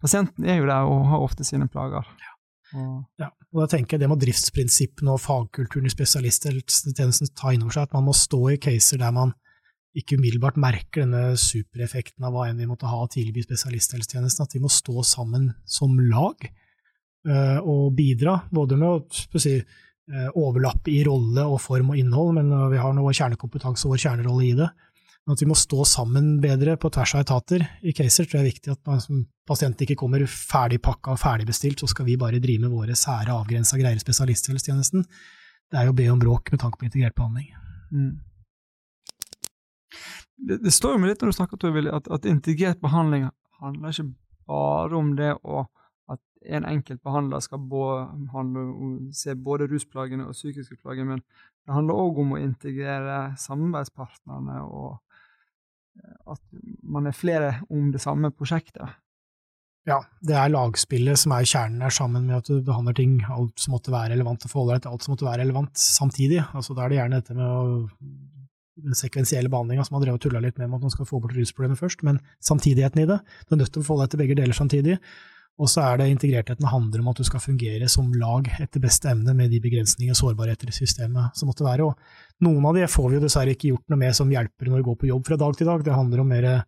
Pasienten 0.00 0.48
er 0.48 0.60
jo 0.60 0.68
der 0.68 0.88
og 0.88 1.06
har 1.10 1.24
ofte 1.24 1.46
sine 1.46 1.68
plager. 1.70 2.06
Og, 2.06 2.08
Ja, 3.18 3.30
og 3.50 3.64
da 3.64 3.66
tenker 3.72 3.96
jeg 3.96 4.04
det 4.04 4.08
må 4.10 4.16
driftsprinsippene 4.20 5.16
og 5.16 5.22
fagkulturen 5.22 5.88
i 5.88 5.92
spesialisthelsetjenesten 5.92 7.32
ta 7.34 7.50
inn 7.54 7.64
over 7.64 7.74
seg, 7.74 7.88
at 7.88 7.96
man 7.96 8.06
må 8.06 8.14
stå 8.16 8.44
i 8.52 8.60
caser 8.62 9.00
der 9.02 9.14
man 9.14 9.34
ikke 9.98 10.20
umiddelbart 10.20 10.58
merker 10.60 11.02
denne 11.02 11.34
supereffekten 11.40 12.24
av 12.26 12.34
hva 12.34 12.46
enn 12.46 12.60
vi 12.62 12.68
måtte 12.70 12.86
ha 12.86 13.00
å 13.02 13.08
i 13.10 13.42
spesialisthelsetjenesten, 13.42 14.46
at 14.46 14.54
vi 14.54 14.62
må 14.62 14.70
stå 14.70 15.02
sammen 15.06 15.50
som 15.66 15.96
lag 15.98 16.46
uh, 17.26 17.58
og 17.58 17.90
bidra, 17.98 18.36
både 18.54 18.78
med 18.78 18.86
å 19.10 19.42
si, 19.42 19.56
uh, 19.58 20.28
overlappe 20.38 20.92
i 20.94 21.02
rolle 21.06 21.42
og 21.42 21.58
form 21.64 21.90
og 21.90 21.98
innhold, 21.98 22.36
men 22.38 22.54
uh, 22.54 22.68
vi 22.70 22.78
har 22.78 22.94
vår 22.94 23.18
kjernekompetanse 23.18 23.88
og 23.88 23.96
vår 23.96 24.04
kjernerolle 24.04 24.46
i 24.46 24.54
det. 24.62 24.70
At 25.30 25.42
vi 25.42 25.46
må 25.46 25.54
stå 25.58 25.84
sammen 25.86 26.38
bedre 26.42 26.76
på 26.80 26.90
tvers 26.90 27.14
av 27.14 27.24
etater 27.24 27.62
i 27.86 27.92
caser, 27.94 28.26
tror 28.26 28.40
jeg 28.40 28.44
er 28.44 28.50
viktig. 28.50 28.72
At 28.74 28.80
man 28.88 29.02
som 29.02 29.20
pasient 29.46 29.82
ikke 29.84 29.98
kommer 30.00 30.24
ferdig 30.26 30.80
pakka 30.82 31.14
og 31.14 31.20
ferdig 31.22 31.46
bestilt, 31.50 31.82
så 31.82 31.88
skal 31.90 32.08
vi 32.08 32.18
bare 32.20 32.40
drive 32.42 32.64
med 32.64 32.74
våre 32.74 32.96
sære 32.98 33.34
avgrensa 33.34 33.78
greier 33.78 33.98
i 33.98 34.02
spesialisthelsetjenesten. 34.02 35.04
Det 35.70 35.78
er 35.78 35.86
jo 35.86 35.94
å 35.94 35.98
be 36.00 36.08
om 36.10 36.22
bråk 36.22 36.50
med 36.50 36.62
tanke 36.62 36.80
på 36.80 36.88
integrert 36.88 37.14
behandling. 37.18 37.52
mm. 37.90 38.14
det, 40.48 40.62
det 40.64 40.72
står 40.74 40.96
jo 40.96 41.02
med 41.02 41.12
litt 41.12 41.22
når 41.22 41.30
du 41.30 41.38
snakker 41.38 41.60
Tor 41.60 41.76
Willy, 41.76 41.92
at, 41.94 42.08
at 42.10 42.26
integrert 42.26 42.80
behandling 42.82 43.28
handler 43.60 43.94
ikke 43.94 44.10
bare 44.50 44.98
om 44.98 45.14
det 45.18 45.34
å 45.44 45.66
at 46.10 46.18
en 46.56 46.66
enkelt 46.66 47.02
behandler 47.06 47.42
skal 47.44 47.62
handle 48.32 48.64
se 49.14 49.36
både 49.38 49.68
rusplagene 49.70 50.26
og 50.26 50.34
psykiske 50.34 50.80
plager, 50.80 51.06
men 51.06 51.22
det 51.66 51.76
handler 51.76 52.00
òg 52.02 52.18
om 52.24 52.34
å 52.34 52.40
integrere 52.40 53.36
samarbeidspartnerne 53.38 54.62
og 54.64 54.98
at 56.30 56.42
man 56.82 57.08
er 57.08 57.16
flere 57.16 57.54
om 57.70 57.90
det 57.94 58.02
samme 58.02 58.30
prosjektet. 58.34 58.98
Ja, 59.88 59.96
det 60.20 60.36
er 60.36 60.52
lagspillet 60.52 61.18
som 61.18 61.32
er 61.32 61.46
kjernen 61.48 61.80
her, 61.82 61.92
sammen 61.94 62.26
med 62.28 62.42
at 62.42 62.50
du 62.50 62.60
behandler 62.64 62.96
ting, 62.96 63.16
alt 63.32 63.62
som 63.62 63.74
måtte 63.74 63.92
være 63.94 64.12
relevant, 64.12 64.44
og 64.44 64.52
forholder 64.52 64.76
deg 64.76 64.84
til 64.84 64.94
alt 64.94 65.06
som 65.06 65.14
måtte 65.14 65.26
være 65.26 65.42
relevant 65.42 65.80
samtidig. 65.80 66.42
Altså, 66.52 66.76
da 66.76 66.84
er 66.84 66.92
det 66.92 66.98
gjerne 67.00 67.20
dette 67.22 67.36
med 67.38 67.48
å, 67.48 67.80
den 68.84 68.98
sekvensielle 68.98 69.50
behandlinga 69.52 69.86
som 69.86 69.96
man 69.96 70.04
drev 70.04 70.18
og 70.18 70.22
tulla 70.22 70.42
litt 70.44 70.60
med, 70.60 70.68
med 70.68 70.80
at 70.80 70.86
man 70.88 70.94
skal 70.94 71.08
få 71.08 71.20
bort 71.24 71.34
rusproblemet 71.36 71.80
først, 71.80 72.04
men 72.06 72.20
samtidigheten 72.44 73.02
i 73.02 73.08
det. 73.08 73.18
Du 73.48 73.56
er 73.56 73.62
nødt 73.62 73.72
til 73.72 73.82
å 73.82 73.88
forholde 73.88 74.06
deg 74.06 74.14
til 74.14 74.22
begge 74.24 74.38
deler 74.42 74.56
samtidig. 74.56 74.98
Og 75.60 75.68
så 75.68 75.82
er 75.84 76.00
det 76.00 76.08
integrertheten 76.08 76.68
handler 76.72 77.02
om 77.02 77.10
at 77.12 77.20
du 77.20 77.26
skal 77.28 77.42
fungere 77.44 77.88
som 77.92 78.08
lag 78.16 78.48
etter 78.62 78.80
beste 78.80 79.10
evne 79.12 79.34
med 79.36 79.52
de 79.52 79.60
begrensninger 79.60 80.14
og 80.14 80.20
sårbarheter 80.22 80.72
i 80.72 80.76
systemet 80.76 81.36
som 81.36 81.50
måtte 81.50 81.66
være. 81.66 81.84
Og 81.84 82.46
noen 82.46 82.64
av 82.70 82.78
de 82.78 82.86
får 82.88 83.10
vi 83.10 83.18
jo 83.18 83.24
dessverre 83.26 83.56
ikke 83.56 83.74
gjort 83.74 83.92
noe 83.92 84.00
med 84.00 84.16
som 84.16 84.32
hjelper 84.32 84.70
når 84.70 84.80
vi 84.80 84.86
går 84.88 85.00
på 85.02 85.10
jobb 85.10 85.26
fra 85.28 85.40
dag 85.42 85.58
til 85.58 85.68
dag. 85.68 85.84
Det 85.84 85.98
handler 85.98 86.22
om 86.22 86.32
mer 86.32 86.48
eh, 86.50 86.64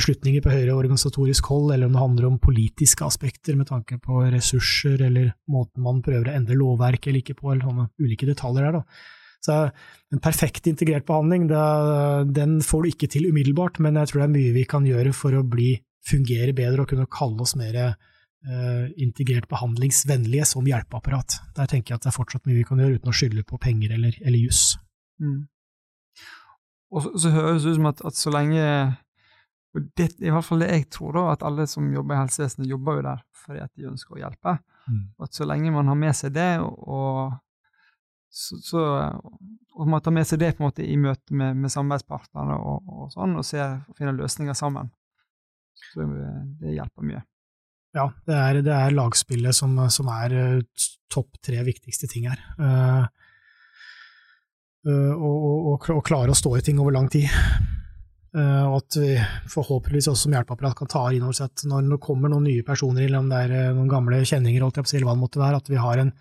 beslutninger 0.00 0.40
på 0.44 0.54
høyere 0.54 0.78
organisatorisk 0.80 1.52
hold, 1.52 1.74
eller 1.74 1.90
om 1.90 1.98
det 1.98 2.04
handler 2.06 2.30
om 2.30 2.40
politiske 2.40 3.04
aspekter 3.04 3.60
med 3.60 3.68
tanke 3.68 4.00
på 4.00 4.24
ressurser, 4.32 4.96
eller 5.10 5.34
måten 5.52 5.84
man 5.84 6.00
prøver 6.06 6.32
å 6.32 6.36
endre 6.40 6.56
lovverk 6.56 7.10
eller 7.10 7.20
ikke 7.20 7.36
på, 7.42 7.52
eller 7.52 7.68
sånne 7.68 7.90
ulike 8.00 8.32
detaljer 8.32 8.70
der. 8.70 8.80
da. 8.80 9.18
Så 9.40 9.56
en 10.12 10.20
perfekt 10.20 10.66
integrert 10.68 11.06
behandling, 11.08 11.46
det, 11.48 11.60
den 12.36 12.58
får 12.64 12.82
du 12.82 12.90
ikke 12.90 13.08
til 13.12 13.28
umiddelbart, 13.30 13.80
men 13.80 13.96
jeg 13.96 14.10
tror 14.10 14.22
det 14.22 14.26
er 14.26 14.34
mye 14.34 14.56
vi 14.56 14.66
kan 14.68 14.88
gjøre 14.88 15.14
for 15.16 15.36
å 15.36 15.44
bli, 15.46 15.72
fungere 16.06 16.54
bedre 16.56 16.84
og 16.84 16.90
kunne 16.90 17.08
kalle 17.12 17.44
oss 17.44 17.56
mer 17.58 17.78
uh, 17.90 18.86
integrert 19.00 19.48
behandlingsvennlige 19.50 20.48
som 20.48 20.68
hjelpeapparat. 20.68 21.40
Der 21.56 21.70
tenker 21.70 21.94
jeg 21.94 22.00
at 22.00 22.06
det 22.06 22.12
er 22.12 22.18
fortsatt 22.18 22.46
mye 22.48 22.60
vi 22.60 22.66
kan 22.68 22.80
gjøre 22.80 23.00
uten 23.00 23.12
å 23.12 23.16
skylde 23.16 23.46
på 23.48 23.60
penger 23.62 23.96
eller, 23.98 24.16
eller 24.24 24.40
juss. 24.40 24.74
Mm. 25.20 25.44
Og 26.90 27.04
så, 27.04 27.14
så 27.22 27.34
høres 27.36 27.64
det 27.64 27.74
ut 27.74 27.80
som 27.80 27.90
at, 27.92 28.02
at 28.08 28.18
så 28.18 28.32
lenge 28.34 28.64
og 29.70 29.86
det 29.94 30.08
er 30.08 30.26
i 30.26 30.32
hvert 30.34 30.46
fall 30.46 30.64
det 30.64 30.70
jeg 30.72 30.88
tror, 30.90 31.12
da, 31.14 31.26
at 31.30 31.44
alle 31.46 31.66
som 31.70 31.86
jobber 31.94 32.16
i 32.16 32.22
helsevesenet, 32.24 32.70
jobber 32.70 32.98
jo 32.98 33.06
der 33.06 33.20
fordi 33.40 33.62
at 33.62 33.70
de 33.78 33.86
ønsker 33.88 34.16
å 34.16 34.20
hjelpe. 34.20 34.56
Mm. 34.90 35.04
Og 35.16 35.26
at 35.28 35.36
så 35.36 35.46
lenge 35.48 35.70
man 35.72 35.88
har 35.88 35.98
med 35.98 36.16
seg 36.18 36.34
det, 36.34 36.48
og, 36.60 37.36
så, 38.28 38.58
så 38.66 38.82
og 39.78 39.88
man 39.88 40.02
tar 40.04 40.14
med 40.16 40.26
seg 40.28 40.42
det 40.42 40.52
på 40.56 40.64
en 40.64 40.68
måte 40.68 40.84
i 40.84 40.96
møte 41.00 41.36
med, 41.36 41.56
med 41.62 41.72
samarbeidspartnere 41.72 42.58
og, 42.58 42.90
og 42.90 43.14
sånn, 43.14 43.36
og 43.38 43.46
ser, 43.46 43.78
og 43.88 43.96
finner 43.96 44.18
løsninger 44.18 44.58
sammen, 44.58 44.90
så 45.92 46.06
det, 46.06 46.74
hjelper 46.76 47.06
mye. 47.06 47.22
Ja, 47.96 48.06
det 48.26 48.36
er, 48.36 48.60
det 48.62 48.74
er 48.74 48.94
lagspillet 48.94 49.56
som, 49.56 49.74
som 49.90 50.10
er 50.14 50.34
uh, 50.36 50.84
topp 51.10 51.40
tre 51.42 51.62
viktigste 51.66 52.06
ting 52.10 52.28
her. 52.30 52.44
Uh, 52.60 53.06
og, 54.86 55.82
klare 56.06 56.32
å 56.32 56.38
stå 56.38 56.54
i 56.56 56.62
ting 56.64 56.78
over 56.80 56.94
lang 56.94 57.10
tid. 57.12 57.26
Uh, 58.30 58.70
og 58.70 58.76
at 58.78 58.98
vi 59.02 59.16
forhåpentligvis 59.50 60.06
også 60.12 60.28
som 60.28 60.36
hjelpeapparat 60.38 60.78
kan 60.78 60.90
ta 60.92 61.02
inn 61.10 61.26
over 61.26 61.34
seg 61.34 61.50
at 61.50 61.64
når 61.66 61.88
det 61.90 62.02
kommer 62.04 62.30
noen 62.30 62.46
nye 62.46 62.62
personer 62.66 63.08
eller 63.08 63.24
om 63.24 63.30
det 63.32 63.40
er 63.42 63.74
noen 63.74 63.90
gamle 63.90 64.22
kjenninger, 64.22 64.62
holdt 64.62 64.78
jeg 64.78 64.86
på 64.86 64.92
å 64.92 64.92
si, 64.92 64.98
eller 65.00 65.10
hva 65.10 65.16
det 65.18 65.24
måtte 65.24 65.42
være, 65.42 65.58
at 65.58 65.72
vi 65.72 65.82
har 65.82 66.04
en 66.04 66.14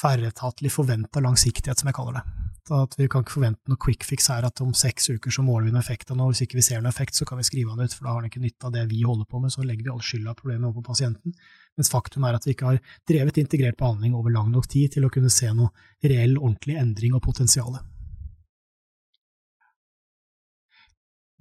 tverretatlig 0.00 0.72
forventa 0.74 1.22
langsiktighet, 1.22 1.78
som 1.78 1.90
jeg 1.90 1.96
kaller 2.00 2.18
det. 2.18 2.24
At 2.70 2.94
Vi 2.94 3.08
kan 3.10 3.24
ikke 3.24 3.34
forvente 3.34 3.66
noe 3.66 3.80
quick 3.80 4.04
fix 4.06 4.28
her, 4.30 4.44
at 4.46 4.60
om 4.62 4.70
seks 4.76 5.08
uker 5.10 5.34
så 5.34 5.42
måler 5.42 5.66
vi 5.66 5.72
en 5.72 5.80
effekt 5.80 6.12
av 6.12 6.18
noe, 6.20 6.30
hvis 6.30 6.44
ikke 6.44 6.60
vi 6.60 6.62
ser 6.62 6.78
noen 6.78 6.92
effekt, 6.92 7.16
så 7.18 7.26
kan 7.26 7.40
vi 7.40 7.46
skrive 7.48 7.74
den 7.74 7.88
ut, 7.88 7.96
for 7.96 8.06
da 8.06 8.14
har 8.14 8.22
den 8.22 8.30
ikke 8.30 8.44
nytte 8.44 8.68
av 8.68 8.76
det 8.76 8.84
vi 8.92 9.00
holder 9.02 9.26
på 9.26 9.40
med, 9.42 9.50
så 9.50 9.66
legger 9.66 9.88
vi 9.88 9.90
all 9.90 10.04
skylda 10.04 10.30
av 10.30 10.38
problemet 10.38 10.68
over 10.68 10.78
på 10.78 10.92
pasienten. 10.92 11.34
Mens 11.76 11.90
faktum 11.90 12.22
er 12.28 12.38
at 12.38 12.46
vi 12.46 12.54
ikke 12.54 12.70
har 12.70 12.78
drevet 13.10 13.40
integrert 13.42 13.80
behandling 13.80 14.14
over 14.14 14.30
lang 14.30 14.52
nok 14.54 14.70
tid 14.70 14.94
til 14.94 15.08
å 15.08 15.10
kunne 15.10 15.32
se 15.32 15.50
noe 15.50 15.72
reell, 16.06 16.38
ordentlig 16.38 16.78
endring 16.78 17.18
og 17.18 17.24
potensial. 17.26 17.80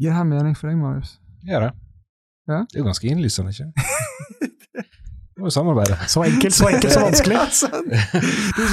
Gir 0.01 0.09
det 0.09 0.17
her 0.17 0.25
mening 0.25 0.57
for 0.57 0.71
deg, 0.71 0.81
Marius? 0.81 1.19
Gjør 1.45 1.67
det. 1.67 1.73
Ja? 2.49 2.63
Det 2.65 2.79
er 2.79 2.81
jo 2.81 2.89
ganske 2.89 3.11
innlysende, 3.13 3.53
ikke? 3.53 3.99
Må 5.41 5.49
jo 5.49 5.53
samarbeide. 5.55 5.97
Så 6.11 6.23
enkelt, 6.23 6.53
så 6.53 6.67
enkelt, 6.69 6.93
så 6.93 7.03
vanskelig. 7.07 7.37
du 8.57 8.63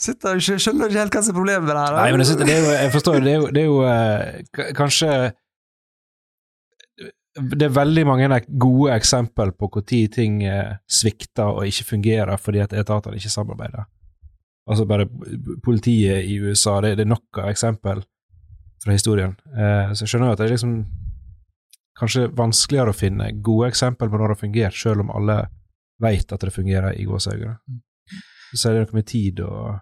sitter 0.00 0.42
skjønner 0.42 0.90
ikke 0.90 1.00
helt 1.00 1.16
hva 1.16 1.22
som 1.22 1.32
er 1.32 1.38
problemet 1.38 1.66
med 1.66 1.74
det 1.74 1.84
her. 1.84 1.96
Nei, 1.98 2.10
men 2.14 2.22
synes, 2.28 2.42
det 2.42 2.54
er 2.54 2.60
jo, 2.60 2.74
jeg 2.76 2.92
forstår, 2.96 3.18
det 3.24 3.32
er 3.32 3.40
jo, 3.40 3.48
det 3.56 3.62
er 3.62 3.70
jo 3.70 3.78
uh, 3.82 4.68
kanskje 4.78 5.16
Det 7.56 7.66
er 7.66 7.74
veldig 7.74 8.04
mange 8.06 8.40
gode 8.60 8.94
eksempel 8.94 9.50
på 9.56 9.70
når 9.80 10.06
ting 10.12 10.42
uh, 10.46 10.76
svikter 10.86 11.50
og 11.50 11.66
ikke 11.66 11.88
fungerer 11.96 12.36
fordi 12.38 12.62
at 12.62 12.72
etatene 12.76 13.18
ikke 13.18 13.34
samarbeider. 13.34 13.88
Altså 14.70 14.86
bare 14.86 15.08
politiet 15.64 16.24
i 16.30 16.38
USA, 16.38 16.78
det, 16.84 16.96
det 17.00 17.06
er 17.06 17.14
nok 17.16 17.42
av 17.42 17.50
eksempel 17.50 18.04
fra 18.84 18.92
historien. 18.92 19.34
Eh, 19.56 19.92
så 19.92 20.04
jeg 20.04 20.12
skjønner 20.12 20.30
jo 20.30 20.36
at 20.36 20.42
det 20.42 20.46
er 20.46 20.54
liksom 20.54 20.76
kanskje 21.98 22.28
vanskeligere 22.38 22.92
å 22.92 22.96
finne 22.96 23.32
gode 23.44 23.72
eksempel 23.72 24.10
på 24.10 24.18
når 24.18 24.32
det 24.32 24.36
har 24.36 24.42
fungert, 24.42 24.78
selv 24.78 25.04
om 25.04 25.12
alle 25.14 25.38
vet 26.02 26.34
at 26.34 26.44
det 26.44 26.54
fungerer 26.54 26.98
i 26.98 27.06
gåseøyne. 27.08 27.56
Så 28.52 28.68
er 28.68 28.76
det 28.76 28.86
noe 28.86 28.98
med 28.98 29.08
tid 29.08 29.40
og, 29.46 29.78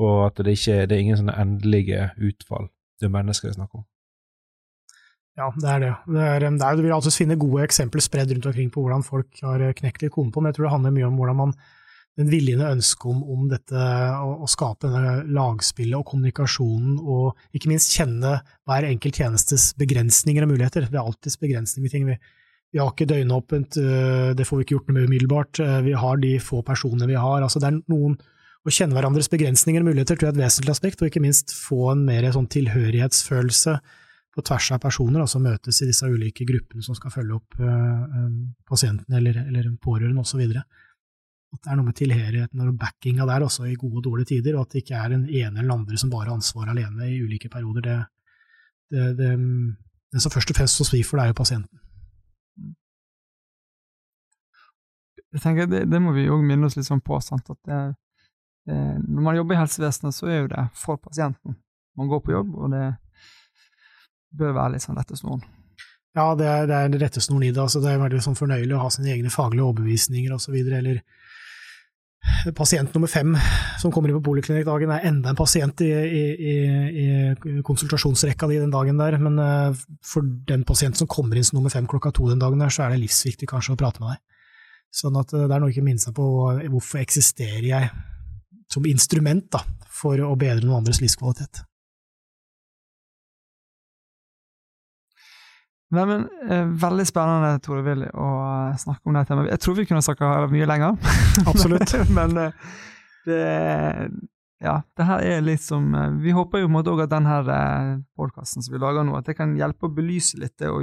og 0.00 0.20
at 0.28 0.44
det 0.46 0.56
ikke 0.56 0.84
det 0.88 0.96
er 0.96 1.02
ingen 1.04 1.20
sånne 1.20 1.36
endelige 1.40 2.08
utfall. 2.30 2.70
Det 3.00 3.10
er 3.10 3.16
mennesker 3.16 3.50
det 3.50 3.54
er 3.54 3.60
snakk 3.60 3.76
om. 3.80 3.84
Ja, 5.34 5.48
det 5.58 5.70
er 5.70 5.80
det. 5.82 5.94
det, 6.14 6.24
er, 6.24 6.44
det 6.46 6.62
er, 6.62 6.76
du 6.78 6.84
vil 6.84 6.92
alltids 6.94 7.18
finne 7.18 7.36
gode 7.40 7.64
eksempler 7.66 8.02
spredd 8.04 8.30
rundt 8.30 8.46
omkring 8.46 8.68
på 8.70 8.84
hvordan 8.84 9.02
folk 9.02 9.40
har 9.42 9.64
knekt 9.80 10.04
litt 10.04 10.14
kone 10.14 10.30
på, 10.30 10.40
men 10.40 10.52
jeg 10.52 10.60
tror 10.60 10.68
det 10.68 10.76
handler 10.76 10.94
mye 10.94 11.08
om 11.08 11.18
hvordan 11.18 11.40
man 11.40 11.56
den 12.20 12.30
viljen 12.30 12.62
og 12.62 12.76
ønsket 12.76 13.08
om, 13.10 13.22
om, 13.34 13.46
dette, 13.50 13.74
å, 13.74 14.36
å, 14.44 14.48
skape 14.50 14.86
denne 14.86 15.24
lagspillet 15.34 15.98
og 15.98 16.06
kommunikasjonen, 16.12 17.00
og 17.02 17.56
ikke 17.56 17.72
minst 17.72 17.94
kjenne 17.96 18.36
hver 18.68 18.86
enkelt 18.86 19.18
tjenestes 19.18 19.72
begrensninger 19.80 20.46
og 20.46 20.52
muligheter. 20.52 20.86
Det 20.86 21.00
er 21.00 21.02
alltids 21.02 21.40
begrensninger 21.42 21.90
i 21.90 21.92
ting. 21.92 22.06
Vi, 22.06 22.18
vi 22.74 22.80
har 22.82 22.90
ikke 22.90 23.06
døgnåpent, 23.06 23.76
øh, 23.78 24.32
det 24.34 24.46
får 24.48 24.58
vi 24.58 24.64
ikke 24.64 24.74
gjort 24.74 24.88
noe 24.88 24.96
med 24.96 25.04
umiddelbart. 25.06 25.60
Øh, 25.62 25.80
vi 25.86 25.92
har 25.94 26.16
de 26.18 26.32
få 26.42 26.62
personene 26.66 27.06
vi 27.06 27.14
har. 27.14 27.42
Altså, 27.42 27.62
det 27.62 27.70
er 27.70 27.82
noen 27.92 28.18
Å 28.64 28.72
kjenne 28.72 28.96
hverandres 28.96 29.26
begrensninger 29.28 29.82
og 29.82 29.90
muligheter 29.90 30.16
tror 30.16 30.30
jeg 30.30 30.32
er 30.32 30.38
et 30.38 30.46
vesentlig 30.46 30.72
aspekt, 30.72 31.02
og 31.02 31.10
ikke 31.10 31.20
minst 31.20 31.52
få 31.52 31.90
en 31.90 32.06
mer 32.06 32.24
sånn 32.32 32.46
tilhørighetsfølelse 32.48 33.74
på 34.32 34.44
tvers 34.48 34.68
av 34.72 34.80
personer, 34.80 35.20
altså 35.20 35.36
møtes 35.44 35.82
i 35.84 35.88
disse 35.90 36.08
ulike 36.08 36.46
gruppene 36.48 36.80
som 36.80 36.96
skal 36.96 37.12
følge 37.12 37.36
opp 37.36 37.58
uh, 37.60 38.08
pasienten 38.64 39.18
eller, 39.20 39.42
eller 39.50 39.68
pårørende 39.84 40.24
osv. 40.24 40.40
At 40.48 41.60
det 41.60 41.74
er 41.74 41.76
noe 41.76 41.90
med 41.90 41.98
tilhørigheten 42.00 42.64
og 42.64 42.80
backinga 42.80 43.28
der 43.28 43.44
også 43.44 43.68
i 43.68 43.76
gode 43.76 44.00
og 44.00 44.08
dårlige 44.08 44.32
tider, 44.32 44.56
og 44.56 44.64
at 44.64 44.72
det 44.72 44.86
ikke 44.86 44.96
er 44.96 45.18
en 45.18 45.28
ene 45.28 45.60
eller 45.60 45.76
andre 45.76 46.00
som 46.00 46.16
bare 46.16 46.30
har 46.30 46.38
ansvaret 46.38 46.72
alene 46.72 47.12
i 47.12 47.20
ulike 47.20 47.52
perioder. 47.52 47.84
Det, 47.84 48.00
det, 48.96 49.06
det, 49.20 49.32
det 50.08 50.24
som 50.24 50.32
først 50.32 50.56
og 50.56 50.62
fremst 50.62 50.80
står 50.80 50.94
svi 50.94 51.04
for, 51.04 51.20
det 51.20 51.28
er 51.28 51.36
jo 51.36 51.42
pasienten. 51.44 51.83
Jeg 55.34 55.42
tenker 55.42 55.66
det, 55.70 55.84
det 55.90 56.00
må 56.02 56.14
vi 56.14 56.28
òg 56.30 56.44
minne 56.46 56.68
oss 56.68 56.76
litt 56.78 56.86
sånn 56.86 57.02
på. 57.04 57.18
Sant? 57.24 57.50
at 57.50 57.58
det, 57.66 57.80
det, 58.70 58.78
Når 59.08 59.26
man 59.26 59.38
jobber 59.40 59.56
i 59.56 59.62
helsevesenet, 59.64 60.14
så 60.14 60.30
er 60.30 60.44
jo 60.44 60.52
det 60.52 60.68
for 60.78 61.00
pasienten. 61.02 61.58
Man 61.98 62.10
går 62.10 62.22
på 62.22 62.34
jobb, 62.34 62.54
og 62.58 62.72
det 62.74 62.86
bør 64.34 64.54
være 64.54 64.74
litt 64.74 64.86
sånn 64.86 64.98
rettesnoren. 64.98 65.44
Ja, 66.14 66.30
det 66.38 66.46
er, 66.46 66.66
det 66.70 66.78
er 66.78 67.00
rettesnoren 67.02 67.48
i 67.48 67.50
det. 67.50 67.62
Altså, 67.62 67.82
det 67.82 67.90
er 67.90 68.02
veldig 68.02 68.22
sånn 68.22 68.38
fornøyelig 68.38 68.76
å 68.76 68.84
ha 68.84 68.90
sine 68.94 69.10
egne 69.14 69.32
faglige 69.34 69.66
overbevisninger 69.66 70.34
osv. 70.34 70.54
Eller 70.62 71.02
pasient 72.54 72.94
nummer 72.94 73.10
fem 73.10 73.34
som 73.80 73.92
kommer 73.92 74.10
inn 74.10 74.18
på 74.18 74.28
poliklinikkdagen, 74.28 74.92
er 74.94 75.08
enda 75.10 75.32
en 75.32 75.38
pasient 75.38 75.82
i, 75.84 75.90
i, 75.90 76.54
i, 77.02 77.56
konsultasjonsrekka 77.66 78.48
di 78.50 78.60
den 78.62 78.72
dagen 78.74 79.00
der. 79.00 79.18
Men 79.22 79.42
uh, 79.42 79.82
for 80.06 80.26
den 80.48 80.62
pasienten 80.68 81.02
som 81.02 81.10
kommer 81.10 81.38
inn 81.38 81.46
som 81.46 81.58
nummer 81.58 81.74
fem 81.74 81.88
klokka 81.90 82.14
to 82.14 82.30
den 82.30 82.42
dagen 82.42 82.62
der, 82.62 82.72
så 82.72 82.86
er 82.86 82.94
det 82.94 83.02
livsviktig 83.02 83.50
kanskje 83.50 83.74
å 83.74 83.80
prate 83.80 84.02
med 84.02 84.14
deg. 84.14 84.22
Sånn 84.94 85.18
at 85.18 85.32
eh, 85.34 85.46
det 85.48 85.54
er 85.54 85.62
noe 85.62 85.74
ikke 85.74 85.82
å 85.82 85.88
minne 85.90 86.02
seg 86.02 86.14
på 86.16 86.24
hvorfor 86.70 87.02
eksisterer 87.02 87.66
jeg 87.66 87.92
som 88.70 88.86
instrument 88.88 89.46
da, 89.52 89.62
for 89.92 90.20
å 90.22 90.34
bedre 90.38 90.64
noen 90.64 90.82
andres 90.82 91.02
livskvalitet. 91.02 91.64
Nei, 95.94 96.04
men 96.10 96.24
eh, 96.50 96.70
Veldig 96.82 97.04
spennende 97.06 97.58
Tore 97.62 97.82
Willy, 97.86 98.06
å 98.18 98.28
snakke 98.80 99.10
om 99.10 99.18
det 99.18 99.26
temaet. 99.28 99.50
Jeg 99.52 99.62
tror 99.62 99.76
vi 99.78 99.88
kunne 99.90 100.02
snakka 100.02 100.30
mye 100.50 100.70
lenger. 100.70 100.96
Absolutt. 101.50 101.94
men 102.16 102.38
det, 103.28 103.42
ja, 104.64 104.74
det 104.96 105.06
her 105.06 105.22
er 105.26 105.44
litt 105.44 105.62
som 105.62 105.86
Vi 106.22 106.34
håper 106.34 106.64
jo 106.64 106.70
måte 106.72 106.92
også 106.92 107.06
at 107.06 107.14
denne 107.14 107.60
podkasten 108.18 108.64
som 108.64 108.74
vi 108.74 108.82
lager 108.82 109.06
nå, 109.06 109.14
at 109.18 109.28
det 109.28 109.36
kan 109.38 109.54
hjelpe 109.58 109.86
å 109.86 109.94
belyse 109.94 110.40
litt 110.40 110.56
det, 110.62 110.70
og 110.70 110.82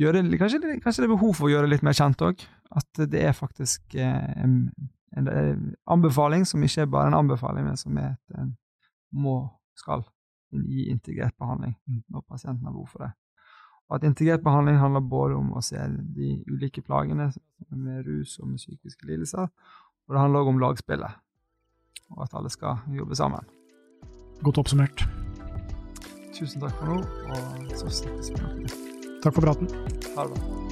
gjøre, 0.00 0.26
kanskje, 0.40 0.62
kanskje, 0.82 1.04
det 1.04 1.08
er 1.08 1.14
behov 1.14 1.36
for 1.38 1.48
å 1.48 1.54
gjøre 1.54 1.68
det 1.68 1.76
litt 1.76 1.86
mer 1.86 1.98
kjent 1.98 2.26
òg. 2.26 2.46
At 2.70 3.10
det 3.10 3.22
er 3.22 3.32
faktisk 3.32 3.94
en, 3.94 4.72
en, 5.16 5.76
anbefaling 5.86 6.46
som 6.46 6.62
ikke 6.62 6.80
er 6.80 6.90
bare 6.90 7.12
en 7.12 7.20
anbefaling, 7.20 7.66
men 7.66 7.76
som 7.76 7.96
er 7.98 8.16
at 8.16 8.40
en 8.40 8.56
må, 9.12 9.48
skal 9.76 10.02
gi 10.50 10.88
integrert 10.90 11.36
behandling 11.38 11.76
når 12.08 12.24
pasienten 12.28 12.66
har 12.66 12.72
behov 12.72 12.88
for 12.88 13.04
det. 13.04 13.10
Og 13.88 13.96
at 13.96 14.04
integrert 14.04 14.42
behandling 14.42 14.78
handler 14.78 15.00
både 15.00 15.36
om 15.38 15.52
å 15.54 15.62
se 15.62 15.78
de 16.16 16.32
ulike 16.50 16.82
plagene 16.82 17.30
med 17.70 18.06
rus 18.08 18.38
og 18.40 18.50
med 18.50 18.62
psykiske 18.62 19.06
lidelser, 19.06 19.46
og 20.06 20.14
det 20.14 20.20
handler 20.20 20.42
også 20.42 20.54
om 20.54 20.62
lagspillet, 20.62 21.22
og 22.10 22.24
at 22.26 22.34
alle 22.38 22.50
skal 22.50 22.82
jobbe 22.98 23.18
sammen. 23.18 23.46
Godt 24.42 24.58
oppsummert. 24.58 25.06
Tusen 26.36 26.60
takk 26.60 26.74
for 26.80 26.92
nå, 26.92 27.00
og 27.00 27.74
så 27.78 27.90
snakkes 28.02 28.34
vi. 28.34 29.18
Takk 29.24 29.38
for 29.38 29.46
praten. 29.46 29.70
Ha 30.16 30.26
det 30.26 30.34
bra. 30.34 30.65